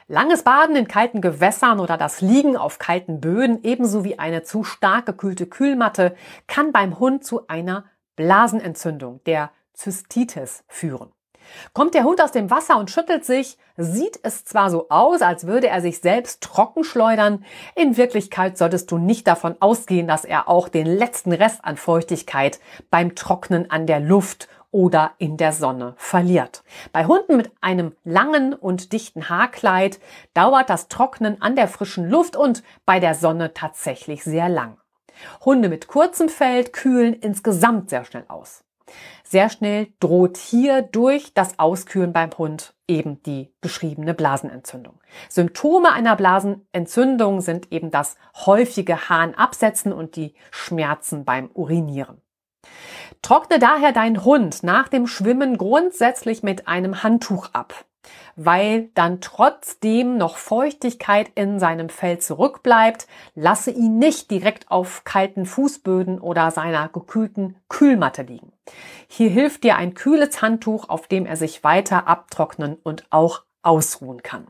Langes 0.08 0.44
Baden 0.44 0.76
in 0.76 0.88
kalten 0.88 1.22
Gewässern 1.22 1.80
oder 1.80 1.98
das 1.98 2.22
Liegen 2.22 2.58
auf 2.58 2.78
kalten 2.78 3.22
Böden 3.22 3.64
ebenso 3.64 4.04
wie 4.04 4.20
eine 4.20 4.44
zu 4.44 4.64
stark 4.64 5.06
gekühlte 5.06 5.48
Kühlmatte 5.48 6.16
kann 6.48 6.72
beim 6.72 7.00
Hund 7.00 7.24
zu 7.24 7.48
einer 7.48 7.86
Blasenentzündung, 8.16 9.24
der 9.26 9.52
Zystitis, 9.74 10.64
führen. 10.68 11.12
Kommt 11.74 11.94
der 11.94 12.04
Hund 12.04 12.22
aus 12.22 12.32
dem 12.32 12.50
Wasser 12.50 12.78
und 12.78 12.92
schüttelt 12.92 13.26
sich, 13.26 13.58
sieht 13.78 14.20
es 14.24 14.46
zwar 14.46 14.70
so 14.70 14.88
aus, 14.90 15.22
als 15.22 15.48
würde 15.48 15.68
er 15.68 15.82
sich 15.82 16.00
selbst 16.00 16.42
trocken 16.42 16.84
schleudern, 16.84 17.44
in 17.76 17.98
Wirklichkeit 17.98 18.58
solltest 18.58 18.92
du 18.92 18.98
nicht 18.98 19.28
davon 19.28 19.56
ausgehen, 19.60 20.08
dass 20.08 20.26
er 20.26 20.48
auch 20.48 20.70
den 20.70 20.86
letzten 20.86 21.34
Rest 21.34 21.64
an 21.64 21.78
Feuchtigkeit 21.78 22.60
beim 22.90 23.16
Trocknen 23.16 23.70
an 23.72 23.88
der 23.88 24.00
Luft 24.00 24.48
oder 24.74 25.12
in 25.20 25.38
der 25.38 25.54
Sonne 25.54 25.94
verliert. 25.98 26.64
Bei 26.92 27.06
Hunden 27.06 27.38
mit 27.38 27.52
einem 27.62 27.96
langen 28.04 28.54
und 28.54 28.92
dichten 28.92 29.30
Haarkleid 29.30 30.00
dauert 30.34 30.70
das 30.70 30.88
Trocknen 30.88 31.42
an 31.42 31.56
der 31.56 31.68
frischen 31.68 32.10
Luft 32.10 32.36
und 32.36 32.64
bei 32.86 33.00
der 33.00 33.14
Sonne 33.14 33.54
tatsächlich 33.54 34.24
sehr 34.24 34.50
lang. 34.50 34.78
Hunde 35.46 35.70
mit 35.70 35.88
kurzem 35.88 36.28
Fell 36.28 36.66
kühlen 36.66 37.14
insgesamt 37.14 37.92
sehr 37.92 38.04
schnell 38.04 38.26
aus. 38.28 38.64
Sehr 39.24 39.50
schnell 39.50 39.88
droht 40.00 40.38
hier 40.38 40.82
durch 40.82 41.34
das 41.34 41.58
Auskühlen 41.58 42.14
beim 42.14 42.30
Hund 42.38 42.74
eben 42.88 43.24
die 43.24 43.52
beschriebene 43.62 44.14
Blasenentzündung. 44.14 45.00
Symptome 45.30 45.92
einer 45.92 46.16
Blasenentzündung 46.16 47.42
sind 47.42 47.72
eben 47.72 47.90
das 47.90 48.16
häufige 48.46 49.10
Harnabsetzen 49.10 49.94
und 49.94 50.16
die 50.16 50.36
Schmerzen 50.52 51.26
beim 51.26 51.50
Urinieren. 51.54 52.22
Trockne 53.22 53.60
daher 53.60 53.94
deinen 53.94 54.24
Hund 54.24 54.64
nach 54.64 54.88
dem 54.88 55.08
Schwimmen 55.08 55.58
grundsätzlich 55.58 56.44
mit 56.44 56.68
einem 56.68 57.04
Handtuch 57.04 57.50
ab 57.54 57.86
weil 58.36 58.90
dann 58.96 59.22
trotzdem 59.22 60.18
noch 60.18 60.38
Feuchtigkeit 60.38 61.32
in 61.36 61.60
seinem 61.60 61.90
Fell 61.90 62.20
zurückbleibt. 62.20 63.08
Lasse 63.36 63.72
ihn 63.72 64.00
nicht 64.00 64.32
direkt 64.32 64.72
auf 64.72 65.04
kalten 65.04 65.46
Fußböden 65.46 66.20
oder 66.20 66.52
seiner 66.52 66.90
gekühlten 66.90 67.56
Kühlmatte 67.70 68.24
liegen. 68.24 68.52
Hier 69.08 69.30
hilft 69.30 69.64
dir 69.64 69.78
ein 69.78 69.94
kühles 69.94 70.42
Handtuch, 70.42 70.90
auf 70.90 71.08
dem 71.08 71.26
er 71.26 71.38
sich 71.38 71.64
weiter 71.64 72.08
abtrocknen 72.08 72.78
und 72.84 73.06
auch 73.10 73.44
ausruhen 73.62 74.24
kann. 74.24 74.48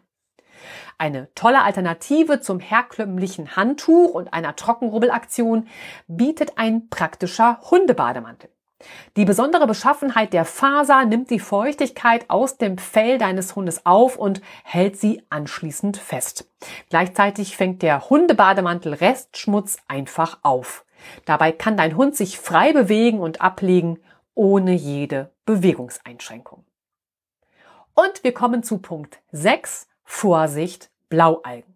Eine 0.97 1.33
tolle 1.35 1.63
Alternative 1.63 2.39
zum 2.39 2.59
herkömmlichen 2.59 3.55
Handtuch 3.55 4.13
und 4.13 4.33
einer 4.33 4.55
Trockenrubbelaktion 4.55 5.67
bietet 6.07 6.57
ein 6.57 6.89
praktischer 6.89 7.59
Hundebademantel. 7.69 8.49
Die 9.15 9.25
besondere 9.25 9.67
Beschaffenheit 9.67 10.33
der 10.33 10.45
Faser 10.45 11.05
nimmt 11.05 11.29
die 11.29 11.39
Feuchtigkeit 11.39 12.29
aus 12.29 12.57
dem 12.57 12.77
Fell 12.77 13.17
deines 13.17 13.55
Hundes 13.55 13.85
auf 13.85 14.17
und 14.17 14.41
hält 14.63 14.99
sie 14.99 15.23
anschließend 15.29 15.97
fest. 15.97 16.49
Gleichzeitig 16.89 17.55
fängt 17.57 17.81
der 17.81 18.09
Hundebademantel 18.09 18.93
Restschmutz 18.93 19.77
einfach 19.87 20.39
auf. 20.43 20.85
Dabei 21.25 21.51
kann 21.51 21.77
dein 21.77 21.97
Hund 21.97 22.15
sich 22.15 22.39
frei 22.39 22.73
bewegen 22.73 23.19
und 23.19 23.41
ablegen, 23.41 23.99
ohne 24.35 24.73
jede 24.73 25.31
Bewegungseinschränkung. 25.45 26.65
Und 27.93 28.23
wir 28.23 28.33
kommen 28.33 28.63
zu 28.63 28.79
Punkt 28.79 29.19
6. 29.31 29.87
Vorsicht, 30.03 30.89
Blaualgen. 31.09 31.72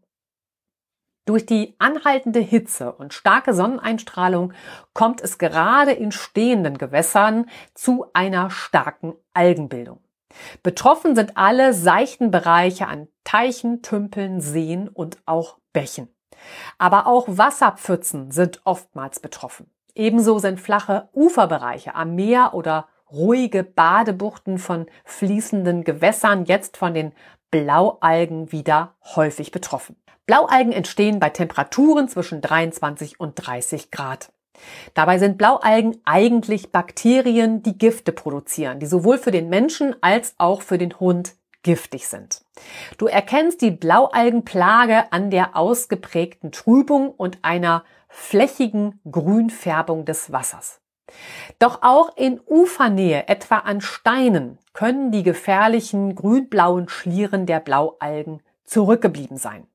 Durch 1.28 1.46
die 1.46 1.76
anhaltende 1.78 2.40
Hitze 2.40 2.94
und 2.94 3.14
starke 3.14 3.54
Sonneneinstrahlung 3.54 4.54
kommt 4.94 5.20
es 5.20 5.38
gerade 5.38 5.92
in 5.92 6.14
stehenden 6.14 6.78
Gewässern 6.78 7.50
zu 7.74 8.06
einer 8.14 8.50
starken 8.50 9.14
Algenbildung. 9.34 10.00
Betroffen 10.64 11.18
sind 11.18 11.36
alle 11.36 11.74
seichten 11.74 12.32
Bereiche 12.32 12.88
an 12.88 13.10
Teichen, 13.26 13.82
Tümpeln, 13.82 14.40
Seen 14.40 14.88
und 14.88 15.18
auch 15.26 15.58
Bächen. 15.74 16.08
Aber 16.78 17.08
auch 17.08 17.26
Wasserpfützen 17.28 18.32
sind 18.32 18.62
oftmals 18.64 19.20
betroffen. 19.20 19.70
Ebenso 19.96 20.40
sind 20.40 20.62
flache 20.62 21.10
Uferbereiche 21.12 21.94
am 21.94 22.16
Meer 22.16 22.54
oder 22.54 22.88
ruhige 23.12 23.66
Badebuchten 23.66 24.60
von 24.60 24.86
fließenden 25.04 25.84
Gewässern 25.84 26.46
jetzt 26.46 26.78
von 26.78 26.94
den 26.94 27.12
Blaualgen 27.52 28.54
wieder 28.54 28.96
häufig 29.14 29.52
betroffen. 29.52 29.98
Blaualgen 30.28 30.74
entstehen 30.74 31.22
bei 31.22 31.30
Temperaturen 31.30 32.10
zwischen 32.10 32.42
23 32.42 33.18
und 33.18 33.36
30 33.36 33.92
Grad. 33.92 34.34
Dabei 34.94 35.20
sind 35.20 35.38
Blaualgen 35.38 36.02
eigentlich 36.04 36.74
Bakterien, 36.74 37.64
die 37.64 37.78
Gifte 37.78 38.12
produzieren, 38.12 38.80
die 38.80 38.88
sowohl 38.88 39.20
für 39.20 39.32
den 39.32 39.48
Menschen 39.48 39.96
als 40.02 40.36
auch 40.38 40.62
für 40.62 40.78
den 40.78 41.00
Hund 41.00 41.36
giftig 41.64 42.10
sind. 42.10 42.44
Du 42.98 43.08
erkennst 43.08 43.62
die 43.62 43.72
Blaualgenplage 43.72 45.14
an 45.14 45.32
der 45.32 45.56
ausgeprägten 45.56 46.52
Trübung 46.52 47.10
und 47.12 47.40
einer 47.44 47.86
flächigen 48.10 49.00
Grünfärbung 49.10 50.04
des 50.04 50.34
Wassers. 50.34 50.82
Doch 51.58 51.84
auch 51.84 52.18
in 52.18 52.42
Ufernähe, 52.46 53.30
etwa 53.30 53.60
an 53.60 53.80
Steinen, 53.80 54.58
können 54.74 55.12
die 55.12 55.24
gefährlichen 55.24 56.16
grünblauen 56.16 56.90
Schlieren 56.90 57.46
der 57.46 57.62
Blaualgen 57.62 58.42
zurückgeblieben 58.66 59.38
sein. 59.38 59.66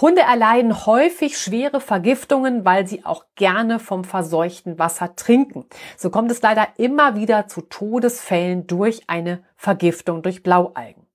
Hunde 0.00 0.22
erleiden 0.22 0.86
häufig 0.86 1.38
schwere 1.38 1.80
Vergiftungen, 1.80 2.64
weil 2.64 2.86
sie 2.86 3.04
auch 3.04 3.24
gerne 3.34 3.78
vom 3.78 4.04
verseuchten 4.04 4.78
Wasser 4.78 5.16
trinken. 5.16 5.66
So 5.96 6.10
kommt 6.10 6.30
es 6.30 6.42
leider 6.42 6.68
immer 6.76 7.16
wieder 7.16 7.48
zu 7.48 7.62
Todesfällen 7.62 8.66
durch 8.66 9.02
eine 9.08 9.42
Vergiftung 9.56 10.22
durch 10.22 10.42
Blaualgen. 10.42 11.06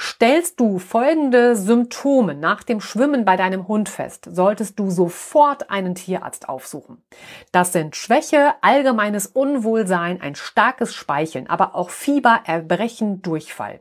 Stellst 0.00 0.60
du 0.60 0.78
folgende 0.78 1.56
Symptome 1.56 2.36
nach 2.36 2.62
dem 2.62 2.80
Schwimmen 2.80 3.24
bei 3.24 3.36
deinem 3.36 3.66
Hund 3.66 3.88
fest, 3.88 4.28
solltest 4.30 4.78
du 4.78 4.90
sofort 4.90 5.70
einen 5.70 5.96
Tierarzt 5.96 6.48
aufsuchen. 6.48 7.02
Das 7.50 7.72
sind 7.72 7.96
Schwäche, 7.96 8.54
allgemeines 8.60 9.26
Unwohlsein, 9.26 10.20
ein 10.20 10.36
starkes 10.36 10.94
Speicheln, 10.94 11.50
aber 11.50 11.74
auch 11.74 11.90
Fieber, 11.90 12.42
Erbrechen, 12.44 13.22
Durchfall. 13.22 13.80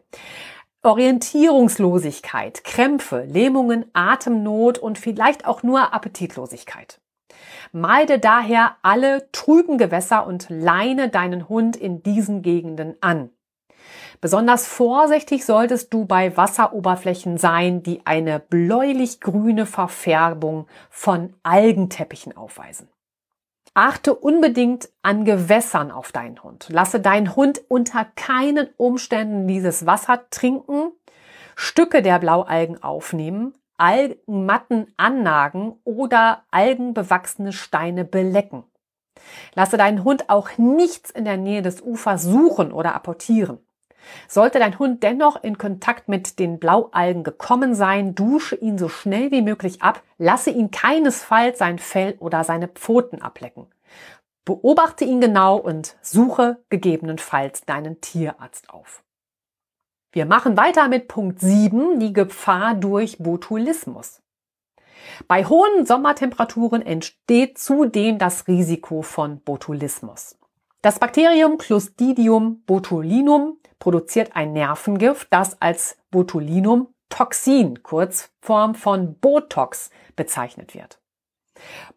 Orientierungslosigkeit, 0.87 2.63
Krämpfe, 2.63 3.25
Lähmungen, 3.25 3.85
Atemnot 3.93 4.77
und 4.77 4.97
vielleicht 4.97 5.45
auch 5.45 5.61
nur 5.61 5.93
Appetitlosigkeit. 5.93 6.99
Meide 7.71 8.19
daher 8.19 8.77
alle 8.81 9.31
trüben 9.31 9.77
Gewässer 9.77 10.25
und 10.25 10.47
leine 10.49 11.09
deinen 11.09 11.49
Hund 11.49 11.75
in 11.75 12.01
diesen 12.01 12.41
Gegenden 12.41 12.95
an. 13.01 13.29
Besonders 14.19 14.65
vorsichtig 14.65 15.45
solltest 15.45 15.93
du 15.93 16.05
bei 16.05 16.35
Wasseroberflächen 16.35 17.37
sein, 17.37 17.83
die 17.83 18.01
eine 18.05 18.39
bläulich-grüne 18.39 19.65
Verfärbung 19.65 20.67
von 20.89 21.33
Algenteppichen 21.43 22.35
aufweisen. 22.35 22.89
Achte 23.77 24.15
unbedingt 24.15 24.89
an 25.03 25.23
Gewässern 25.23 25.91
auf 25.91 26.11
deinen 26.11 26.41
Hund. 26.41 26.65
Lasse 26.69 26.99
deinen 26.99 27.35
Hund 27.35 27.61
unter 27.67 28.05
keinen 28.15 28.69
Umständen 28.75 29.47
dieses 29.47 29.85
Wasser 29.85 30.27
trinken, 30.31 30.93
Stücke 31.55 32.01
der 32.01 32.17
Blaualgen 32.17 32.81
aufnehmen, 32.81 33.53
Algenmatten 33.77 34.91
annagen 34.97 35.75
oder 35.83 36.43
algenbewachsene 36.49 37.53
Steine 37.53 38.03
belecken. 38.03 38.63
Lasse 39.53 39.77
deinen 39.77 40.03
Hund 40.03 40.27
auch 40.31 40.57
nichts 40.57 41.11
in 41.11 41.23
der 41.23 41.37
Nähe 41.37 41.61
des 41.61 41.79
Ufers 41.83 42.23
suchen 42.23 42.71
oder 42.71 42.95
apportieren. 42.95 43.59
Sollte 44.27 44.59
dein 44.59 44.77
Hund 44.79 45.03
dennoch 45.03 45.43
in 45.43 45.57
Kontakt 45.57 46.07
mit 46.07 46.39
den 46.39 46.59
Blaualgen 46.59 47.23
gekommen 47.23 47.75
sein, 47.75 48.15
dusche 48.15 48.55
ihn 48.55 48.77
so 48.77 48.89
schnell 48.89 49.31
wie 49.31 49.41
möglich 49.41 49.81
ab, 49.81 50.03
lasse 50.17 50.49
ihn 50.49 50.71
keinesfalls 50.71 51.59
sein 51.59 51.79
Fell 51.79 52.15
oder 52.19 52.43
seine 52.43 52.67
Pfoten 52.67 53.21
ablecken. 53.21 53.67
Beobachte 54.45 55.03
ihn 55.05 55.19
genau 55.19 55.57
und 55.57 55.97
suche 56.01 56.63
gegebenenfalls 56.69 57.65
deinen 57.65 57.99
Tierarzt 57.99 58.69
auf. 58.69 59.03
Wir 60.11 60.25
machen 60.25 60.55
weiter 60.57 60.87
mit 60.87 61.07
Punkt 61.07 61.41
7, 61.41 61.99
die 61.99 62.13
Gefahr 62.13 62.73
durch 62.73 63.17
Botulismus. 63.17 64.21
Bei 65.27 65.45
hohen 65.45 65.85
Sommertemperaturen 65.85 66.81
entsteht 66.81 67.57
zudem 67.57 68.17
das 68.17 68.47
Risiko 68.47 69.01
von 69.01 69.41
Botulismus. 69.41 70.37
Das 70.83 70.99
Bakterium 70.99 71.57
Clostridium 71.57 72.63
botulinum 72.65 73.57
produziert 73.79 74.35
ein 74.35 74.53
Nervengift, 74.53 75.27
das 75.31 75.59
als 75.59 75.97
Botulinum-Toxin, 76.11 77.81
Kurzform 77.81 78.75
von 78.75 79.19
Botox, 79.19 79.89
bezeichnet 80.15 80.75
wird. 80.75 80.99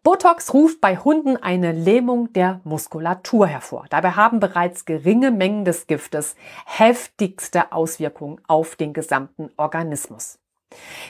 Botox 0.01 0.55
ruft 0.55 0.81
bei 0.81 0.97
Hunden 0.97 1.37
eine 1.37 1.71
Lähmung 1.71 2.33
der 2.33 2.61
Muskulatur 2.63 3.45
hervor. 3.45 3.85
Dabei 3.91 4.11
haben 4.11 4.39
bereits 4.39 4.85
geringe 4.85 5.29
Mengen 5.29 5.63
des 5.63 5.85
Giftes 5.85 6.35
heftigste 6.65 7.71
Auswirkungen 7.71 8.41
auf 8.47 8.75
den 8.75 8.93
gesamten 8.93 9.51
Organismus. 9.57 10.40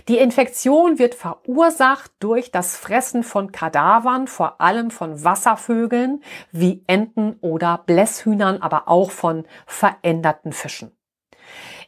Die 0.08 0.18
Infektion 0.18 1.00
wird 1.00 1.16
verursacht 1.16 2.12
durch 2.20 2.52
das 2.52 2.76
Fressen 2.76 3.24
von 3.24 3.52
Kadavern, 3.52 4.28
vor 4.28 4.60
allem 4.60 4.92
von 4.92 5.24
Wasservögeln 5.24 6.24
wie 6.52 6.84
Enten 6.88 7.38
oder 7.42 7.84
Blässhühnern, 7.86 8.62
aber 8.62 8.88
auch 8.88 9.12
von 9.12 9.46
veränderten 9.66 10.54
Fischen. 10.54 10.92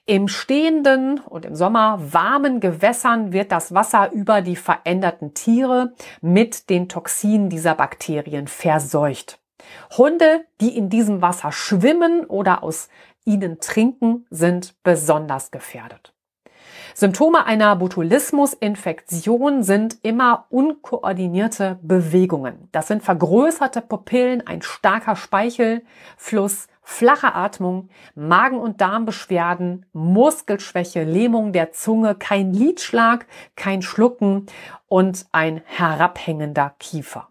Im 0.06 0.28
stehenden 0.28 1.20
und 1.20 1.46
im 1.46 1.56
Sommer 1.56 1.98
warmen 2.02 2.60
Gewässern 2.60 3.32
wird 3.32 3.54
das 3.54 3.74
Wasser 3.74 4.12
über 4.12 4.42
die 4.42 4.58
veränderten 4.58 5.34
Tiere 5.34 5.94
mit 6.22 6.70
den 6.70 6.90
Toxinen 6.90 7.50
dieser 7.50 7.74
Bakterien 7.74 8.48
verseucht. 8.48 9.40
Hunde, 9.98 10.46
die 10.60 10.76
in 10.78 10.90
diesem 10.90 11.22
Wasser 11.22 11.54
schwimmen 11.54 12.26
oder 12.26 12.64
aus 12.64 12.90
ihnen 13.24 13.60
trinken, 13.62 14.26
sind 14.30 14.76
besonders 14.84 15.52
gefährdet. 15.52 16.13
Symptome 16.96 17.46
einer 17.46 17.76
Botulismusinfektion 17.76 19.64
sind 19.64 19.98
immer 20.04 20.46
unkoordinierte 20.50 21.80
Bewegungen. 21.82 22.70
Das 22.72 22.88
sind 22.88 23.02
vergrößerte 23.02 23.82
Pupillen, 23.82 24.46
ein 24.46 24.62
starker 24.62 25.16
Speichelfluss, 25.16 26.68
flache 26.84 27.34
Atmung, 27.34 27.90
Magen- 28.14 28.60
und 28.60 28.80
Darmbeschwerden, 28.80 29.88
Muskelschwäche, 29.94 31.04
Lähmung 31.04 31.52
der 31.52 31.72
Zunge, 31.72 32.14
kein 32.14 32.54
Lidschlag, 32.54 33.26
kein 33.56 33.82
Schlucken 33.82 34.46
und 34.88 35.26
ein 35.32 35.62
herabhängender 35.66 36.76
Kiefer. 36.78 37.30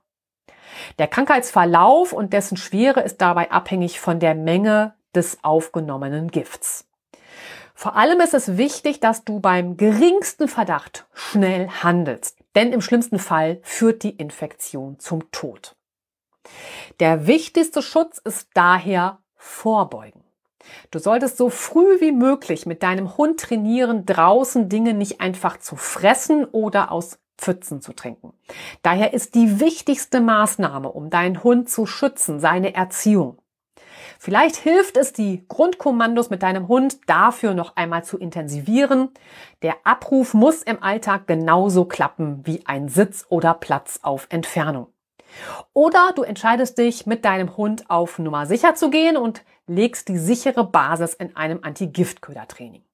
Der 0.99 1.07
Krankheitsverlauf 1.07 2.13
und 2.13 2.33
dessen 2.33 2.57
Schwere 2.57 3.01
ist 3.01 3.21
dabei 3.21 3.51
abhängig 3.51 4.01
von 4.01 4.19
der 4.19 4.35
Menge 4.35 4.95
des 5.15 5.45
aufgenommenen 5.45 6.31
Gifts. 6.31 6.89
Vor 7.83 7.97
allem 7.97 8.21
ist 8.21 8.33
es 8.33 8.59
wichtig, 8.59 9.01
dass 9.01 9.25
du 9.25 9.41
beim 9.41 9.77
geringsten 9.77 10.47
Verdacht 10.47 11.05
schnell 11.15 11.69
handelst, 11.69 12.39
denn 12.55 12.73
im 12.73 12.81
schlimmsten 12.81 13.19
Fall 13.19 13.59
führt 13.65 14.05
die 14.05 14.15
Infektion 14.15 15.01
zum 15.01 15.33
Tod. 15.33 15.75
Der 17.01 17.27
wichtigste 17.27 17.83
Schutz 17.83 18.19
ist 18.19 18.51
daher 18.55 19.19
Vorbeugen. 19.35 20.23
Du 20.93 21.01
solltest 21.01 21.37
so 21.37 21.51
früh 21.51 22.01
wie 22.01 22.13
möglich 22.13 22.67
mit 22.67 22.85
deinem 22.85 23.17
Hund 23.17 23.41
trainieren, 23.41 24.07
draußen 24.07 24.69
Dinge 24.69 24.95
nicht 24.95 25.21
einfach 25.21 25.59
zu 25.59 25.75
fressen 25.75 26.45
oder 26.45 26.93
aus 26.93 27.19
Pfützen 27.37 27.83
zu 27.83 27.95
trinken. 27.95 28.33
Daher 28.83 29.13
ist 29.13 29.35
die 29.35 29.59
wichtigste 29.59 30.21
Maßnahme, 30.21 30.89
um 30.89 31.11
deinen 31.11 31.43
Hund 31.43 31.69
zu 31.69 31.87
schützen, 31.87 32.39
seine 32.39 32.77
Erziehung. 32.77 33.42
Vielleicht 34.25 34.55
hilft 34.55 34.97
es, 34.97 35.13
die 35.13 35.45
Grundkommandos 35.49 36.31
mit 36.31 36.45
deinem 36.45 36.69
Hund 36.69 36.97
dafür 37.09 37.55
noch 37.55 37.75
einmal 37.75 38.05
zu 38.05 38.19
intensivieren. 38.19 39.11
Der 39.63 39.75
Abruf 39.83 40.33
muss 40.33 40.63
im 40.63 40.81
Alltag 40.81 41.27
genauso 41.27 41.87
klappen 41.87 42.47
wie 42.47 42.65
ein 42.65 42.89
Sitz 42.89 43.27
oder 43.31 43.53
Platz 43.53 43.99
auf 44.05 44.29
Entfernung. 44.31 44.87
Oder 45.73 46.13
du 46.15 46.23
entscheidest 46.23 46.79
dich, 46.79 47.05
mit 47.05 47.25
deinem 47.25 47.57
Hund 47.57 47.91
auf 47.91 48.21
Nummer 48.21 48.47
sicher 48.47 48.77
zu 48.77 48.91
gehen 48.91 49.17
und 49.17 49.43
legst 49.67 50.07
die 50.07 50.19
sichere 50.19 50.63
Basis 50.63 51.15
in 51.15 51.35
einem 51.35 51.59
Anti-Giftköder-Training. 51.61 52.85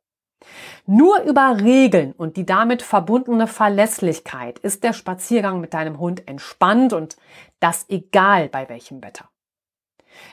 Nur 0.87 1.21
über 1.25 1.59
Regeln 1.61 2.13
und 2.13 2.39
die 2.39 2.47
damit 2.47 2.81
verbundene 2.81 3.49
Verlässlichkeit 3.49 4.59
ist 4.61 4.83
der 4.83 4.95
Spaziergang 4.95 5.61
mit 5.61 5.75
deinem 5.75 5.99
Hund 5.99 6.27
entspannt 6.27 6.95
und 6.95 7.19
das 7.61 7.85
egal 7.91 8.49
bei 8.49 8.71
welchem 8.71 9.03
Wetter. 9.03 9.29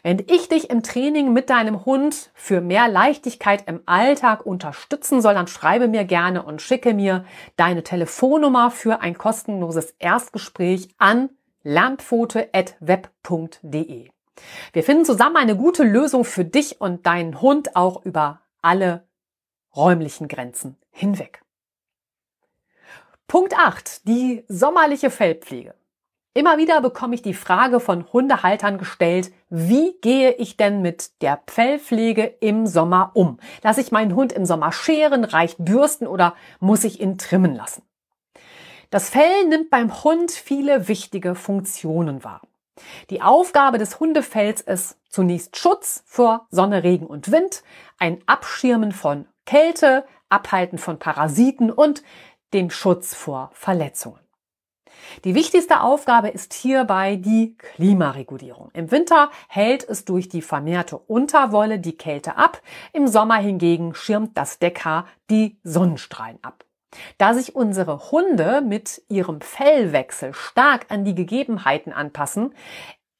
Wenn 0.03 0.19
ich 0.27 0.49
dich 0.49 0.69
im 0.69 0.83
Training 0.83 1.33
mit 1.33 1.49
deinem 1.49 1.85
Hund 1.85 2.29
für 2.33 2.61
mehr 2.61 2.87
Leichtigkeit 2.87 3.67
im 3.67 3.81
Alltag 3.85 4.45
unterstützen 4.45 5.21
soll, 5.21 5.33
dann 5.33 5.47
schreibe 5.47 5.87
mir 5.87 6.05
gerne 6.05 6.43
und 6.43 6.61
schicke 6.61 6.93
mir 6.93 7.25
deine 7.55 7.83
Telefonnummer 7.83 8.71
für 8.71 9.01
ein 9.01 9.17
kostenloses 9.17 9.95
Erstgespräch 9.99 10.89
an 10.97 11.29
lernpfote.web.de. 11.63 14.09
Wir 14.73 14.83
finden 14.83 15.05
zusammen 15.05 15.37
eine 15.37 15.55
gute 15.55 15.83
Lösung 15.83 16.25
für 16.25 16.45
dich 16.45 16.81
und 16.81 17.05
deinen 17.05 17.41
Hund 17.41 17.75
auch 17.75 18.03
über 18.05 18.41
alle 18.61 19.07
räumlichen 19.75 20.27
Grenzen 20.27 20.77
hinweg. 20.91 21.41
Punkt 23.27 23.57
8. 23.57 24.07
Die 24.07 24.45
sommerliche 24.47 25.09
Fellpflege. 25.09 25.73
Immer 26.37 26.57
wieder 26.57 26.81
bekomme 26.81 27.15
ich 27.15 27.21
die 27.21 27.33
Frage 27.33 27.79
von 27.79 28.11
Hundehaltern 28.11 28.77
gestellt, 28.77 29.31
wie 29.49 29.95
gehe 30.01 30.33
ich 30.33 30.57
denn 30.57 30.81
mit 30.81 31.21
der 31.21 31.41
Fellpflege 31.47 32.25
im 32.25 32.67
Sommer 32.67 33.11
um? 33.13 33.39
Lass 33.63 33.77
ich 33.77 33.93
meinen 33.93 34.15
Hund 34.15 34.33
im 34.33 34.45
Sommer 34.45 34.73
scheren, 34.73 35.23
reicht 35.23 35.63
bürsten 35.63 36.05
oder 36.05 36.35
muss 36.59 36.83
ich 36.83 36.99
ihn 36.99 37.17
trimmen 37.17 37.55
lassen? 37.55 37.83
Das 38.89 39.09
Fell 39.09 39.47
nimmt 39.47 39.69
beim 39.69 40.03
Hund 40.03 40.29
viele 40.29 40.89
wichtige 40.89 41.35
Funktionen 41.35 42.25
wahr. 42.25 42.41
Die 43.09 43.21
Aufgabe 43.21 43.77
des 43.77 44.01
Hundefells 44.01 44.59
ist 44.59 44.97
zunächst 45.07 45.55
Schutz 45.55 46.03
vor 46.05 46.47
Sonne, 46.51 46.83
Regen 46.83 47.07
und 47.07 47.31
Wind, 47.31 47.63
ein 47.97 48.21
Abschirmen 48.25 48.91
von 48.91 49.25
Kälte, 49.45 50.05
Abhalten 50.27 50.79
von 50.79 50.99
Parasiten 50.99 51.71
und 51.71 52.03
den 52.51 52.71
Schutz 52.71 53.15
vor 53.15 53.51
Verletzungen. 53.53 54.24
Die 55.23 55.35
wichtigste 55.35 55.81
Aufgabe 55.81 56.29
ist 56.29 56.53
hierbei 56.53 57.15
die 57.15 57.55
Klimaregulierung. 57.57 58.69
Im 58.73 58.91
Winter 58.91 59.29
hält 59.47 59.87
es 59.87 60.05
durch 60.05 60.29
die 60.29 60.41
vermehrte 60.41 60.97
Unterwolle 60.97 61.79
die 61.79 61.97
Kälte 61.97 62.37
ab, 62.37 62.61
im 62.93 63.07
Sommer 63.07 63.37
hingegen 63.37 63.95
schirmt 63.95 64.37
das 64.37 64.59
Deckhaar 64.59 65.07
die 65.29 65.57
Sonnenstrahlen 65.63 66.39
ab. 66.41 66.65
Da 67.17 67.33
sich 67.33 67.55
unsere 67.55 68.11
Hunde 68.11 68.61
mit 68.61 69.01
ihrem 69.09 69.41
Fellwechsel 69.41 70.33
stark 70.33 70.85
an 70.89 71.03
die 71.03 71.15
Gegebenheiten 71.15 71.91
anpassen, 71.91 72.53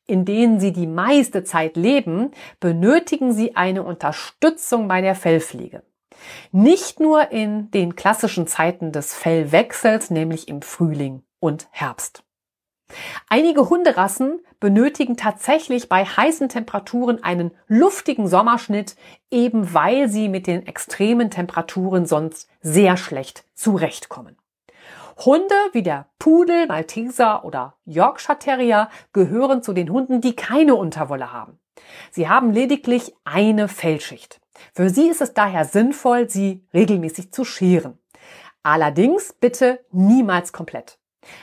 in 0.08 0.24
denen 0.24 0.60
sie 0.60 0.72
die 0.72 0.88
meiste 0.88 1.44
Zeit 1.44 1.76
leben, 1.76 2.32
benötigen 2.60 3.34
sie 3.34 3.56
eine 3.56 3.84
Unterstützung 3.84 4.88
bei 4.88 5.02
der 5.02 5.16
Fellpflege. 5.16 5.84
Nicht 6.52 7.00
nur 7.00 7.32
in 7.32 7.72
den 7.72 7.96
klassischen 7.96 8.48
Zeiten 8.48 8.92
des 8.92 9.14
Fellwechsels, 9.14 10.12
nämlich 10.12 10.48
im 10.48 10.62
Frühling 10.62 11.25
und 11.40 11.68
Herbst. 11.72 12.24
Einige 13.30 13.70
Hunderassen 13.70 14.42
benötigen 14.60 15.18
tatsächlich 15.18 15.90
bei 15.90 16.06
heißen 16.06 16.50
Temperaturen 16.50 17.24
einen 17.24 17.52
luftigen 17.68 18.28
Sommerschnitt, 18.28 18.96
eben 19.32 19.74
weil 19.74 20.08
sie 20.08 20.30
mit 20.30 20.48
den 20.48 20.68
extremen 20.68 21.32
Temperaturen 21.32 22.06
sonst 22.06 22.48
sehr 22.62 22.96
schlecht 22.98 23.46
zurechtkommen. 23.56 24.38
Hunde 25.18 25.56
wie 25.72 25.84
der 25.84 26.08
Pudel, 26.20 26.68
Malteser 26.68 27.46
oder 27.46 27.76
Yorkshire 27.86 28.38
Terrier 28.38 28.90
gehören 29.14 29.64
zu 29.64 29.74
den 29.74 29.90
Hunden, 29.90 30.22
die 30.22 30.36
keine 30.36 30.76
Unterwolle 30.76 31.32
haben. 31.32 31.58
Sie 32.12 32.28
haben 32.28 32.52
lediglich 32.52 33.14
eine 33.24 33.68
Fellschicht. 33.68 34.42
Für 34.74 34.90
sie 34.90 35.08
ist 35.08 35.22
es 35.22 35.34
daher 35.34 35.66
sinnvoll, 35.66 36.30
sie 36.30 36.66
regelmäßig 36.74 37.32
zu 37.32 37.46
scheren. 37.46 37.98
Allerdings 38.64 39.34
bitte 39.34 39.86
niemals 39.92 40.52
komplett. 40.52 40.98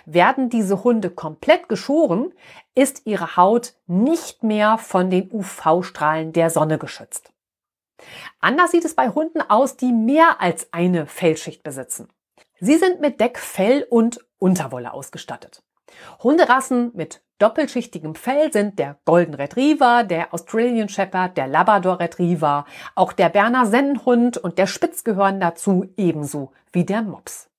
Werden 0.06 0.50
diese 0.50 0.84
Hunde 0.84 1.10
komplett 1.10 1.68
geschoren, 1.68 2.32
ist 2.74 3.02
ihre 3.04 3.36
Haut 3.36 3.74
nicht 3.86 4.42
mehr 4.42 4.78
von 4.78 5.10
den 5.10 5.30
UV-Strahlen 5.30 6.32
der 6.32 6.50
Sonne 6.50 6.78
geschützt. 6.78 7.32
Anders 8.40 8.72
sieht 8.72 8.84
es 8.84 8.94
bei 8.94 9.08
Hunden 9.08 9.40
aus, 9.40 9.76
die 9.76 9.92
mehr 9.92 10.40
als 10.40 10.72
eine 10.72 11.06
Fellschicht 11.06 11.62
besitzen. 11.62 12.08
Sie 12.60 12.76
sind 12.76 13.00
mit 13.00 13.20
Deckfell 13.20 13.86
und 13.88 14.24
Unterwolle 14.38 14.92
ausgestattet. 14.92 15.62
Hunderassen 16.22 16.90
mit 16.94 17.22
doppelschichtigem 17.38 18.14
Fell 18.14 18.52
sind 18.52 18.78
der 18.78 18.98
Golden 19.04 19.34
Retriever, 19.34 20.04
der 20.04 20.32
Australian 20.32 20.88
Shepherd, 20.88 21.36
der 21.36 21.48
Labrador 21.48 21.98
Retriever, 22.00 22.64
auch 22.94 23.12
der 23.12 23.28
Berner 23.28 23.66
Sennenhund 23.66 24.38
und 24.38 24.58
der 24.58 24.66
Spitz 24.66 25.04
gehören 25.04 25.40
dazu, 25.40 25.92
ebenso 25.96 26.52
wie 26.72 26.84
der 26.84 27.02
Mops. 27.02 27.51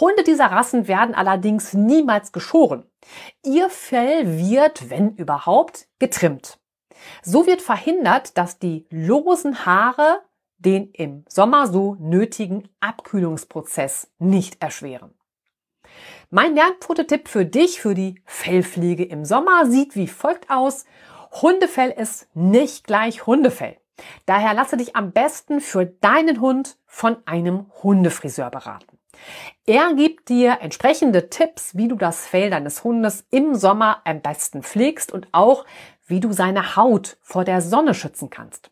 Hunde 0.00 0.22
dieser 0.24 0.46
Rassen 0.46 0.88
werden 0.88 1.14
allerdings 1.14 1.74
niemals 1.74 2.32
geschoren. 2.32 2.84
Ihr 3.44 3.70
Fell 3.70 4.38
wird, 4.38 4.90
wenn 4.90 5.14
überhaupt, 5.14 5.88
getrimmt. 5.98 6.58
So 7.22 7.46
wird 7.46 7.62
verhindert, 7.62 8.36
dass 8.38 8.58
die 8.58 8.86
losen 8.90 9.66
Haare 9.66 10.22
den 10.58 10.90
im 10.92 11.24
Sommer 11.28 11.66
so 11.66 11.96
nötigen 12.00 12.68
Abkühlungsprozess 12.80 14.10
nicht 14.18 14.62
erschweren. 14.62 15.12
Mein 16.30 16.54
Lernprototyp 16.54 17.28
für 17.28 17.44
dich 17.44 17.80
für 17.80 17.94
die 17.94 18.20
Fellpflege 18.24 19.04
im 19.04 19.24
Sommer 19.24 19.66
sieht 19.66 19.94
wie 19.94 20.08
folgt 20.08 20.50
aus. 20.50 20.84
Hundefell 21.42 21.90
ist 21.90 22.28
nicht 22.34 22.86
gleich 22.86 23.26
Hundefell. 23.26 23.76
Daher 24.26 24.54
lasse 24.54 24.76
dich 24.76 24.96
am 24.96 25.12
besten 25.12 25.60
für 25.60 25.86
deinen 25.86 26.40
Hund 26.40 26.78
von 26.86 27.16
einem 27.26 27.66
Hundefriseur 27.82 28.50
beraten. 28.50 28.95
Er 29.66 29.94
gibt 29.94 30.28
dir 30.28 30.58
entsprechende 30.60 31.28
Tipps, 31.28 31.76
wie 31.76 31.88
du 31.88 31.96
das 31.96 32.26
Fell 32.26 32.50
deines 32.50 32.84
Hundes 32.84 33.24
im 33.30 33.54
Sommer 33.54 34.02
am 34.04 34.20
besten 34.20 34.62
pflegst 34.62 35.12
und 35.12 35.28
auch, 35.32 35.64
wie 36.06 36.20
du 36.20 36.32
seine 36.32 36.76
Haut 36.76 37.18
vor 37.22 37.44
der 37.44 37.60
Sonne 37.60 37.94
schützen 37.94 38.30
kannst. 38.30 38.70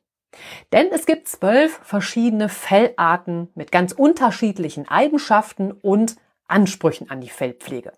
Denn 0.73 0.89
es 0.91 1.07
gibt 1.07 1.29
zwölf 1.29 1.81
verschiedene 1.83 2.49
Fellarten 2.49 3.51
mit 3.55 3.73
ganz 3.73 3.93
unterschiedlichen 3.93 4.89
Eigenschaften 4.89 5.73
und 5.73 6.17
Ansprüchen 6.47 7.11
an 7.11 7.21
die 7.21 7.29
Fellpflege. 7.29 7.93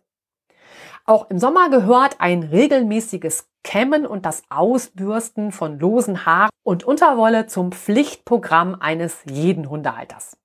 Auch 1.05 1.31
im 1.31 1.39
Sommer 1.39 1.71
gehört 1.71 2.21
ein 2.21 2.43
regelmäßiges 2.43 3.49
Kämmen 3.63 4.07
und 4.07 4.27
das 4.27 4.43
Ausbürsten 4.49 5.53
von 5.53 5.79
losen 5.79 6.27
Haaren 6.27 6.51
und 6.63 6.85
Unterwolle 6.85 7.47
zum 7.47 7.73
Pflichtprogramm 7.73 8.75
eines 8.75 9.23
jeden 9.25 9.71
Hundehalters. 9.71 10.37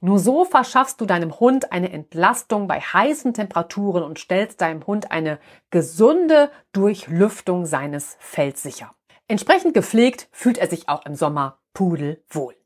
Nur 0.00 0.18
so 0.18 0.44
verschaffst 0.44 1.00
du 1.00 1.06
deinem 1.06 1.38
Hund 1.40 1.72
eine 1.72 1.92
Entlastung 1.92 2.66
bei 2.66 2.80
heißen 2.80 3.34
Temperaturen 3.34 4.02
und 4.02 4.18
stellst 4.18 4.60
deinem 4.60 4.86
Hund 4.86 5.10
eine 5.10 5.38
gesunde 5.70 6.50
Durchlüftung 6.72 7.66
seines 7.66 8.16
Fells 8.18 8.62
sicher. 8.62 8.94
Entsprechend 9.28 9.74
gepflegt 9.74 10.28
fühlt 10.32 10.58
er 10.58 10.68
sich 10.68 10.88
auch 10.88 11.06
im 11.06 11.14
Sommer 11.14 11.58
pudelwohl. 11.72 12.56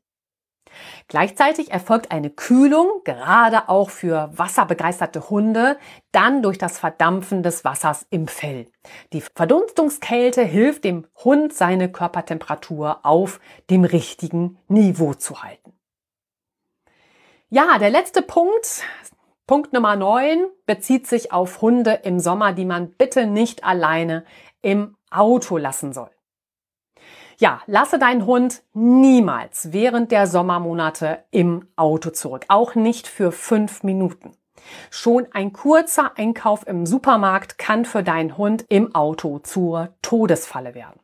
Gleichzeitig 1.07 1.71
erfolgt 1.71 2.11
eine 2.11 2.29
Kühlung, 2.29 3.01
gerade 3.03 3.69
auch 3.69 3.89
für 3.89 4.31
wasserbegeisterte 4.33 5.29
Hunde, 5.29 5.77
dann 6.11 6.41
durch 6.41 6.57
das 6.57 6.79
Verdampfen 6.79 7.43
des 7.43 7.63
Wassers 7.63 8.05
im 8.09 8.27
Fell. 8.27 8.67
Die 9.13 9.21
Verdunstungskälte 9.21 10.43
hilft 10.43 10.83
dem 10.83 11.07
Hund, 11.23 11.53
seine 11.53 11.91
Körpertemperatur 11.91 12.99
auf 13.03 13.39
dem 13.69 13.83
richtigen 13.83 14.57
Niveau 14.67 15.13
zu 15.13 15.43
halten. 15.43 15.74
Ja, 17.49 17.77
der 17.77 17.91
letzte 17.91 18.23
Punkt, 18.23 18.83
Punkt 19.45 19.71
Nummer 19.71 19.95
9, 19.95 20.47
bezieht 20.65 21.05
sich 21.05 21.31
auf 21.31 21.61
Hunde 21.61 21.99
im 22.03 22.19
Sommer, 22.19 22.53
die 22.53 22.65
man 22.65 22.93
bitte 22.93 23.27
nicht 23.27 23.63
alleine 23.63 24.25
im 24.63 24.97
Auto 25.11 25.57
lassen 25.57 25.93
soll. 25.93 26.09
Ja, 27.37 27.61
lasse 27.67 27.99
deinen 27.99 28.25
Hund 28.25 28.63
niemals 28.73 29.71
während 29.71 30.11
der 30.11 30.25
Sommermonate 30.25 31.23
im 31.29 31.67
Auto 31.75 32.09
zurück. 32.09 32.45
Auch 32.47 32.73
nicht 32.73 33.07
für 33.07 33.31
fünf 33.31 33.83
Minuten. 33.83 34.31
Schon 34.89 35.27
ein 35.31 35.53
kurzer 35.53 36.17
Einkauf 36.17 36.65
im 36.65 36.87
Supermarkt 36.87 37.59
kann 37.59 37.85
für 37.85 38.01
deinen 38.01 38.37
Hund 38.37 38.65
im 38.69 38.95
Auto 38.95 39.37
zur 39.37 39.93
Todesfalle 40.01 40.73
werden. 40.73 40.99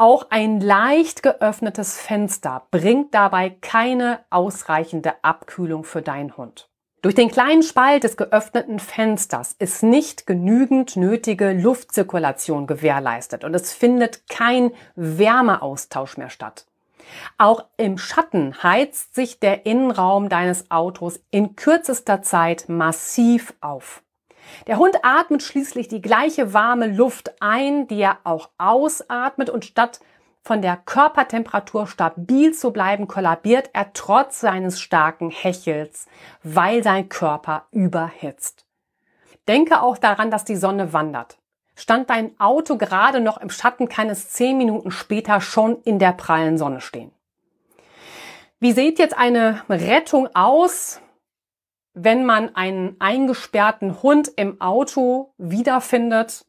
Auch 0.00 0.28
ein 0.30 0.62
leicht 0.62 1.22
geöffnetes 1.22 2.00
Fenster 2.00 2.62
bringt 2.70 3.12
dabei 3.12 3.50
keine 3.50 4.20
ausreichende 4.30 5.12
Abkühlung 5.22 5.84
für 5.84 6.00
deinen 6.00 6.38
Hund. 6.38 6.70
Durch 7.02 7.14
den 7.14 7.30
kleinen 7.30 7.62
Spalt 7.62 8.04
des 8.04 8.16
geöffneten 8.16 8.78
Fensters 8.78 9.54
ist 9.58 9.82
nicht 9.82 10.26
genügend 10.26 10.96
nötige 10.96 11.52
Luftzirkulation 11.52 12.66
gewährleistet 12.66 13.44
und 13.44 13.52
es 13.52 13.74
findet 13.74 14.26
kein 14.30 14.70
Wärmeaustausch 14.94 16.16
mehr 16.16 16.30
statt. 16.30 16.64
Auch 17.36 17.66
im 17.76 17.98
Schatten 17.98 18.62
heizt 18.62 19.14
sich 19.14 19.38
der 19.38 19.66
Innenraum 19.66 20.30
deines 20.30 20.70
Autos 20.70 21.20
in 21.30 21.56
kürzester 21.56 22.22
Zeit 22.22 22.70
massiv 22.70 23.52
auf. 23.60 24.02
Der 24.66 24.78
Hund 24.78 24.96
atmet 25.02 25.42
schließlich 25.42 25.88
die 25.88 26.02
gleiche 26.02 26.52
warme 26.52 26.86
Luft 26.86 27.40
ein, 27.40 27.86
die 27.86 28.00
er 28.00 28.18
auch 28.24 28.50
ausatmet 28.58 29.50
und 29.50 29.64
statt 29.64 30.00
von 30.42 30.62
der 30.62 30.76
Körpertemperatur 30.76 31.86
stabil 31.86 32.52
zu 32.54 32.72
bleiben, 32.72 33.06
kollabiert 33.08 33.70
er 33.72 33.92
trotz 33.92 34.40
seines 34.40 34.80
starken 34.80 35.30
Hechels, 35.30 36.06
weil 36.42 36.82
sein 36.82 37.08
Körper 37.08 37.66
überhitzt. 37.70 38.64
Denke 39.48 39.82
auch 39.82 39.98
daran, 39.98 40.30
dass 40.30 40.44
die 40.44 40.56
Sonne 40.56 40.92
wandert. 40.92 41.38
Stand 41.76 42.10
dein 42.10 42.38
Auto 42.38 42.76
gerade 42.76 43.20
noch 43.20 43.38
im 43.38 43.50
Schatten, 43.50 43.88
kann 43.88 44.08
es 44.08 44.30
zehn 44.30 44.58
Minuten 44.58 44.90
später 44.90 45.40
schon 45.40 45.80
in 45.82 45.98
der 45.98 46.12
prallen 46.12 46.58
Sonne 46.58 46.80
stehen. 46.80 47.10
Wie 48.58 48.72
sieht 48.72 48.98
jetzt 48.98 49.16
eine 49.16 49.62
Rettung 49.68 50.28
aus, 50.34 51.00
wenn 51.94 52.24
man 52.24 52.54
einen 52.54 52.96
eingesperrten 52.98 54.02
Hund 54.02 54.30
im 54.36 54.60
Auto 54.60 55.32
wiederfindet? 55.38 56.46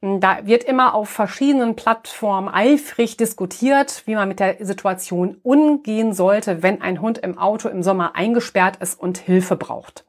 Da 0.00 0.46
wird 0.46 0.62
immer 0.62 0.94
auf 0.94 1.08
verschiedenen 1.08 1.74
Plattformen 1.74 2.48
eifrig 2.48 3.16
diskutiert, 3.16 4.04
wie 4.06 4.14
man 4.14 4.28
mit 4.28 4.38
der 4.38 4.64
Situation 4.64 5.38
umgehen 5.42 6.12
sollte, 6.12 6.62
wenn 6.62 6.82
ein 6.82 7.00
Hund 7.00 7.18
im 7.18 7.36
Auto 7.36 7.68
im 7.68 7.82
Sommer 7.82 8.14
eingesperrt 8.14 8.76
ist 8.76 9.00
und 9.00 9.18
Hilfe 9.18 9.56
braucht. 9.56 10.04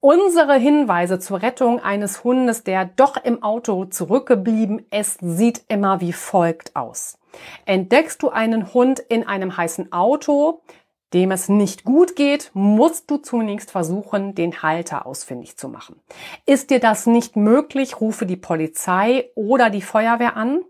Unsere 0.00 0.54
Hinweise 0.54 1.18
zur 1.18 1.42
Rettung 1.42 1.80
eines 1.80 2.22
Hundes, 2.22 2.64
der 2.64 2.84
doch 2.84 3.16
im 3.16 3.42
Auto 3.42 3.84
zurückgeblieben 3.84 4.86
ist, 4.92 5.18
sieht 5.20 5.64
immer 5.68 6.00
wie 6.00 6.12
folgt 6.12 6.76
aus. 6.76 7.18
Entdeckst 7.66 8.22
du 8.22 8.30
einen 8.30 8.72
Hund 8.74 9.00
in 9.00 9.26
einem 9.26 9.56
heißen 9.56 9.92
Auto, 9.92 10.62
dem 11.14 11.30
es 11.30 11.48
nicht 11.48 11.84
gut 11.84 12.16
geht, 12.16 12.50
musst 12.52 13.10
du 13.10 13.16
zunächst 13.16 13.70
versuchen, 13.70 14.34
den 14.34 14.62
Halter 14.62 15.06
ausfindig 15.06 15.56
zu 15.56 15.68
machen. 15.68 16.00
Ist 16.44 16.70
dir 16.70 16.80
das 16.80 17.06
nicht 17.06 17.36
möglich, 17.36 18.00
rufe 18.00 18.26
die 18.26 18.36
Polizei 18.36 19.30
oder 19.34 19.70
die 19.70 19.82
Feuerwehr 19.82 20.36
an. 20.36 20.60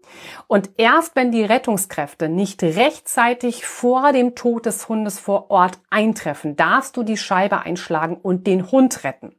Und 0.47 0.71
erst 0.77 1.17
wenn 1.17 1.33
die 1.33 1.45
Rettungskräfte 1.45 2.29
nicht 2.29 2.63
rechtzeitig 2.63 3.67
vor 3.67 4.13
dem 4.13 4.35
Tod 4.35 4.67
des 4.67 4.89
Hundes 4.89 5.19
vor 5.19 5.51
Ort 5.51 5.79
eintreffen, 5.91 6.57
darfst 6.57 6.97
du 6.97 7.03
die 7.03 7.17
Scheibe 7.17 7.61
einschlagen 7.61 8.17
und 8.17 8.47
den 8.47 8.71
Hund 8.71 9.05
retten. 9.05 9.35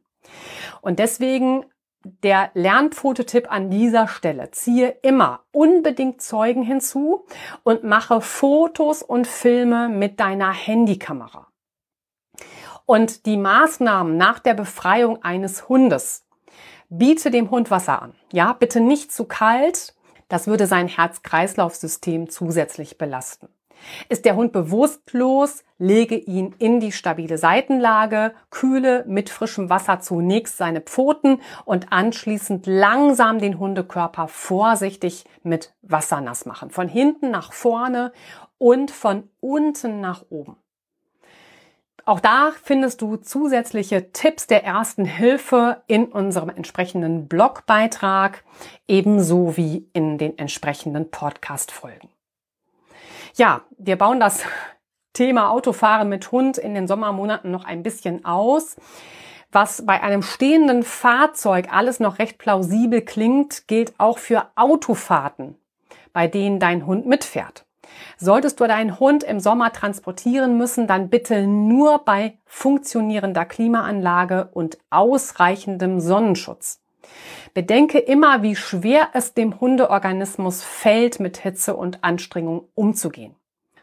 Und 0.82 0.98
deswegen 0.98 1.64
der 2.04 2.50
Lernpfote-Tipp 2.54 3.50
an 3.50 3.70
dieser 3.70 4.08
Stelle. 4.08 4.50
Ziehe 4.50 4.88
immer 5.02 5.40
unbedingt 5.52 6.22
Zeugen 6.22 6.62
hinzu 6.62 7.26
und 7.62 7.84
mache 7.84 8.20
Fotos 8.20 9.02
und 9.02 9.26
Filme 9.26 9.88
mit 9.88 10.20
deiner 10.20 10.52
Handykamera. 10.52 11.48
Und 12.86 13.26
die 13.26 13.36
Maßnahmen 13.36 14.16
nach 14.16 14.38
der 14.38 14.54
Befreiung 14.54 15.22
eines 15.22 15.68
Hundes. 15.68 16.26
Biete 16.88 17.30
dem 17.30 17.50
Hund 17.50 17.70
Wasser 17.70 18.02
an. 18.02 18.14
Ja, 18.32 18.52
bitte 18.52 18.80
nicht 18.80 19.12
zu 19.12 19.26
kalt. 19.26 19.94
Das 20.28 20.46
würde 20.46 20.66
sein 20.66 20.88
Herz-Kreislauf-System 20.88 22.30
zusätzlich 22.30 22.98
belasten. 22.98 23.48
Ist 24.08 24.24
der 24.24 24.36
Hund 24.36 24.52
bewusstlos, 24.52 25.64
lege 25.78 26.16
ihn 26.16 26.54
in 26.58 26.80
die 26.80 26.92
stabile 26.92 27.38
Seitenlage, 27.38 28.32
kühle 28.50 29.04
mit 29.06 29.30
frischem 29.30 29.70
Wasser 29.70 30.00
zunächst 30.00 30.56
seine 30.56 30.80
Pfoten 30.80 31.40
und 31.64 31.92
anschließend 31.92 32.66
langsam 32.66 33.38
den 33.38 33.58
Hundekörper 33.58 34.28
vorsichtig 34.28 35.24
mit 35.42 35.74
Wasser 35.82 36.20
nass 36.20 36.46
machen. 36.46 36.70
Von 36.70 36.88
hinten 36.88 37.30
nach 37.30 37.52
vorne 37.52 38.12
und 38.58 38.90
von 38.90 39.28
unten 39.40 40.00
nach 40.00 40.24
oben. 40.30 40.56
Auch 42.04 42.20
da 42.20 42.50
findest 42.62 43.02
du 43.02 43.16
zusätzliche 43.16 44.10
Tipps 44.12 44.46
der 44.46 44.64
ersten 44.64 45.04
Hilfe 45.04 45.82
in 45.86 46.06
unserem 46.06 46.48
entsprechenden 46.48 47.28
Blogbeitrag, 47.28 48.42
ebenso 48.88 49.56
wie 49.56 49.88
in 49.92 50.18
den 50.18 50.36
entsprechenden 50.38 51.10
Podcast-Folgen. 51.10 52.08
Ja, 53.36 53.62
wir 53.78 53.96
bauen 53.96 54.20
das 54.20 54.44
Thema 55.12 55.50
Autofahren 55.50 56.08
mit 56.08 56.30
Hund 56.32 56.58
in 56.58 56.74
den 56.74 56.86
Sommermonaten 56.86 57.50
noch 57.50 57.64
ein 57.64 57.82
bisschen 57.82 58.24
aus. 58.24 58.76
Was 59.52 59.84
bei 59.84 60.00
einem 60.00 60.22
stehenden 60.22 60.84
Fahrzeug 60.84 61.72
alles 61.72 61.98
noch 61.98 62.20
recht 62.20 62.38
plausibel 62.38 63.00
klingt, 63.02 63.66
gilt 63.66 63.94
auch 63.98 64.18
für 64.18 64.46
Autofahrten, 64.54 65.56
bei 66.12 66.28
denen 66.28 66.60
dein 66.60 66.86
Hund 66.86 67.06
mitfährt. 67.06 67.66
Solltest 68.16 68.60
du 68.60 68.68
deinen 68.68 69.00
Hund 69.00 69.24
im 69.24 69.40
Sommer 69.40 69.72
transportieren 69.72 70.56
müssen, 70.56 70.86
dann 70.86 71.08
bitte 71.08 71.46
nur 71.48 72.04
bei 72.04 72.38
funktionierender 72.46 73.44
Klimaanlage 73.44 74.50
und 74.52 74.78
ausreichendem 74.90 75.98
Sonnenschutz. 75.98 76.80
Bedenke 77.54 77.98
immer, 77.98 78.42
wie 78.42 78.56
schwer 78.56 79.08
es 79.12 79.34
dem 79.34 79.60
Hundeorganismus 79.60 80.62
fällt, 80.62 81.20
mit 81.20 81.38
Hitze 81.38 81.74
und 81.74 82.04
Anstrengung 82.04 82.68
umzugehen. 82.74 83.34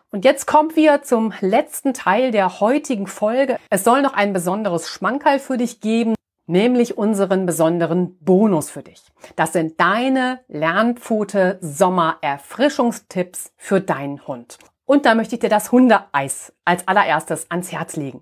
Und 0.09 0.23
jetzt 0.23 0.47
kommen 0.47 0.75
wir 0.75 1.03
zum 1.03 1.33
letzten 1.41 1.93
Teil 1.93 2.31
der 2.31 2.59
heutigen 2.61 3.07
Folge. 3.07 3.57
Es 3.69 3.83
soll 3.83 4.01
noch 4.01 4.13
ein 4.13 4.31
besonderes 4.31 4.87
Schmankerl 4.87 5.39
für 5.39 5.57
dich 5.57 5.81
geben, 5.81 6.15
nämlich 6.45 6.97
unseren 6.97 7.45
besonderen 7.45 8.17
Bonus 8.19 8.69
für 8.69 8.83
dich. 8.83 9.03
Das 9.35 9.51
sind 9.51 9.79
deine 9.79 10.39
Lernpfote 10.47 11.59
Sommer 11.61 12.17
Erfrischungstipps 12.21 13.51
für 13.57 13.81
deinen 13.81 14.25
Hund. 14.25 14.57
Und 14.85 15.05
da 15.05 15.13
möchte 15.13 15.35
ich 15.35 15.41
dir 15.41 15.49
das 15.49 15.73
Hundeeis 15.73 16.53
als 16.63 16.87
allererstes 16.87 17.51
ans 17.51 17.73
Herz 17.73 17.97
legen. 17.97 18.21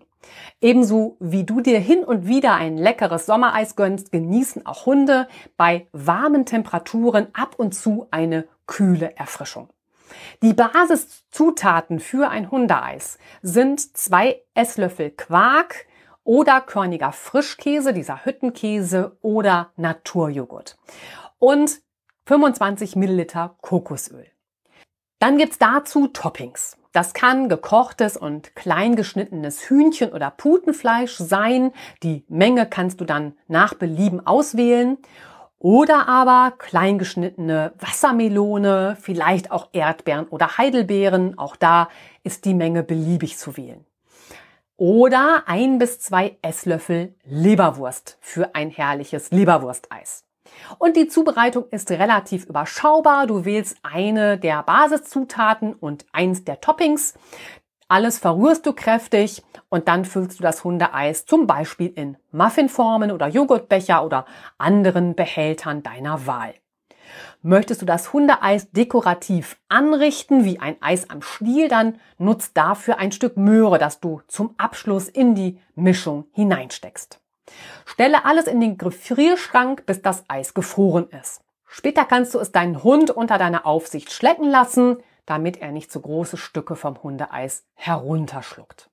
Ebenso 0.61 1.17
wie 1.19 1.43
du 1.43 1.61
dir 1.61 1.79
hin 1.79 2.03
und 2.03 2.27
wieder 2.27 2.55
ein 2.55 2.77
leckeres 2.77 3.25
Sommereis 3.25 3.75
gönnst, 3.75 4.11
genießen 4.11 4.65
auch 4.65 4.85
Hunde 4.85 5.27
bei 5.57 5.87
warmen 5.91 6.45
Temperaturen 6.45 7.27
ab 7.33 7.55
und 7.57 7.73
zu 7.73 8.07
eine 8.11 8.47
kühle 8.67 9.15
Erfrischung. 9.15 9.69
Die 10.41 10.53
Basiszutaten 10.53 11.99
für 11.99 12.29
ein 12.29 12.51
Hundeeis 12.51 13.17
sind 13.41 13.97
zwei 13.97 14.41
Esslöffel 14.53 15.11
Quark 15.11 15.87
oder 16.23 16.61
körniger 16.61 17.11
Frischkäse, 17.11 17.93
dieser 17.93 18.25
Hüttenkäse 18.25 19.17
oder 19.21 19.71
Naturjoghurt 19.75 20.77
und 21.39 21.81
25 22.25 22.95
Milliliter 22.95 23.55
Kokosöl. 23.61 24.25
Dann 25.19 25.37
gibt's 25.37 25.59
dazu 25.59 26.07
Toppings. 26.07 26.77
Das 26.95 27.13
kann 27.13 27.49
gekochtes 27.49 28.15
und 28.15 28.55
kleingeschnittenes 28.55 29.69
Hühnchen 29.69 30.13
oder 30.13 30.31
Putenfleisch 30.31 31.17
sein. 31.17 31.73
Die 32.03 32.23
Menge 32.29 32.65
kannst 32.67 33.01
du 33.01 33.05
dann 33.05 33.33
nach 33.49 33.73
Belieben 33.73 34.25
auswählen. 34.25 34.97
Oder 35.59 36.07
aber 36.07 36.53
kleingeschnittene 36.57 37.73
Wassermelone, 37.79 38.95
vielleicht 38.97 39.51
auch 39.51 39.67
Erdbeeren 39.73 40.27
oder 40.29 40.57
Heidelbeeren. 40.57 41.37
Auch 41.37 41.57
da 41.57 41.89
ist 42.23 42.45
die 42.45 42.53
Menge 42.53 42.81
beliebig 42.81 43.37
zu 43.37 43.57
wählen. 43.57 43.83
Oder 44.77 45.43
ein 45.47 45.79
bis 45.79 45.99
zwei 45.99 46.37
Esslöffel 46.41 47.13
Leberwurst 47.25 48.17
für 48.21 48.55
ein 48.55 48.69
herrliches 48.69 49.31
Leberwursteis. 49.31 50.24
Und 50.77 50.95
die 50.97 51.07
Zubereitung 51.07 51.65
ist 51.71 51.91
relativ 51.91 52.45
überschaubar. 52.45 53.27
Du 53.27 53.45
wählst 53.45 53.77
eine 53.83 54.37
der 54.37 54.63
Basiszutaten 54.63 55.73
und 55.73 56.05
eins 56.11 56.43
der 56.43 56.61
Toppings. 56.61 57.13
Alles 57.87 58.17
verrührst 58.17 58.65
du 58.65 58.73
kräftig 58.73 59.43
und 59.69 59.87
dann 59.87 60.05
füllst 60.05 60.39
du 60.39 60.43
das 60.43 60.63
Hundeeis 60.63 61.25
zum 61.25 61.45
Beispiel 61.45 61.93
in 61.95 62.17
Muffinformen 62.31 63.11
oder 63.11 63.27
Joghurtbecher 63.27 64.03
oder 64.03 64.25
anderen 64.57 65.15
Behältern 65.15 65.83
deiner 65.83 66.25
Wahl. 66.25 66.55
Möchtest 67.43 67.83
du 67.83 67.85
das 67.85 68.11
Hundeeis 68.11 68.71
dekorativ 68.71 69.57
anrichten, 69.69 70.45
wie 70.45 70.59
ein 70.59 70.77
Eis 70.81 71.09
am 71.11 71.21
Stiel, 71.21 71.67
dann 71.67 71.99
nutzt 72.17 72.57
dafür 72.57 72.97
ein 72.97 73.11
Stück 73.11 73.37
Möhre, 73.37 73.77
das 73.77 73.99
du 73.99 74.21
zum 74.27 74.55
Abschluss 74.57 75.07
in 75.07 75.35
die 75.35 75.59
Mischung 75.75 76.25
hineinsteckst. 76.31 77.21
Stelle 77.85 78.25
alles 78.25 78.47
in 78.47 78.59
den 78.59 78.77
Gefrierschrank, 78.77 79.85
bis 79.85 80.01
das 80.01 80.23
Eis 80.27 80.53
gefroren 80.53 81.09
ist. 81.09 81.41
Später 81.67 82.05
kannst 82.05 82.33
du 82.33 82.39
es 82.39 82.51
deinen 82.51 82.83
Hund 82.83 83.11
unter 83.11 83.37
deiner 83.37 83.65
Aufsicht 83.65 84.11
schlecken 84.11 84.49
lassen, 84.49 84.97
damit 85.25 85.61
er 85.61 85.71
nicht 85.71 85.91
zu 85.91 85.99
so 85.99 86.03
große 86.03 86.37
Stücke 86.37 86.75
vom 86.75 87.01
Hundeeis 87.01 87.65
herunterschluckt. 87.73 88.89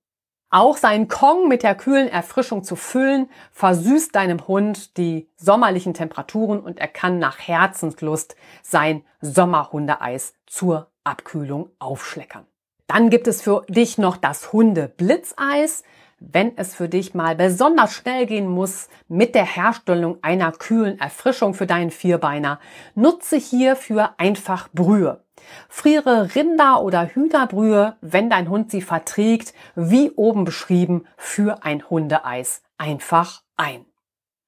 Auch 0.50 0.76
seinen 0.76 1.09
Kong 1.09 1.48
mit 1.48 1.62
der 1.62 1.74
kühlen 1.74 2.09
Erfrischung 2.09 2.62
zu 2.62 2.76
füllen, 2.76 3.30
versüßt 3.53 4.14
deinem 4.14 4.46
Hund 4.46 4.98
die 4.98 5.30
sommerlichen 5.36 5.94
Temperaturen 5.94 6.61
und 6.61 6.78
er 6.78 6.88
kann 6.88 7.18
nach 7.18 7.38
Herzenslust 7.38 8.36
sein 8.62 9.03
Sommerhundeeis 9.22 10.34
zur 10.46 10.90
Abkühlung 11.05 11.70
aufschleckern. 11.78 12.46
Dann 12.86 13.09
gibt 13.09 13.28
es 13.28 13.40
für 13.40 13.64
dich 13.68 13.96
noch 13.96 14.18
das 14.18 14.53
Hundeblitzeis 14.53 15.84
wenn 16.31 16.57
es 16.57 16.75
für 16.75 16.89
dich 16.89 17.14
mal 17.14 17.35
besonders 17.35 17.95
schnell 17.95 18.27
gehen 18.27 18.49
muss 18.49 18.89
mit 19.09 19.35
der 19.35 19.47
Herstellung 19.47 20.18
einer 20.23 20.53
kühlen 20.53 20.99
Erfrischung 20.99 21.55
für 21.55 21.66
deinen 21.66 21.91
Vierbeiner, 21.91 22.61
nutze 22.95 23.37
hierfür 23.37 24.14
einfach 24.18 24.68
Brühe. 24.73 25.25
Friere 25.68 26.35
Rinder- 26.35 26.83
oder 26.83 27.07
Hühnerbrühe, 27.07 27.97
wenn 28.01 28.31
dein 28.31 28.49
Hund 28.49 28.70
sie 28.70 28.83
verträgt, 28.83 29.55
wie 29.75 30.11
oben 30.11 30.45
beschrieben, 30.45 31.07
für 31.16 31.64
ein 31.64 31.89
Hundeeis 31.89 32.62
einfach 32.79 33.43
ein. 33.57 33.87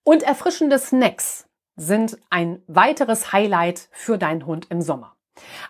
Und 0.05 0.23
erfrischende 0.23 0.79
Snacks 0.79 1.49
sind 1.77 2.19
ein 2.31 2.63
weiteres 2.67 3.33
Highlight 3.33 3.89
für 3.91 4.19
deinen 4.19 4.47
Hund 4.47 4.67
im 4.71 4.81
Sommer. 4.81 5.14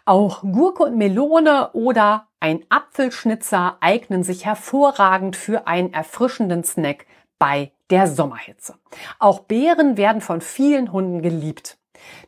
Auch 0.05 0.43
Gurke 0.43 0.85
und 0.85 0.97
Melone 0.97 1.71
oder 1.73 2.29
ein 2.41 2.65
Apfelschnitzer 2.69 3.79
eignen 3.81 4.23
sich 4.23 4.45
hervorragend 4.45 5.37
für 5.37 5.67
einen 5.67 5.93
erfrischenden 5.93 6.65
Snack 6.65 7.07
bei 7.39 7.73
der 7.91 8.07
Sommerhitze. 8.07 8.77
Auch 9.19 9.41
Beeren 9.41 9.97
werden 9.97 10.21
von 10.21 10.41
vielen 10.41 10.93
Hunden 10.93 11.23
geliebt. 11.23 11.79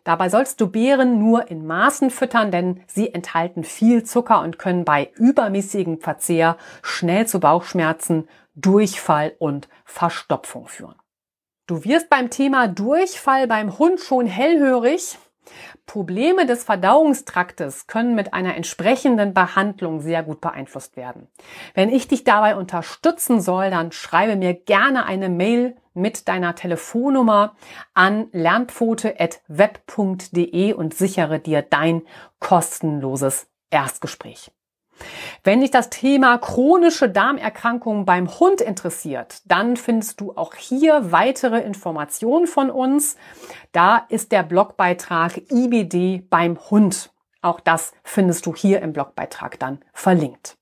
Dabei 0.04 0.28
sollst 0.28 0.60
du 0.60 0.68
Beeren 0.68 1.18
nur 1.18 1.50
in 1.50 1.66
Maßen 1.66 2.10
füttern, 2.10 2.50
denn 2.50 2.82
sie 2.86 3.12
enthalten 3.12 3.64
viel 3.64 4.04
Zucker 4.04 4.40
und 4.40 4.58
können 4.58 4.84
bei 4.84 5.10
übermäßigem 5.16 6.00
Verzehr 6.00 6.56
schnell 6.82 7.26
zu 7.26 7.40
Bauchschmerzen, 7.40 8.28
Durchfall 8.54 9.34
und 9.38 9.68
Verstopfung 9.84 10.66
führen. 10.66 10.96
Du 11.66 11.84
wirst 11.84 12.08
beim 12.08 12.30
Thema 12.30 12.68
Durchfall 12.68 13.46
beim 13.48 13.78
Hund 13.78 14.00
schon 14.00 14.26
hellhörig. 14.26 15.18
Probleme 15.86 16.46
des 16.46 16.62
Verdauungstraktes 16.64 17.86
können 17.86 18.14
mit 18.14 18.34
einer 18.34 18.56
entsprechenden 18.56 19.34
Behandlung 19.34 20.00
sehr 20.00 20.22
gut 20.22 20.40
beeinflusst 20.40 20.96
werden. 20.96 21.26
Wenn 21.74 21.90
ich 21.90 22.08
dich 22.08 22.24
dabei 22.24 22.56
unterstützen 22.56 23.40
soll, 23.40 23.70
dann 23.70 23.92
schreibe 23.92 24.36
mir 24.36 24.54
gerne 24.54 25.04
eine 25.06 25.28
Mail 25.28 25.76
mit 25.94 26.28
deiner 26.28 26.54
Telefonnummer 26.54 27.56
an 27.94 28.28
lernpfote.web.de 28.32 30.72
und 30.74 30.94
sichere 30.94 31.40
dir 31.40 31.62
dein 31.62 32.02
kostenloses 32.38 33.48
Erstgespräch. 33.70 34.52
Wenn 35.44 35.60
dich 35.60 35.70
das 35.70 35.90
Thema 35.90 36.38
chronische 36.38 37.08
Darmerkrankungen 37.08 38.04
beim 38.04 38.38
Hund 38.38 38.60
interessiert, 38.60 39.42
dann 39.44 39.76
findest 39.76 40.20
du 40.20 40.32
auch 40.36 40.54
hier 40.54 41.12
weitere 41.12 41.60
Informationen 41.60 42.46
von 42.46 42.70
uns. 42.70 43.16
Da 43.72 44.06
ist 44.08 44.32
der 44.32 44.42
Blogbeitrag 44.42 45.38
IBD 45.50 46.26
beim 46.28 46.58
Hund. 46.70 47.12
Auch 47.42 47.60
das 47.60 47.92
findest 48.02 48.46
du 48.46 48.54
hier 48.54 48.82
im 48.82 48.92
Blogbeitrag 48.92 49.58
dann 49.58 49.84
verlinkt. 49.92 50.56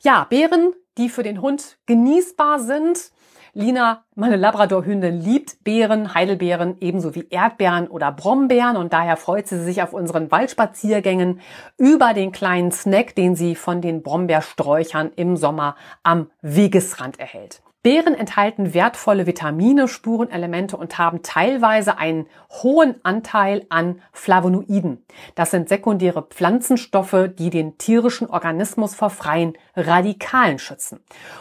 Ja, 0.00 0.24
Beeren, 0.24 0.72
die 0.98 1.08
für 1.08 1.22
den 1.22 1.40
Hund 1.40 1.78
genießbar 1.86 2.58
sind, 2.58 3.12
Lina, 3.54 4.04
meine 4.14 4.36
Labradorhündin, 4.36 5.20
liebt 5.20 5.62
Beeren, 5.62 6.14
Heidelbeeren 6.14 6.78
ebenso 6.80 7.14
wie 7.14 7.28
Erdbeeren 7.28 7.86
oder 7.86 8.10
Brombeeren 8.10 8.78
und 8.78 8.94
daher 8.94 9.18
freut 9.18 9.46
sie 9.46 9.62
sich 9.62 9.82
auf 9.82 9.92
unseren 9.92 10.30
Waldspaziergängen 10.30 11.40
über 11.76 12.14
den 12.14 12.32
kleinen 12.32 12.72
Snack, 12.72 13.14
den 13.14 13.36
sie 13.36 13.54
von 13.54 13.82
den 13.82 14.02
Brombeersträuchern 14.02 15.10
im 15.16 15.36
Sommer 15.36 15.76
am 16.02 16.30
Wegesrand 16.40 17.20
erhält. 17.20 17.61
Beeren 17.82 18.14
enthalten 18.14 18.74
wertvolle 18.74 19.26
Vitamine, 19.26 19.88
Spurenelemente 19.88 20.76
und 20.76 20.98
haben 20.98 21.24
teilweise 21.24 21.98
einen 21.98 22.28
hohen 22.62 22.94
Anteil 23.02 23.66
an 23.70 24.00
Flavonoiden. 24.12 25.04
Das 25.34 25.50
sind 25.50 25.68
sekundäre 25.68 26.22
Pflanzenstoffe, 26.22 27.30
die 27.36 27.50
den 27.50 27.78
tierischen 27.78 28.30
Organismus 28.30 28.94
vor 28.94 29.10
freien 29.10 29.54
Radikalen 29.74 30.60
schützen. 30.60 31.00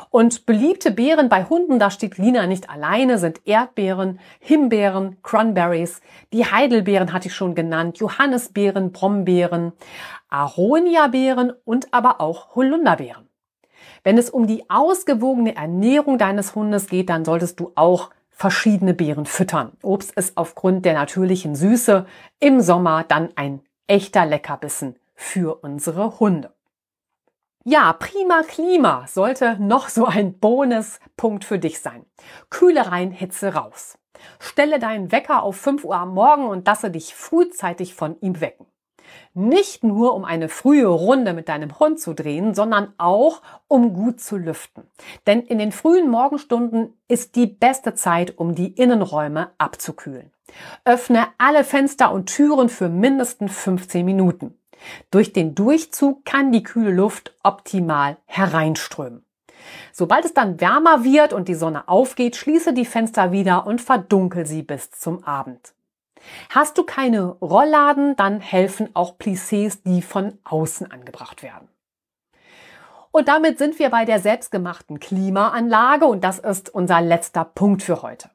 Und 0.09 0.47
beliebte 0.47 0.89
Beeren 0.89 1.29
bei 1.29 1.43
Hunden, 1.43 1.77
da 1.77 1.91
steht 1.91 2.17
Lina 2.17 2.47
nicht 2.47 2.71
alleine, 2.71 3.19
sind 3.19 3.41
Erdbeeren, 3.45 4.19
Himbeeren, 4.39 5.17
Cranberries, 5.21 6.01
die 6.33 6.45
Heidelbeeren 6.45 7.13
hatte 7.13 7.27
ich 7.27 7.35
schon 7.35 7.53
genannt, 7.53 7.99
Johannisbeeren, 7.99 8.91
Brombeeren, 8.91 9.73
Aroniabeeren 10.29 11.53
und 11.65 11.93
aber 11.93 12.19
auch 12.19 12.55
Holunderbeeren. 12.55 13.30
Wenn 14.03 14.17
es 14.17 14.29
um 14.29 14.47
die 14.47 14.69
ausgewogene 14.69 15.55
Ernährung 15.55 16.17
deines 16.17 16.55
Hundes 16.55 16.87
geht, 16.87 17.09
dann 17.09 17.25
solltest 17.25 17.59
du 17.59 17.71
auch 17.75 18.09
verschiedene 18.31 18.93
Beeren 18.95 19.25
füttern. 19.27 19.73
Obst 19.83 20.11
ist 20.13 20.37
aufgrund 20.37 20.85
der 20.85 20.95
natürlichen 20.95 21.55
Süße 21.55 22.05
im 22.39 22.61
Sommer 22.61 23.03
dann 23.03 23.29
ein 23.35 23.61
echter 23.85 24.25
Leckerbissen 24.25 24.95
für 25.13 25.63
unsere 25.63 26.19
Hunde. 26.19 26.51
Ja, 27.63 27.93
prima 27.93 28.41
Klima 28.41 29.05
sollte 29.07 29.57
noch 29.59 29.89
so 29.89 30.05
ein 30.05 30.39
Bonuspunkt 30.39 31.45
für 31.45 31.59
dich 31.59 31.79
sein. 31.79 32.05
Kühle 32.49 32.87
rein, 32.91 33.11
Hitze 33.11 33.53
raus. 33.53 33.99
Stelle 34.39 34.79
deinen 34.79 35.11
Wecker 35.11 35.43
auf 35.43 35.57
5 35.57 35.83
Uhr 35.83 35.95
am 35.95 36.15
Morgen 36.15 36.47
und 36.47 36.65
lasse 36.65 36.89
dich 36.89 37.13
frühzeitig 37.13 37.93
von 37.93 38.19
ihm 38.21 38.41
wecken. 38.41 38.65
Nicht 39.34 39.84
nur, 39.84 40.14
um 40.14 40.26
eine 40.26 40.49
frühe 40.49 40.88
Runde 40.88 41.34
mit 41.34 41.49
deinem 41.49 41.80
Hund 41.80 41.99
zu 41.99 42.14
drehen, 42.14 42.53
sondern 42.53 42.93
auch, 42.97 43.41
um 43.68 43.93
gut 43.93 44.20
zu 44.20 44.38
lüften. 44.38 44.84
Denn 45.28 45.41
in 45.41 45.57
den 45.57 45.72
frühen 45.72 46.09
Morgenstunden 46.09 46.93
ist 47.07 47.36
die 47.36 47.47
beste 47.47 47.93
Zeit, 47.93 48.38
um 48.38 48.55
die 48.55 48.74
Innenräume 48.74 49.51
abzukühlen. 49.57 50.32
Öffne 50.84 51.28
alle 51.38 51.64
Fenster 51.64 52.12
und 52.12 52.26
Türen 52.26 52.70
für 52.70 52.89
mindestens 52.89 53.57
15 53.57 54.05
Minuten. 54.05 54.57
Durch 55.12 55.32
den 55.32 55.55
Durchzug 55.55 56.26
kann 56.26 56.51
die 56.51 56.64
kühle 56.64 56.91
Luft 56.91 57.34
optimal 57.43 58.18
hereinströmen. 58.26 59.24
Sobald 59.93 60.26
es 60.26 60.34
dann 60.34 60.59
wärmer 60.59 61.03
wird 61.03 61.34
und 61.34 61.47
die 61.47 61.55
Sonne 61.55 61.88
aufgeht, 61.88 62.36
schließe 62.36 62.74
die 62.74 62.86
Fenster 62.86 63.32
wieder 63.32 63.68
und 63.68 63.80
verdunkel 63.80 64.45
sie 64.45 64.64
bis 64.64 64.91
zum 64.91 65.24
Abend. 65.24 65.74
Hast 66.49 66.78
du 66.78 66.84
keine 66.84 67.38
Rollladen, 67.41 68.15
dann 68.15 68.39
helfen 68.39 68.89
auch 68.93 69.17
Plissés, 69.17 69.80
die 69.86 70.01
von 70.01 70.38
außen 70.43 70.91
angebracht 70.91 71.43
werden. 71.43 71.67
Und 73.11 73.28
damit 73.28 73.57
sind 73.57 73.78
wir 73.78 73.89
bei 73.89 74.05
der 74.05 74.19
selbstgemachten 74.19 74.99
Klimaanlage 74.99 76.05
und 76.05 76.24
das 76.24 76.39
ist 76.39 76.74
unser 76.74 77.01
letzter 77.01 77.43
Punkt 77.43 77.84
für 77.84 78.01
heute. 78.01 78.30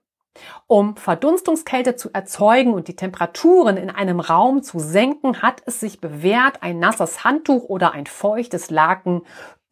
Um 0.66 0.96
Verdunstungskälte 0.96 1.96
zu 1.96 2.10
erzeugen 2.12 2.74
und 2.74 2.88
die 2.88 2.96
Temperaturen 2.96 3.78
in 3.78 3.88
einem 3.88 4.20
Raum 4.20 4.62
zu 4.62 4.78
senken, 4.78 5.40
hat 5.40 5.62
es 5.64 5.80
sich 5.80 6.02
bewährt, 6.02 6.62
ein 6.62 6.78
nasses 6.78 7.24
Handtuch 7.24 7.64
oder 7.64 7.92
ein 7.92 8.06
feuchtes 8.06 8.70
Laken 8.70 9.22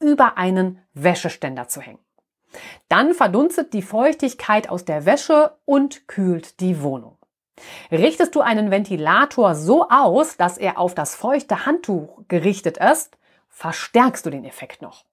über 0.01 0.39
einen 0.39 0.81
Wäscheständer 0.95 1.69
zu 1.69 1.83
hängen. 1.83 1.99
Dann 2.89 3.15
verdunstet 3.15 3.73
die 3.75 3.83
Feuchtigkeit 3.83 4.69
aus 4.69 4.85
der 4.85 5.05
Wäsche 5.07 5.59
und 5.65 6.09
kühlt 6.09 6.61
die 6.61 6.83
Wohnung. 6.83 7.19
Richtest 7.91 8.35
du 8.35 8.41
einen 8.41 8.71
Ventilator 8.71 9.55
so 9.55 9.89
aus, 9.89 10.37
dass 10.37 10.59
er 10.59 10.79
auf 10.79 10.95
das 10.95 11.15
feuchte 11.15 11.67
Handtuch 11.67 12.23
gerichtet 12.29 12.79
ist, 12.79 13.17
verstärkst 13.49 14.27
du 14.27 14.31
den 14.31 14.45
Effekt 14.45 14.83
noch. 14.83 15.05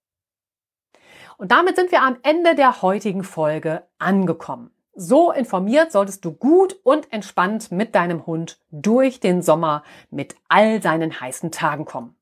Und 1.38 1.52
damit 1.52 1.76
sind 1.76 1.92
wir 1.92 2.04
am 2.04 2.18
Ende 2.24 2.56
der 2.56 2.82
heutigen 2.82 3.24
Folge 3.24 3.84
angekommen. 3.98 4.72
So 4.94 5.32
informiert 5.32 5.92
solltest 5.92 6.26
du 6.26 6.34
gut 6.34 6.78
und 6.84 7.12
entspannt 7.14 7.72
mit 7.72 7.96
deinem 7.96 8.26
Hund 8.26 8.60
durch 8.72 9.20
den 9.20 9.42
Sommer 9.42 9.84
mit 10.10 10.36
all 10.50 10.82
seinen 10.82 11.20
heißen 11.20 11.52
Tagen 11.52 11.86
kommen. 11.86 12.16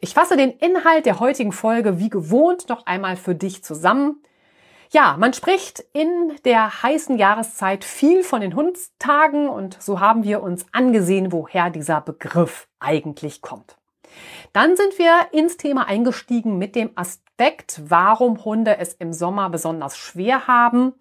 Ich 0.00 0.14
fasse 0.14 0.36
den 0.36 0.50
Inhalt 0.50 1.06
der 1.06 1.20
heutigen 1.20 1.52
Folge 1.52 1.98
wie 1.98 2.10
gewohnt 2.10 2.68
noch 2.68 2.86
einmal 2.86 3.16
für 3.16 3.34
dich 3.34 3.62
zusammen. 3.62 4.22
Ja, 4.90 5.16
man 5.18 5.34
spricht 5.34 5.84
in 5.92 6.32
der 6.46 6.82
heißen 6.82 7.18
Jahreszeit 7.18 7.84
viel 7.84 8.22
von 8.22 8.40
den 8.40 8.56
Hundstagen 8.56 9.48
und 9.48 9.76
so 9.82 10.00
haben 10.00 10.24
wir 10.24 10.42
uns 10.42 10.64
angesehen, 10.72 11.30
woher 11.30 11.68
dieser 11.68 12.00
Begriff 12.00 12.68
eigentlich 12.80 13.42
kommt. 13.42 13.76
Dann 14.54 14.76
sind 14.76 14.98
wir 14.98 15.28
ins 15.32 15.58
Thema 15.58 15.86
eingestiegen 15.88 16.56
mit 16.56 16.74
dem 16.74 16.90
Aspekt, 16.94 17.82
warum 17.86 18.42
Hunde 18.46 18.78
es 18.78 18.94
im 18.94 19.12
Sommer 19.12 19.50
besonders 19.50 19.98
schwer 19.98 20.46
haben, 20.46 20.94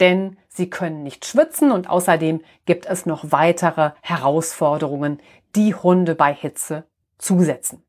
denn 0.00 0.36
sie 0.48 0.68
können 0.68 1.04
nicht 1.04 1.24
schwitzen 1.24 1.70
und 1.70 1.88
außerdem 1.88 2.42
gibt 2.66 2.86
es 2.86 3.06
noch 3.06 3.30
weitere 3.30 3.92
Herausforderungen, 4.02 5.20
die 5.54 5.76
Hunde 5.76 6.16
bei 6.16 6.34
Hitze 6.34 6.84
zusetzen. 7.18 7.84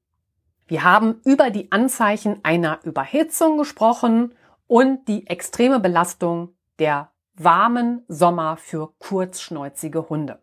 Wir 0.67 0.83
haben 0.83 1.19
über 1.25 1.49
die 1.49 1.71
Anzeichen 1.71 2.39
einer 2.43 2.79
Überhitzung 2.83 3.57
gesprochen 3.57 4.35
und 4.69 5.07
die 5.07 5.25
extreme 5.27 5.79
Belastung 5.79 6.55
der 6.77 7.11
warmen 7.33 8.05
Sommer 8.07 8.55
für 8.55 8.93
kurzschnäuzige 8.99 10.09
Hunde. 10.09 10.39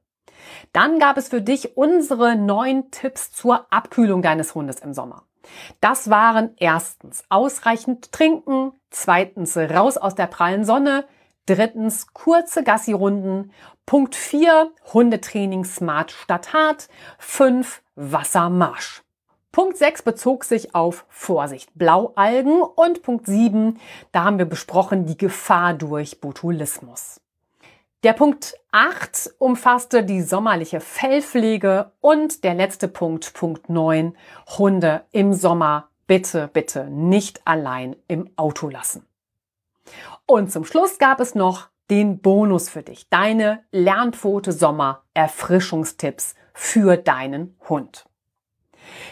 Dann 0.72 0.98
gab 0.98 1.16
es 1.16 1.28
für 1.28 1.40
dich 1.40 1.76
unsere 1.76 2.36
neun 2.36 2.90
Tipps 2.90 3.30
zur 3.32 3.72
Abkühlung 3.72 4.22
deines 4.22 4.54
Hundes 4.54 4.80
im 4.80 4.92
Sommer. 4.92 5.22
Das 5.80 6.10
waren 6.10 6.54
erstens 6.56 7.24
ausreichend 7.28 8.10
trinken, 8.10 8.72
zweitens 8.90 9.56
raus 9.56 9.96
aus 9.96 10.16
der 10.16 10.26
prallen 10.26 10.64
Sonne, 10.64 11.06
drittens 11.46 12.12
kurze 12.12 12.64
Gassi-Runden, 12.64 13.52
Punkt 13.86 14.16
4 14.16 14.72
Hundetraining 14.92 15.64
smart 15.64 16.10
statt 16.10 16.52
hart, 16.52 16.88
5 17.18 17.80
Wassermarsch. 17.94 19.05
Punkt 19.56 19.78
6 19.78 20.02
bezog 20.02 20.44
sich 20.44 20.74
auf 20.74 21.06
Vorsicht 21.08 21.70
Blaualgen 21.76 22.60
und 22.60 23.00
Punkt 23.00 23.24
7, 23.24 23.80
da 24.12 24.24
haben 24.24 24.36
wir 24.36 24.44
besprochen 24.44 25.06
die 25.06 25.16
Gefahr 25.16 25.72
durch 25.72 26.20
Botulismus. 26.20 27.22
Der 28.02 28.12
Punkt 28.12 28.54
8 28.72 29.30
umfasste 29.38 30.04
die 30.04 30.20
sommerliche 30.20 30.80
Fellpflege 30.80 31.90
und 32.02 32.44
der 32.44 32.52
letzte 32.52 32.86
Punkt, 32.86 33.32
Punkt 33.32 33.70
9, 33.70 34.14
Hunde 34.58 35.06
im 35.12 35.32
Sommer 35.32 35.88
bitte, 36.06 36.50
bitte 36.52 36.90
nicht 36.90 37.40
allein 37.46 37.96
im 38.08 38.28
Auto 38.36 38.68
lassen. 38.68 39.06
Und 40.26 40.52
zum 40.52 40.66
Schluss 40.66 40.98
gab 40.98 41.18
es 41.18 41.34
noch 41.34 41.70
den 41.88 42.18
Bonus 42.18 42.68
für 42.68 42.82
dich, 42.82 43.08
deine 43.08 43.64
Lernpfote 43.70 44.52
Sommer 44.52 45.04
Erfrischungstipps 45.14 46.34
für 46.52 46.98
deinen 46.98 47.56
Hund. 47.70 48.04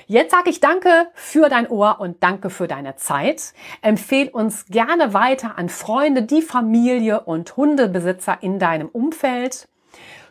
Jetzt 0.06 0.32
sage 0.32 0.50
ich 0.50 0.60
danke 0.60 1.08
für 1.14 1.48
dein 1.48 1.68
Ohr 1.68 2.00
und 2.00 2.22
danke 2.22 2.50
für 2.50 2.68
deine 2.68 2.96
Zeit. 2.96 3.54
Empfehl 3.82 4.28
uns 4.28 4.66
gerne 4.66 5.14
weiter 5.14 5.58
an 5.58 5.68
Freunde, 5.68 6.22
die 6.22 6.42
Familie 6.42 7.20
und 7.20 7.56
Hundebesitzer 7.56 8.38
in 8.40 8.58
deinem 8.58 8.88
Umfeld. 8.88 9.68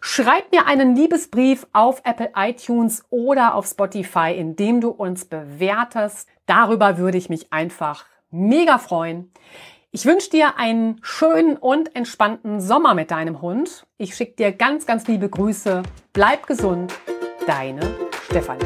Schreib 0.01 0.51
mir 0.51 0.67
einen 0.67 0.95
Liebesbrief 0.95 1.65
auf 1.71 2.01
Apple 2.03 2.31
iTunes 2.35 3.03
oder 3.09 3.55
auf 3.55 3.65
Spotify, 3.67 4.33
indem 4.35 4.81
du 4.81 4.89
uns 4.89 5.25
bewertest. 5.25 6.27
Darüber 6.45 6.97
würde 6.97 7.17
ich 7.17 7.29
mich 7.29 7.53
einfach 7.53 8.05
mega 8.29 8.79
freuen. 8.79 9.31
Ich 9.91 10.05
wünsche 10.05 10.31
dir 10.31 10.57
einen 10.57 10.99
schönen 11.03 11.55
und 11.55 11.95
entspannten 11.95 12.59
Sommer 12.59 12.95
mit 12.95 13.11
deinem 13.11 13.41
Hund. 13.41 13.85
Ich 13.97 14.15
schicke 14.15 14.33
dir 14.33 14.51
ganz, 14.51 14.85
ganz 14.85 15.07
liebe 15.07 15.29
Grüße. 15.29 15.83
Bleib 16.13 16.47
gesund. 16.47 16.93
Deine 17.45 17.95
Stefanie. 18.25 18.65